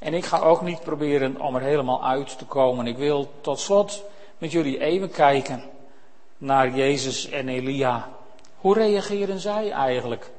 En 0.00 0.14
ik 0.14 0.24
ga 0.24 0.38
ook 0.38 0.62
niet 0.62 0.80
proberen 0.80 1.40
om 1.40 1.56
er 1.56 1.62
helemaal 1.62 2.04
uit 2.04 2.38
te 2.38 2.44
komen. 2.44 2.86
Ik 2.86 2.96
wil 2.96 3.30
tot 3.40 3.60
slot 3.60 4.04
met 4.38 4.52
jullie 4.52 4.80
even 4.80 5.10
kijken 5.10 5.62
naar 6.38 6.74
Jezus 6.74 7.28
en 7.28 7.48
Elia. 7.48 8.08
Hoe 8.56 8.74
reageren 8.74 9.40
zij 9.40 9.70
eigenlijk 9.70 10.30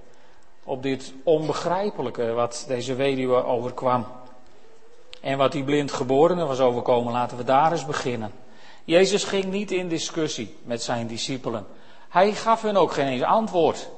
op 0.63 0.83
dit 0.83 1.13
onbegrijpelijke 1.23 2.31
wat 2.31 2.65
deze 2.67 2.95
weduwe 2.95 3.43
overkwam? 3.43 4.05
En 5.21 5.37
wat 5.37 5.51
die 5.51 5.63
blind 5.63 5.91
geborene 5.91 6.45
was 6.45 6.59
overkomen, 6.59 7.13
laten 7.13 7.37
we 7.37 7.43
daar 7.43 7.71
eens 7.71 7.85
beginnen. 7.85 8.31
Jezus 8.83 9.23
ging 9.23 9.45
niet 9.45 9.71
in 9.71 9.87
discussie 9.87 10.55
met 10.63 10.83
zijn 10.83 11.07
discipelen. 11.07 11.65
Hij 12.09 12.33
gaf 12.33 12.61
hun 12.61 12.77
ook 12.77 12.91
geen 12.93 13.07
eens 13.07 13.23
antwoord. 13.23 13.89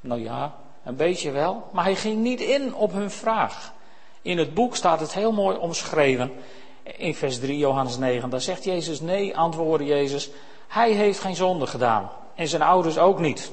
Nou 0.00 0.20
ja, 0.20 0.54
een 0.90 0.96
beetje 0.96 1.30
wel, 1.30 1.62
maar 1.72 1.84
hij 1.84 1.94
ging 1.94 2.18
niet 2.18 2.40
in 2.40 2.74
op 2.74 2.92
hun 2.92 3.10
vraag. 3.10 3.72
In 4.22 4.38
het 4.38 4.54
boek 4.54 4.76
staat 4.76 5.00
het 5.00 5.14
heel 5.14 5.32
mooi 5.32 5.56
omschreven. 5.56 6.32
In 6.82 7.14
vers 7.14 7.38
3, 7.38 7.58
Johannes 7.58 7.98
9, 7.98 8.30
daar 8.30 8.40
zegt 8.40 8.64
Jezus: 8.64 9.00
Nee, 9.00 9.36
antwoordde 9.36 9.86
Jezus. 9.86 10.30
Hij 10.68 10.90
heeft 10.90 11.20
geen 11.20 11.36
zonde 11.36 11.66
gedaan. 11.66 12.10
En 12.34 12.48
zijn 12.48 12.62
ouders 12.62 12.98
ook 12.98 13.18
niet. 13.18 13.52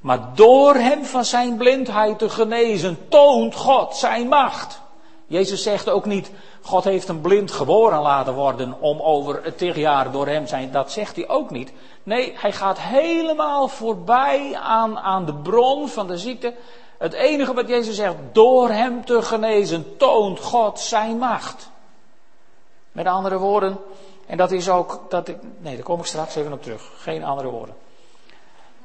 Maar 0.00 0.34
door 0.34 0.74
hem 0.74 1.04
van 1.04 1.24
zijn 1.24 1.56
blindheid 1.56 2.18
te 2.18 2.28
genezen, 2.28 2.98
toont 3.08 3.54
God 3.54 3.96
zijn 3.96 4.28
macht. 4.28 4.80
Jezus 5.26 5.62
zegt 5.62 5.90
ook 5.90 6.04
niet, 6.04 6.30
God 6.64 6.84
heeft 6.84 7.08
een 7.08 7.20
blind 7.20 7.50
geboren 7.50 8.00
laten 8.00 8.34
worden 8.34 8.80
om 8.80 9.00
over 9.00 9.54
tig 9.54 9.76
jaar 9.76 10.12
door 10.12 10.26
hem 10.26 10.46
zijn. 10.46 10.72
Dat 10.72 10.92
zegt 10.92 11.16
hij 11.16 11.28
ook 11.28 11.50
niet. 11.50 11.72
Nee, 12.02 12.32
hij 12.36 12.52
gaat 12.52 12.80
helemaal 12.80 13.68
voorbij 13.68 14.56
aan, 14.56 14.98
aan 14.98 15.24
de 15.24 15.34
bron 15.34 15.88
van 15.88 16.06
de 16.06 16.18
ziekte. 16.18 16.54
Het 16.98 17.12
enige 17.12 17.54
wat 17.54 17.68
Jezus 17.68 17.96
zegt, 17.96 18.14
door 18.32 18.68
hem 18.68 19.04
te 19.04 19.22
genezen, 19.22 19.96
toont 19.96 20.40
God 20.40 20.80
zijn 20.80 21.18
macht. 21.18 21.70
Met 22.92 23.06
andere 23.06 23.38
woorden, 23.38 23.78
en 24.26 24.36
dat 24.36 24.50
is 24.50 24.68
ook, 24.68 25.00
dat 25.08 25.28
ik, 25.28 25.36
nee, 25.58 25.74
daar 25.74 25.84
kom 25.84 25.98
ik 25.98 26.06
straks 26.06 26.34
even 26.34 26.52
op 26.52 26.62
terug. 26.62 26.90
Geen 26.96 27.24
andere 27.24 27.48
woorden. 27.48 27.74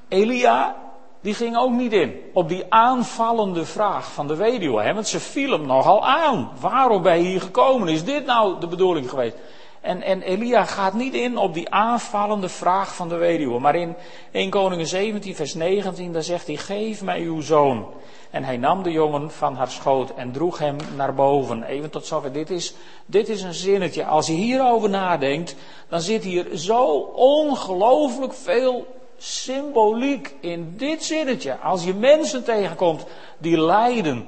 Elia, 0.07 0.75
die 1.22 1.34
ging 1.34 1.57
ook 1.57 1.72
niet 1.72 1.93
in 1.93 2.13
op 2.34 2.49
die 2.49 2.65
aanvallende 2.70 3.65
vraag 3.65 4.11
van 4.11 4.28
de 4.28 4.36
weduwe. 4.36 4.93
Want 4.93 5.07
ze 5.07 5.20
viel 5.20 5.51
hem 5.51 5.65
nogal 5.65 6.07
aan. 6.07 6.51
Waarom 6.59 7.01
ben 7.01 7.17
je 7.17 7.30
hier 7.30 7.41
gekomen? 7.41 7.88
Is 7.88 8.03
dit 8.03 8.26
nou 8.26 8.59
de 8.59 8.67
bedoeling 8.67 9.09
geweest? 9.09 9.36
En, 9.82 10.01
en 10.01 10.22
Elia 10.22 10.65
gaat 10.65 10.93
niet 10.93 11.13
in 11.13 11.38
op 11.38 11.53
die 11.53 11.70
aanvallende 11.70 12.49
vraag 12.49 12.95
van 12.95 13.09
de 13.09 13.15
weduwe. 13.15 13.59
Maar 13.59 13.76
in 13.76 13.95
1 14.32 14.49
Koningen 14.49 14.88
17 14.88 15.36
vers 15.36 15.53
19, 15.53 16.13
daar 16.13 16.24
zegt 16.24 16.47
hij, 16.47 16.55
geef 16.55 17.01
mij 17.01 17.22
uw 17.22 17.41
zoon. 17.41 17.88
En 18.30 18.43
hij 18.43 18.57
nam 18.57 18.84
de 18.84 18.91
jongen 18.91 19.32
van 19.32 19.55
haar 19.55 19.72
schoot 19.72 20.13
en 20.15 20.32
droeg 20.32 20.57
hem 20.57 20.76
naar 20.95 21.13
boven. 21.13 21.63
Even 21.63 21.89
tot 21.89 22.05
zover. 22.05 22.32
Dit 22.32 22.49
is, 22.49 22.74
dit 23.05 23.30
is 23.30 23.41
een 23.41 23.53
zinnetje. 23.53 24.05
Als 24.05 24.28
je 24.28 24.34
hierover 24.34 24.89
nadenkt, 24.89 25.55
dan 25.89 26.01
zit 26.01 26.24
hier 26.24 26.47
zo 26.53 26.86
ongelooflijk 27.13 28.34
veel 28.34 28.86
symboliek 29.20 30.36
in 30.41 30.74
dit 30.78 31.03
zinnetje. 31.03 31.57
Als 31.57 31.84
je 31.84 31.93
mensen 31.93 32.43
tegenkomt 32.43 33.05
die 33.38 33.61
lijden 33.61 34.28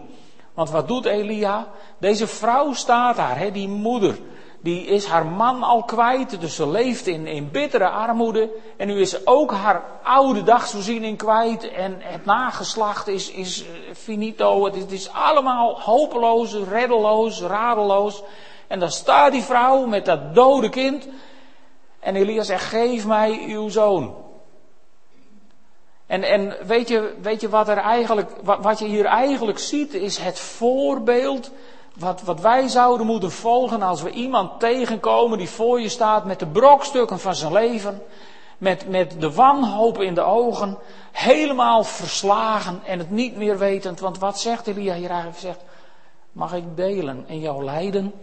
Want 0.54 0.70
wat 0.70 0.88
doet 0.88 1.06
Elia? 1.06 1.68
Deze 1.98 2.28
vrouw 2.28 2.74
staat 2.74 3.16
daar, 3.16 3.38
hè, 3.38 3.52
die 3.52 3.68
moeder. 3.68 4.20
Die 4.60 4.86
is 4.86 5.06
haar 5.06 5.26
man 5.26 5.64
al 5.64 5.84
kwijt, 5.84 6.42
dus 6.42 6.56
ze 6.56 6.68
leeft 6.68 7.08
in, 7.08 7.28
in 7.28 7.52
bittere 7.52 7.90
armoede. 7.90 8.50
En 8.78 8.88
nu 8.88 9.00
is 9.00 9.28
ook 9.28 9.52
haar 9.52 9.84
oude 10.04 10.44
dagsvoorziening 10.44 11.18
kwijt. 11.18 11.72
En 11.72 11.98
het 12.00 12.26
nageslacht 12.26 13.08
is, 13.08 13.32
is 13.32 13.64
eh, 13.64 13.96
finito. 13.96 14.66
Het 14.66 14.76
is, 14.76 14.82
het 14.82 14.92
is 14.92 15.12
allemaal 15.12 15.80
hopeloos, 15.80 16.54
reddeloos, 16.54 17.42
radeloos. 17.42 18.24
En 18.68 18.80
dan 18.80 18.92
staat 18.92 19.32
die 19.32 19.44
vrouw 19.44 19.86
met 19.86 20.06
dat 20.06 20.36
dode 20.36 20.70
kind. 20.70 21.08
En 22.00 22.16
Elia 22.16 22.44
zegt: 22.44 22.64
Geef 22.64 23.06
mij 23.06 23.44
uw 23.48 23.70
zoon. 23.70 24.16
En, 26.12 26.24
en 26.24 26.56
weet, 26.68 26.88
je, 26.88 27.14
weet 27.22 27.42
je 27.42 27.50
wat, 27.50 27.68
er 27.68 27.78
eigenlijk, 27.78 28.32
wat, 28.44 28.58
wat 28.62 28.80
je 28.80 28.86
hier 28.86 29.06
eigenlijk 29.06 29.60
ziet, 29.60 29.94
is 29.94 30.18
het 30.18 30.40
voorbeeld 30.40 31.52
wat, 31.94 32.22
wat 32.22 32.40
wij 32.42 32.68
zouden 32.68 33.06
moeten 33.06 33.32
volgen 33.32 33.82
als 33.82 34.02
we 34.02 34.10
iemand 34.10 34.60
tegenkomen 34.60 35.38
die 35.38 35.50
voor 35.50 35.82
je 35.82 35.90
staat 35.90 36.26
met 36.26 36.40
de 36.40 36.46
brokstukken 36.46 37.20
van 37.20 37.36
zijn 37.36 37.52
leven, 37.52 38.02
met, 38.58 38.90
met 38.90 39.22
de 39.22 39.32
wanhoop 39.32 40.02
in 40.02 40.14
de 40.14 40.22
ogen, 40.22 40.78
helemaal 41.12 41.84
verslagen 41.84 42.82
en 42.86 43.00
het 43.00 43.12
niet 43.12 43.36
meer 43.36 43.58
wetend. 43.58 44.00
Want 44.00 44.20
wat 44.20 44.40
zegt 44.40 44.68
Elia 44.68 44.94
hier 44.94 45.10
eigenlijk? 45.10 45.40
Zegt, 45.40 45.60
mag 46.32 46.54
ik 46.54 46.64
delen 46.76 47.24
in 47.28 47.40
jouw 47.40 47.64
lijden? 47.64 48.14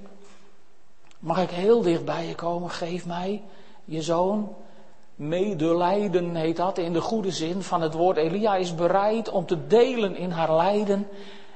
Mag 1.18 1.38
ik 1.42 1.50
heel 1.50 1.82
dicht 1.82 2.04
bij 2.04 2.26
je 2.26 2.34
komen? 2.34 2.70
Geef 2.70 3.06
mij 3.06 3.42
je 3.84 4.02
zoon. 4.02 4.56
Medelijden 5.18 6.34
heet 6.34 6.56
dat 6.56 6.78
in 6.78 6.92
de 6.92 7.00
goede 7.00 7.30
zin 7.30 7.62
van 7.62 7.80
het 7.80 7.94
woord. 7.94 8.16
Elia 8.16 8.56
is 8.56 8.74
bereid 8.74 9.28
om 9.28 9.46
te 9.46 9.66
delen 9.66 10.16
in 10.16 10.30
haar 10.30 10.52
lijden. 10.56 11.08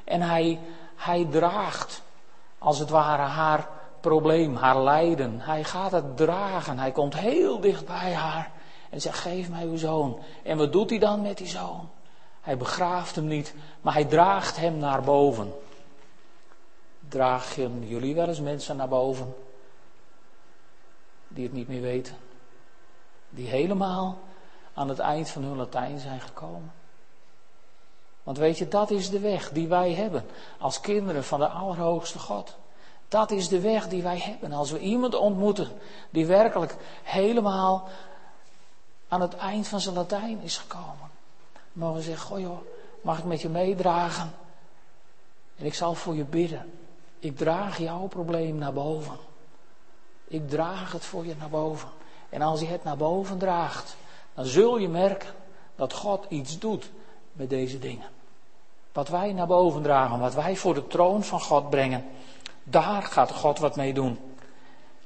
En 0.04 0.20
hij, 0.20 0.60
hij 0.96 1.26
draagt, 1.30 2.02
als 2.58 2.78
het 2.78 2.90
ware, 2.90 3.22
haar 3.22 3.68
probleem, 4.00 4.56
haar 4.56 4.82
lijden. 4.82 5.40
Hij 5.40 5.64
gaat 5.64 5.92
het 5.92 6.16
dragen. 6.16 6.78
Hij 6.78 6.92
komt 6.92 7.16
heel 7.16 7.60
dicht 7.60 7.86
bij 7.86 8.14
haar. 8.14 8.50
En 8.90 9.00
zegt: 9.00 9.18
Geef 9.18 9.50
mij 9.50 9.64
uw 9.64 9.76
zoon. 9.76 10.18
En 10.42 10.58
wat 10.58 10.72
doet 10.72 10.90
hij 10.90 10.98
dan 10.98 11.22
met 11.22 11.38
die 11.38 11.48
zoon? 11.48 11.88
Hij 12.40 12.56
begraaft 12.56 13.14
hem 13.14 13.26
niet, 13.26 13.54
maar 13.80 13.94
hij 13.94 14.04
draagt 14.04 14.56
hem 14.56 14.78
naar 14.78 15.02
boven. 15.02 15.52
Draag 17.08 17.56
jullie 17.80 18.14
wel 18.14 18.28
eens 18.28 18.40
mensen 18.40 18.76
naar 18.76 18.88
boven 18.88 19.34
die 21.28 21.44
het 21.44 21.52
niet 21.52 21.68
meer 21.68 21.80
weten? 21.80 22.30
Die 23.34 23.48
helemaal 23.48 24.18
aan 24.74 24.88
het 24.88 24.98
eind 24.98 25.30
van 25.30 25.42
hun 25.42 25.56
Latijn 25.56 25.98
zijn 25.98 26.20
gekomen. 26.20 26.72
Want 28.22 28.38
weet 28.38 28.58
je, 28.58 28.68
dat 28.68 28.90
is 28.90 29.10
de 29.10 29.18
weg 29.18 29.50
die 29.50 29.68
wij 29.68 29.92
hebben 29.92 30.24
als 30.58 30.80
kinderen 30.80 31.24
van 31.24 31.40
de 31.40 31.48
Allerhoogste 31.48 32.18
God. 32.18 32.56
Dat 33.08 33.30
is 33.30 33.48
de 33.48 33.60
weg 33.60 33.88
die 33.88 34.02
wij 34.02 34.18
hebben 34.18 34.52
als 34.52 34.70
we 34.70 34.78
iemand 34.78 35.14
ontmoeten 35.14 35.68
die 36.10 36.26
werkelijk 36.26 36.76
helemaal 37.02 37.88
aan 39.08 39.20
het 39.20 39.36
eind 39.36 39.68
van 39.68 39.80
zijn 39.80 39.94
Latijn 39.94 40.40
is 40.40 40.58
gekomen. 40.58 41.10
Mogen 41.72 41.96
we 41.96 42.02
zeggen, 42.02 42.26
goh 42.26 42.40
joh, 42.40 42.58
mag 43.00 43.18
ik 43.18 43.24
met 43.24 43.40
je 43.40 43.48
meedragen? 43.48 44.32
En 45.56 45.64
ik 45.64 45.74
zal 45.74 45.94
voor 45.94 46.14
je 46.14 46.24
bidden. 46.24 46.72
Ik 47.18 47.36
draag 47.36 47.78
jouw 47.78 48.06
probleem 48.06 48.58
naar 48.58 48.72
boven. 48.72 49.16
Ik 50.24 50.48
draag 50.48 50.92
het 50.92 51.04
voor 51.04 51.26
je 51.26 51.34
naar 51.38 51.50
boven. 51.50 51.88
En 52.32 52.42
als 52.42 52.60
je 52.60 52.66
het 52.66 52.84
naar 52.84 52.96
boven 52.96 53.38
draagt, 53.38 53.96
dan 54.34 54.44
zul 54.44 54.78
je 54.78 54.88
merken 54.88 55.28
dat 55.76 55.92
God 55.92 56.26
iets 56.28 56.58
doet 56.58 56.90
met 57.32 57.50
deze 57.50 57.78
dingen. 57.78 58.06
Wat 58.92 59.08
wij 59.08 59.32
naar 59.32 59.46
boven 59.46 59.82
dragen, 59.82 60.18
wat 60.18 60.34
wij 60.34 60.56
voor 60.56 60.74
de 60.74 60.86
troon 60.86 61.24
van 61.24 61.40
God 61.40 61.70
brengen, 61.70 62.04
daar 62.64 63.02
gaat 63.02 63.32
God 63.32 63.58
wat 63.58 63.76
mee 63.76 63.92
doen. 63.92 64.18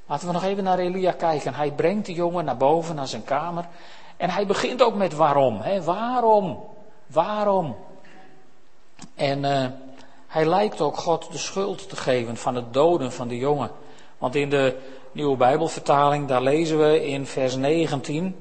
Laten 0.07 0.27
we 0.27 0.33
nog 0.33 0.45
even 0.45 0.65
naar 0.65 0.79
Elia 0.79 1.13
kijken. 1.13 1.55
Hij 1.55 1.73
brengt 1.73 2.07
de 2.07 2.13
jongen 2.13 2.45
naar 2.45 2.57
boven, 2.57 2.95
naar 2.95 3.09
zijn 3.09 3.25
kamer. 3.25 3.69
En 4.17 4.31
hij 4.31 4.47
begint 4.47 4.83
ook 4.83 4.95
met 4.95 5.15
waarom. 5.15 5.61
Hè? 5.61 5.83
Waarom? 5.83 6.65
Waarom? 7.07 7.77
En 9.15 9.45
uh, 9.45 9.67
hij 10.27 10.47
lijkt 10.47 10.81
ook 10.81 10.97
God 10.97 11.33
de 11.33 11.39
schuld 11.39 11.89
te 11.89 11.97
geven 11.97 12.37
van 12.37 12.55
het 12.55 12.73
doden 12.73 13.13
van 13.13 13.29
de 13.29 13.37
jongen. 13.37 13.71
Want 14.19 14.35
in 14.35 14.51
de 14.51 14.79
nieuwe 15.17 15.37
Bijbelvertaling, 15.37 16.29
daar 16.29 16.43
lezen 16.43 16.79
we 16.79 17.07
in 17.07 17.27
vers 17.27 17.57
19. 17.57 18.37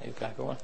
Even 0.00 0.14
kijken 0.14 0.42
hoor. 0.42 0.56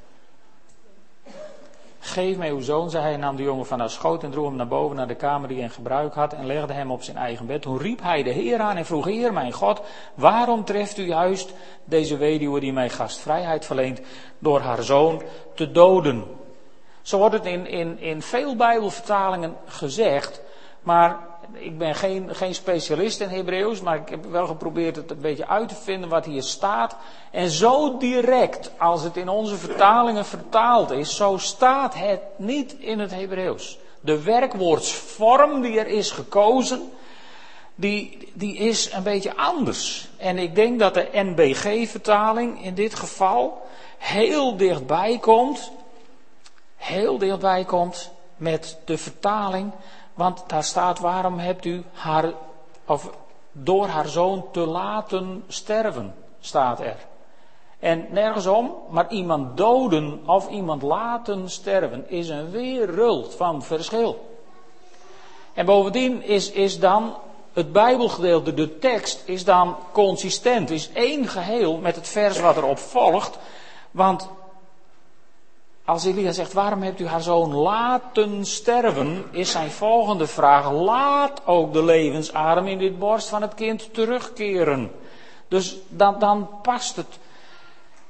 Geef 1.98 2.36
mij 2.36 2.50
uw 2.50 2.60
zoon, 2.60 2.90
zei 2.90 3.02
hij, 3.02 3.16
nam 3.16 3.36
de 3.36 3.42
jongen 3.42 3.66
van 3.66 3.78
haar 3.78 3.90
schoot 3.90 4.22
en 4.22 4.30
droeg 4.30 4.46
hem 4.46 4.56
naar 4.56 4.68
boven 4.68 4.96
naar 4.96 5.06
de 5.06 5.14
kamer 5.14 5.48
die 5.48 5.56
hij 5.56 5.66
in 5.66 5.72
gebruik 5.72 6.14
had 6.14 6.32
en 6.32 6.46
legde 6.46 6.72
hem 6.72 6.90
op 6.90 7.02
zijn 7.02 7.16
eigen 7.16 7.46
bed. 7.46 7.62
Toen 7.62 7.78
riep 7.78 8.02
hij 8.02 8.22
de 8.22 8.30
Heer 8.30 8.60
aan 8.60 8.76
en 8.76 8.86
vroeg, 8.86 9.04
Heer 9.04 9.32
mijn 9.32 9.52
God, 9.52 9.80
waarom 10.14 10.64
treft 10.64 10.98
u 10.98 11.06
juist 11.06 11.52
deze 11.84 12.16
weduwe 12.16 12.60
die 12.60 12.72
mij 12.72 12.90
gastvrijheid 12.90 13.64
verleent 13.64 14.00
door 14.38 14.60
haar 14.60 14.82
zoon 14.82 15.22
te 15.54 15.70
doden? 15.70 16.24
Zo 17.02 17.18
wordt 17.18 17.34
het 17.34 17.46
in, 17.46 17.66
in, 17.66 17.98
in 17.98 18.22
veel 18.22 18.56
Bijbelvertalingen 18.56 19.56
gezegd, 19.66 20.46
maar 20.88 21.18
ik 21.52 21.78
ben 21.78 21.94
geen, 21.94 22.34
geen 22.34 22.54
specialist 22.54 23.20
in 23.20 23.28
Hebreeuws, 23.28 23.80
maar 23.80 23.96
ik 23.96 24.08
heb 24.08 24.24
wel 24.24 24.46
geprobeerd 24.46 24.96
het 24.96 25.10
een 25.10 25.20
beetje 25.20 25.46
uit 25.46 25.68
te 25.68 25.74
vinden 25.74 26.08
wat 26.08 26.24
hier 26.24 26.42
staat. 26.42 26.96
En 27.30 27.50
zo 27.50 27.96
direct 27.96 28.70
als 28.78 29.02
het 29.02 29.16
in 29.16 29.28
onze 29.28 29.56
vertalingen 29.56 30.24
vertaald 30.24 30.90
is, 30.90 31.16
zo 31.16 31.36
staat 31.36 31.94
het 31.94 32.20
niet 32.36 32.72
in 32.72 32.98
het 32.98 33.10
Hebreeuws. 33.10 33.78
De 34.00 34.22
werkwoordsvorm 34.22 35.60
die 35.60 35.78
er 35.78 35.86
is 35.86 36.10
gekozen, 36.10 36.92
die, 37.74 38.30
die 38.32 38.56
is 38.56 38.92
een 38.92 39.02
beetje 39.02 39.36
anders. 39.36 40.08
En 40.16 40.38
ik 40.38 40.54
denk 40.54 40.78
dat 40.78 40.94
de 40.94 41.08
NBG-vertaling 41.12 42.64
in 42.64 42.74
dit 42.74 42.94
geval 42.94 43.66
heel 43.98 44.56
dichtbij 44.56 45.18
komt, 45.18 45.70
heel 46.76 47.18
dichtbij 47.18 47.64
komt 47.64 48.10
met 48.36 48.78
de 48.84 48.98
vertaling 48.98 49.72
want 50.18 50.44
daar 50.46 50.64
staat, 50.64 50.98
waarom 50.98 51.38
hebt 51.38 51.64
u 51.64 51.84
haar, 51.92 52.32
of 52.86 53.10
door 53.52 53.86
haar 53.86 54.08
zoon 54.08 54.44
te 54.52 54.60
laten 54.60 55.44
sterven, 55.48 56.14
staat 56.40 56.80
er. 56.80 56.96
En 57.78 58.06
nergens 58.10 58.46
om, 58.46 58.74
maar 58.88 59.10
iemand 59.10 59.56
doden 59.56 60.22
of 60.26 60.48
iemand 60.48 60.82
laten 60.82 61.50
sterven 61.50 62.10
is 62.10 62.28
een 62.28 62.50
wereld 62.50 63.34
van 63.34 63.62
verschil. 63.62 64.38
En 65.54 65.66
bovendien 65.66 66.22
is, 66.22 66.50
is 66.50 66.78
dan 66.80 67.14
het 67.52 67.72
Bijbelgedeelte, 67.72 68.54
de 68.54 68.78
tekst, 68.78 69.22
is 69.24 69.44
dan 69.44 69.76
consistent, 69.92 70.70
is 70.70 70.90
één 70.92 71.28
geheel 71.28 71.76
met 71.76 71.96
het 71.96 72.08
vers 72.08 72.40
wat 72.40 72.56
erop 72.56 72.78
volgt. 72.78 73.38
Want 73.90 74.28
als 75.88 76.04
Elia 76.04 76.32
zegt, 76.32 76.52
waarom 76.52 76.82
hebt 76.82 77.00
u 77.00 77.06
haar 77.06 77.22
zoon 77.22 77.54
laten 77.54 78.44
sterven, 78.44 79.24
is 79.30 79.50
zijn 79.50 79.70
volgende 79.70 80.26
vraag, 80.26 80.72
laat 80.72 81.46
ook 81.46 81.72
de 81.72 81.84
levensadem 81.84 82.66
in 82.66 82.78
dit 82.78 82.98
borst 82.98 83.28
van 83.28 83.42
het 83.42 83.54
kind 83.54 83.94
terugkeren. 83.94 84.90
Dus 85.48 85.76
dan, 85.88 86.18
dan 86.18 86.48
past 86.62 86.96
het 86.96 87.18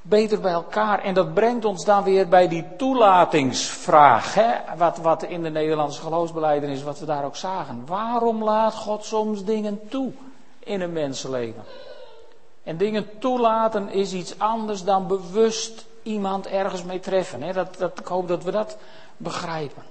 beter 0.03 0.41
bij 0.41 0.53
elkaar. 0.53 1.03
En 1.03 1.15
dat 1.15 1.35
brengt 1.35 1.65
ons 1.65 1.85
dan 1.85 2.03
weer 2.03 2.29
bij 2.29 2.49
die 2.49 2.65
toelatingsvraag, 2.77 4.35
hè? 4.35 4.77
Wat, 4.77 4.99
wat 4.99 5.23
in 5.23 5.43
de 5.43 5.51
Nederlandse 5.51 6.01
geloofsbeleidenis, 6.01 6.83
wat 6.83 6.99
we 6.99 7.07
daar 7.07 7.25
ook 7.25 7.37
zagen. 7.37 7.83
Waarom 7.87 8.45
laat 8.45 8.75
God 8.75 9.05
soms 9.05 9.45
dingen 9.45 9.81
toe 9.89 10.13
in 10.59 10.81
een 10.81 10.93
mensenleven? 10.93 11.63
En 12.63 12.77
dingen 12.77 13.19
toelaten 13.19 13.91
is 13.91 14.13
iets 14.13 14.39
anders 14.39 14.85
dan 14.85 15.07
bewust 15.07 15.88
iemand 16.09 16.47
ergens 16.47 16.85
mee 16.85 17.01
treffen. 17.01 17.43
Hè? 17.43 17.53
Dat, 17.53 17.77
dat, 17.79 17.99
ik 17.99 18.07
hoop 18.07 18.29
dat 18.29 18.45
we 18.45 18.51
dat 18.51 18.77
begrijpen. 19.17 19.83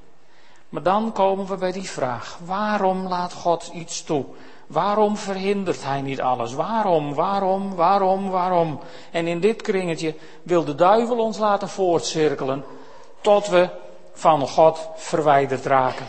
Maar 0.69 0.83
dan 0.83 1.11
komen 1.11 1.45
we 1.45 1.55
bij 1.55 1.71
die 1.71 1.89
vraag: 1.89 2.39
waarom 2.45 3.07
laat 3.07 3.33
God 3.33 3.69
iets 3.73 4.03
toe? 4.03 4.25
Waarom 4.67 5.17
verhindert 5.17 5.83
hij 5.83 6.01
niet 6.01 6.21
alles? 6.21 6.53
Waarom, 6.53 7.13
waarom, 7.13 7.75
waarom, 7.75 8.29
waarom? 8.29 8.79
En 9.11 9.27
in 9.27 9.39
dit 9.39 9.61
kringetje 9.61 10.15
wil 10.43 10.63
de 10.63 10.75
duivel 10.75 11.17
ons 11.17 11.37
laten 11.37 11.69
voortcirkelen 11.69 12.65
tot 13.21 13.47
we 13.47 13.69
van 14.13 14.47
God 14.47 14.89
verwijderd 14.95 15.65
raken. 15.65 16.05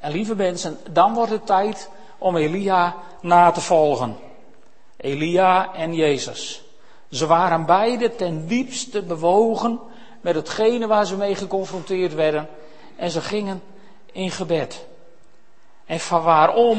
En 0.00 0.10
lieve 0.10 0.34
mensen, 0.34 0.78
dan 0.90 1.14
wordt 1.14 1.30
het 1.30 1.46
tijd 1.46 1.90
om 2.18 2.36
Elia 2.36 2.94
na 3.20 3.50
te 3.50 3.60
volgen. 3.60 4.16
Elia 4.96 5.74
en 5.74 5.94
Jezus. 5.94 6.63
Ze 7.14 7.26
waren 7.26 7.66
beide 7.66 8.14
ten 8.14 8.46
diepste 8.46 9.02
bewogen 9.02 9.80
met 10.20 10.34
hetgene 10.34 10.86
waar 10.86 11.06
ze 11.06 11.16
mee 11.16 11.34
geconfronteerd 11.34 12.14
werden. 12.14 12.48
En 12.96 13.10
ze 13.10 13.20
gingen 13.20 13.62
in 14.12 14.30
gebed. 14.30 14.86
En 15.86 16.00
van 16.00 16.22
waarom, 16.22 16.78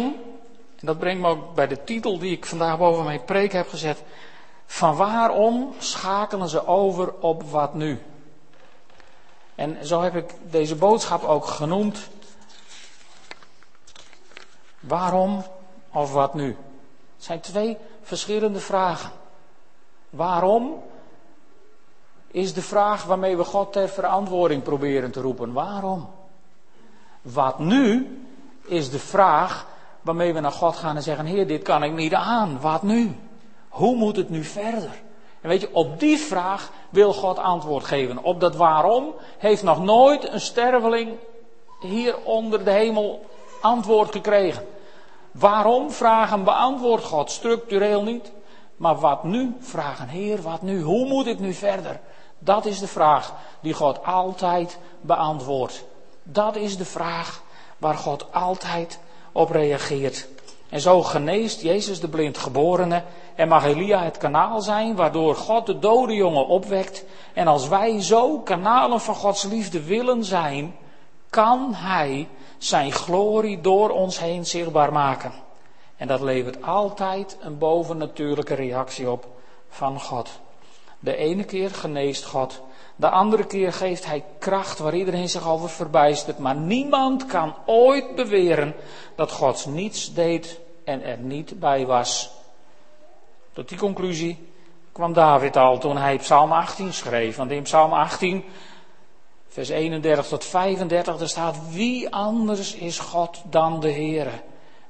en 0.80 0.86
dat 0.86 1.00
brengt 1.00 1.22
me 1.22 1.28
ook 1.28 1.54
bij 1.54 1.68
de 1.68 1.84
titel 1.84 2.20
die 2.20 2.32
ik 2.32 2.46
vandaag 2.46 2.78
boven 2.78 3.04
mijn 3.04 3.24
preek 3.24 3.52
heb 3.52 3.70
gezet. 3.70 4.04
Van 4.66 4.96
waarom 4.96 5.74
schakelen 5.78 6.50
ze 6.50 6.68
over 6.68 7.14
op 7.20 7.44
wat 7.44 7.74
nu? 7.74 8.02
En 9.56 9.88
zo 9.88 10.02
heb 10.02 10.16
ik 10.16 10.34
deze 10.42 10.76
boodschap 10.76 11.24
ook 11.24 11.46
genoemd. 11.46 12.10
Waarom 14.80 15.46
of 15.92 16.14
wat 16.14 16.34
nu? 16.34 16.48
Het 17.16 17.24
zijn 17.24 17.40
twee 17.40 17.78
verschillende 18.02 18.60
vragen. 18.60 19.24
Waarom 20.16 20.84
is 22.28 22.54
de 22.54 22.62
vraag 22.62 23.04
waarmee 23.04 23.38
we 23.38 23.44
God 23.44 23.74
ter 23.74 23.90
verantwoording 23.90 24.64
proberen 24.64 25.12
te 25.12 25.22
roepen. 25.22 25.54
Waarom? 25.54 26.08
Wat 27.22 27.60
nu 27.60 28.08
is 28.66 28.90
de 28.90 29.00
vraag 29.00 29.68
waarmee 30.02 30.34
we 30.34 30.40
naar 30.40 30.52
God 30.52 30.76
gaan 30.76 30.96
en 30.96 31.04
zeggen: 31.04 31.26
Heer, 31.26 31.48
dit 31.48 31.64
kan 31.64 31.84
ik 31.84 31.94
niet 31.94 32.14
aan. 32.14 32.62
Wat 32.62 32.84
nu? 32.84 33.16
Hoe 33.70 33.96
moet 33.96 34.16
het 34.16 34.30
nu 34.30 34.44
verder? 34.44 35.04
En 35.42 35.50
weet 35.50 35.62
je, 35.62 35.70
op 35.74 36.00
die 36.00 36.18
vraag 36.18 36.72
wil 36.90 37.14
God 37.14 37.38
antwoord 37.38 37.84
geven. 37.84 38.24
Op 38.24 38.40
dat 38.40 38.56
waarom 38.56 39.14
heeft 39.38 39.64
nog 39.64 39.84
nooit 39.84 40.32
een 40.32 40.42
sterveling 40.42 41.18
hier 41.80 42.18
onder 42.24 42.64
de 42.64 42.72
hemel 42.72 43.26
antwoord 43.62 44.12
gekregen. 44.12 44.66
Waarom 45.32 45.92
vragen 45.92 46.44
beantwoord 46.44 47.04
God 47.04 47.32
structureel 47.32 48.04
niet. 48.04 48.32
Maar 48.78 48.96
wat 48.96 49.24
nu? 49.24 49.56
Vragen, 49.60 50.08
Heer, 50.08 50.42
wat 50.42 50.62
nu? 50.62 50.82
Hoe 50.82 51.08
moet 51.08 51.28
ik 51.28 51.40
nu 51.40 51.54
verder? 51.54 52.00
Dat 52.40 52.66
is 52.66 52.80
de 52.80 52.88
vraag 52.88 53.34
die 53.62 53.74
God 53.74 54.06
altijd 54.06 54.80
beantwoordt. 55.02 55.86
Dat 56.24 56.56
is 56.56 56.78
de 56.78 56.86
vraag 56.86 57.42
waar 57.78 57.96
God 57.96 58.34
altijd 58.34 59.00
op 59.32 59.50
reageert. 59.50 60.28
En 60.70 60.82
zo 60.82 61.02
geneest 61.02 61.62
Jezus 61.62 62.00
de 62.00 62.08
blindgeborene 62.08 63.04
en 63.36 63.48
mag 63.48 63.66
Elia 63.66 64.04
het 64.04 64.18
kanaal 64.18 64.62
zijn 64.62 64.96
waardoor 64.96 65.36
God 65.36 65.66
de 65.66 65.80
dode 65.80 66.14
jongen 66.14 66.48
opwekt. 66.48 67.04
En 67.34 67.48
als 67.48 67.68
wij 67.68 68.02
zo 68.02 68.40
kanalen 68.40 69.02
van 69.02 69.16
Gods 69.16 69.44
liefde 69.44 69.84
willen 69.84 70.24
zijn, 70.24 70.76
kan 71.30 71.74
Hij 71.74 72.28
zijn 72.58 72.92
glorie 72.92 73.62
door 73.62 73.90
ons 73.90 74.20
heen 74.20 74.46
zichtbaar 74.46 74.92
maken. 74.92 75.45
En 75.98 76.08
dat 76.08 76.22
levert 76.22 76.64
altijd 76.64 77.38
een 77.42 77.58
bovennatuurlijke 77.58 78.54
reactie 78.54 79.10
op 79.10 79.28
van 79.70 80.00
God. 80.00 80.30
De 81.00 81.16
ene 81.16 81.44
keer 81.44 81.70
geneest 81.70 82.26
God, 82.26 82.62
de 82.96 83.10
andere 83.10 83.46
keer 83.46 83.74
geeft 83.74 84.06
Hij 84.06 84.24
kracht 84.40 84.80
waar 84.80 84.96
iedereen 84.96 85.30
zich 85.30 85.48
over 85.48 85.70
verbijstert. 85.70 86.40
Maar 86.40 86.56
niemand 86.56 87.26
kan 87.26 87.56
ooit 87.66 88.16
beweren 88.16 88.76
dat 89.16 89.32
God 89.32 89.66
niets 89.66 90.14
deed 90.14 90.60
en 90.84 91.04
er 91.04 91.18
niet 91.18 91.60
bij 91.60 91.86
was. 91.86 92.32
Tot 93.54 93.70
die 93.70 93.78
conclusie 93.78 94.50
kwam 94.92 95.14
David 95.14 95.58
al 95.58 95.78
toen 95.78 95.98
hij 95.98 96.18
Psalm 96.18 96.52
18 96.52 96.94
schreef. 96.94 97.36
Want 97.36 97.52
in 97.52 97.64
Psalm 97.64 97.94
18, 97.94 98.44
vers 99.48 99.70
31 99.70 100.28
tot 100.28 100.46
35, 100.46 101.20
er 101.20 101.30
staat: 101.30 101.56
Wie 101.70 102.10
anders 102.10 102.76
is 102.76 103.00
God 103.00 103.42
dan 103.50 103.80
de 103.80 103.92
Heere? 103.92 104.42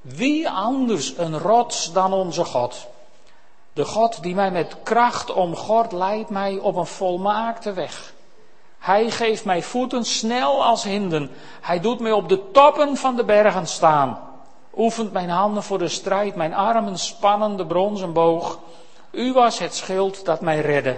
Wie 0.08 0.50
anders 0.50 1.18
een 1.18 1.38
rots 1.40 1.94
dan 1.94 2.14
onze 2.14 2.44
God? 2.44 2.88
De 3.74 3.86
God 3.86 4.24
die 4.24 4.36
mij 4.36 4.52
met 4.52 4.76
kracht 4.84 5.34
omgort, 5.34 5.92
leidt 5.92 6.30
mij 6.30 6.58
op 6.58 6.76
een 6.76 6.86
volmaakte 6.86 7.74
weg. 7.74 8.14
Hij 8.80 9.12
geeft 9.12 9.46
mij 9.46 9.62
voeten 9.62 10.04
snel 10.04 10.66
als 10.66 10.84
hinden. 10.84 11.32
Hij 11.62 11.80
doet 11.80 12.00
mij 12.00 12.12
op 12.12 12.30
de 12.30 12.52
toppen 12.52 12.98
van 12.98 13.16
de 13.16 13.24
bergen 13.24 13.68
staan. 13.68 14.20
Oefent 14.76 15.14
mijn 15.14 15.30
handen 15.30 15.64
voor 15.64 15.78
de 15.78 15.88
strijd, 15.88 16.36
mijn 16.36 16.54
armen 16.54 17.00
spannen 17.00 17.58
de 17.58 17.66
bronzen 17.66 18.14
boog. 18.14 18.60
U 19.12 19.34
was 19.34 19.60
het 19.60 19.76
schild 19.76 20.26
dat 20.26 20.42
mij 20.42 20.60
redde. 20.60 20.98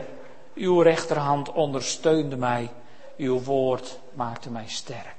Uw 0.55 0.81
rechterhand 0.81 1.51
ondersteunde 1.51 2.35
mij. 2.35 2.69
Uw 3.17 3.43
woord 3.43 3.99
maakte 4.13 4.49
mij 4.49 4.67
sterk. 4.67 5.16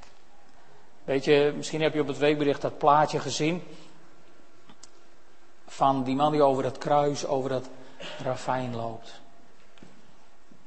Weet 1.08 1.24
je, 1.24 1.52
misschien 1.56 1.82
heb 1.82 1.94
je 1.94 2.00
op 2.00 2.06
het 2.06 2.18
weekbericht 2.18 2.62
dat 2.62 2.78
plaatje 2.78 3.18
gezien 3.18 3.62
van 5.66 6.04
die 6.04 6.16
man 6.16 6.32
die 6.32 6.42
over 6.42 6.62
dat 6.62 6.78
kruis, 6.78 7.26
over 7.26 7.50
dat 7.50 7.68
ravijn 8.22 8.76
loopt. 8.76 9.20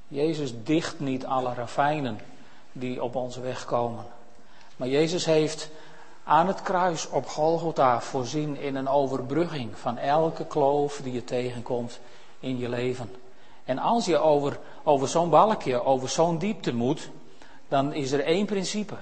Jezus 0.08 0.54
dicht 0.64 1.00
niet 1.00 1.26
alle 1.26 1.54
ravijnen 1.54 2.20
die 2.72 3.04
op 3.04 3.16
onze 3.16 3.42
weg 3.42 3.66
komen. 3.66 4.06
Maar 4.76 4.88
Jezus 4.88 5.26
heeft 5.26 5.70
aan 6.24 6.48
het 6.48 6.62
kruis 6.62 7.10
op 7.10 7.28
Golgotha 7.28 8.02
voorzien 8.02 8.58
in 8.58 8.76
een 8.76 8.88
overbrugging 8.88 9.78
van 9.78 9.98
elke 9.98 10.46
kloof 10.46 11.00
die 11.04 11.14
je 11.14 11.24
tegenkomt 11.24 12.00
in 12.40 12.58
je 12.58 12.70
leven. 12.70 13.16
En 13.66 13.78
als 13.78 14.06
je 14.06 14.18
over, 14.18 14.60
over 14.84 15.08
zo'n 15.08 15.30
balkje, 15.30 15.84
over 15.84 16.10
zo'n 16.10 16.38
diepte 16.38 16.74
moet, 16.74 17.10
dan 17.68 17.94
is 17.94 18.12
er 18.12 18.24
één 18.24 18.46
principe. 18.46 18.96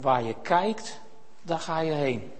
Waar 0.00 0.22
je 0.22 0.34
kijkt, 0.42 1.00
daar 1.42 1.58
ga 1.58 1.78
je 1.80 1.92
heen. 1.92 2.32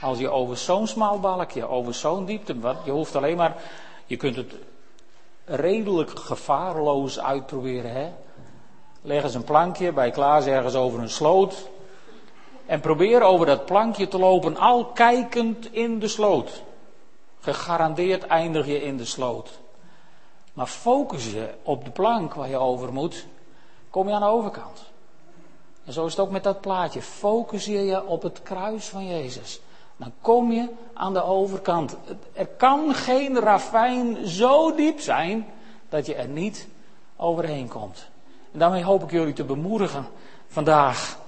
Als 0.00 0.18
je 0.18 0.30
over 0.30 0.56
zo'n 0.56 0.86
smal 0.86 1.20
balkje, 1.20 1.68
over 1.68 1.94
zo'n 1.94 2.24
diepte, 2.24 2.56
je 2.84 2.90
hoeft 2.90 3.16
alleen 3.16 3.36
maar, 3.36 3.56
je 4.06 4.16
kunt 4.16 4.36
het 4.36 4.54
redelijk 5.44 6.18
gevaarloos 6.18 7.20
uitproberen. 7.20 7.92
Hè? 7.92 8.12
Leg 9.02 9.22
eens 9.22 9.34
een 9.34 9.44
plankje 9.44 9.92
bij 9.92 10.10
Klaas 10.10 10.46
ergens 10.46 10.74
over 10.74 11.00
een 11.00 11.10
sloot. 11.10 11.68
En 12.66 12.80
probeer 12.80 13.22
over 13.22 13.46
dat 13.46 13.64
plankje 13.64 14.08
te 14.08 14.18
lopen, 14.18 14.56
al 14.56 14.84
kijkend 14.84 15.72
in 15.72 15.98
de 15.98 16.08
sloot. 16.08 16.62
Gegarandeerd 17.40 18.26
eindig 18.26 18.66
je 18.66 18.82
in 18.82 18.96
de 18.96 19.04
sloot. 19.04 19.50
Maar 20.52 20.66
focus 20.66 21.30
je 21.30 21.54
op 21.62 21.84
de 21.84 21.90
plank 21.90 22.34
waar 22.34 22.48
je 22.48 22.58
over 22.58 22.92
moet, 22.92 23.26
kom 23.90 24.08
je 24.08 24.14
aan 24.14 24.20
de 24.20 24.26
overkant. 24.26 24.92
En 25.84 25.92
zo 25.92 26.06
is 26.06 26.10
het 26.10 26.20
ook 26.20 26.30
met 26.30 26.42
dat 26.42 26.60
plaatje. 26.60 27.02
Focus 27.02 27.64
je 27.64 27.84
je 27.84 28.06
op 28.06 28.22
het 28.22 28.42
kruis 28.42 28.86
van 28.86 29.06
Jezus. 29.06 29.60
Dan 29.96 30.12
kom 30.20 30.52
je 30.52 30.68
aan 30.94 31.12
de 31.12 31.22
overkant. 31.22 31.96
Er 32.32 32.46
kan 32.46 32.94
geen 32.94 33.38
ravijn 33.38 34.26
zo 34.26 34.74
diep 34.74 35.00
zijn 35.00 35.46
dat 35.88 36.06
je 36.06 36.14
er 36.14 36.28
niet 36.28 36.68
overheen 37.16 37.68
komt. 37.68 38.08
En 38.52 38.58
daarmee 38.58 38.84
hoop 38.84 39.02
ik 39.02 39.10
jullie 39.10 39.32
te 39.32 39.44
bemoedigen 39.44 40.06
vandaag 40.48 41.18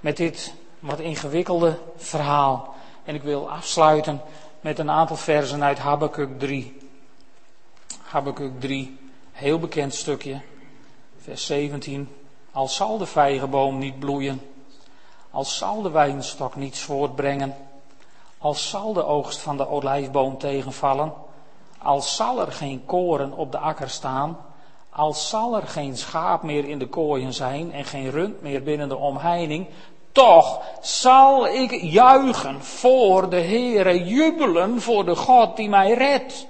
met 0.00 0.16
dit 0.16 0.54
wat 0.78 1.00
ingewikkelde 1.00 1.78
verhaal. 1.96 2.74
En 3.04 3.14
ik 3.14 3.22
wil 3.22 3.50
afsluiten 3.50 4.20
met 4.60 4.78
een 4.78 4.90
aantal 4.90 5.16
versen 5.16 5.64
uit 5.64 5.78
Habakkuk 5.78 6.38
3. 6.38 6.78
Habakkuk 8.02 8.60
3, 8.60 8.98
heel 9.32 9.58
bekend 9.58 9.94
stukje, 9.94 10.40
vers 11.18 11.46
17. 11.46 12.08
Al 12.56 12.68
zal 12.68 12.98
de 12.98 13.06
vijgenboom 13.06 13.78
niet 13.78 13.98
bloeien, 13.98 14.40
al 15.30 15.44
zal 15.44 15.82
de 15.82 15.90
wijnstok 15.90 16.56
niets 16.56 16.80
voortbrengen, 16.80 17.56
al 18.38 18.54
zal 18.54 18.92
de 18.92 19.04
oogst 19.04 19.40
van 19.40 19.56
de 19.56 19.68
olijfboom 19.68 20.38
tegenvallen, 20.38 21.12
al 21.82 22.00
zal 22.00 22.40
er 22.40 22.52
geen 22.52 22.84
koren 22.86 23.32
op 23.32 23.52
de 23.52 23.58
akker 23.58 23.90
staan, 23.90 24.38
al 24.90 25.12
zal 25.12 25.56
er 25.56 25.66
geen 25.66 25.96
schaap 25.96 26.42
meer 26.42 26.68
in 26.68 26.78
de 26.78 26.86
kooien 26.88 27.32
zijn 27.32 27.72
en 27.72 27.84
geen 27.84 28.10
rund 28.10 28.42
meer 28.42 28.62
binnen 28.62 28.88
de 28.88 28.96
omheining, 28.96 29.66
toch 30.12 30.60
zal 30.80 31.46
ik 31.46 31.70
juichen 31.82 32.62
voor 32.62 33.30
de 33.30 33.40
Heere, 33.40 34.04
jubelen 34.04 34.80
voor 34.80 35.04
de 35.04 35.16
God 35.16 35.56
die 35.56 35.68
mij 35.68 35.92
redt. 35.92 36.46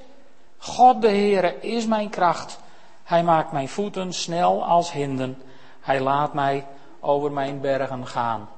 God 0.58 1.02
de 1.02 1.08
Heere 1.08 1.60
is 1.60 1.86
mijn 1.86 2.08
kracht. 2.08 2.58
Hij 3.04 3.22
maakt 3.22 3.52
mijn 3.52 3.68
voeten 3.68 4.12
snel 4.12 4.64
als 4.64 4.92
hinden. 4.92 5.42
Hij 5.86 6.00
laat 6.00 6.34
mij 6.34 6.66
over 7.00 7.32
mijn 7.32 7.60
bergen 7.60 8.06
gaan. 8.06 8.48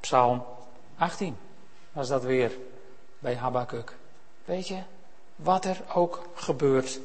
Psalm 0.00 0.44
18 0.96 1.36
was 1.92 2.08
dat 2.08 2.22
weer 2.22 2.52
bij 3.18 3.36
Habakkuk. 3.36 3.96
Weet 4.44 4.68
je, 4.68 4.82
wat 5.36 5.64
er 5.64 5.80
ook 5.94 6.28
gebeurt, 6.34 7.00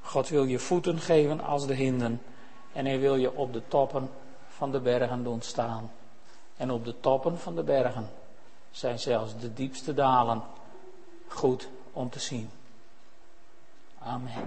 God 0.00 0.28
wil 0.28 0.44
je 0.44 0.58
voeten 0.58 0.98
geven 0.98 1.40
als 1.40 1.66
de 1.66 1.74
hinden 1.74 2.22
en 2.72 2.86
hij 2.86 2.98
wil 3.00 3.16
je 3.16 3.34
op 3.34 3.52
de 3.52 3.62
toppen 3.68 4.10
van 4.48 4.70
de 4.70 4.80
bergen 4.80 5.24
doen 5.24 5.42
staan. 5.42 5.90
En 6.56 6.70
op 6.70 6.84
de 6.84 7.00
toppen 7.00 7.38
van 7.38 7.54
de 7.54 7.62
bergen 7.62 8.10
zijn 8.70 8.98
zelfs 8.98 9.38
de 9.38 9.52
diepste 9.52 9.94
dalen 9.94 10.42
goed 11.28 11.68
om 11.92 12.10
te 12.10 12.20
zien. 12.20 12.50
Amen. 13.98 14.44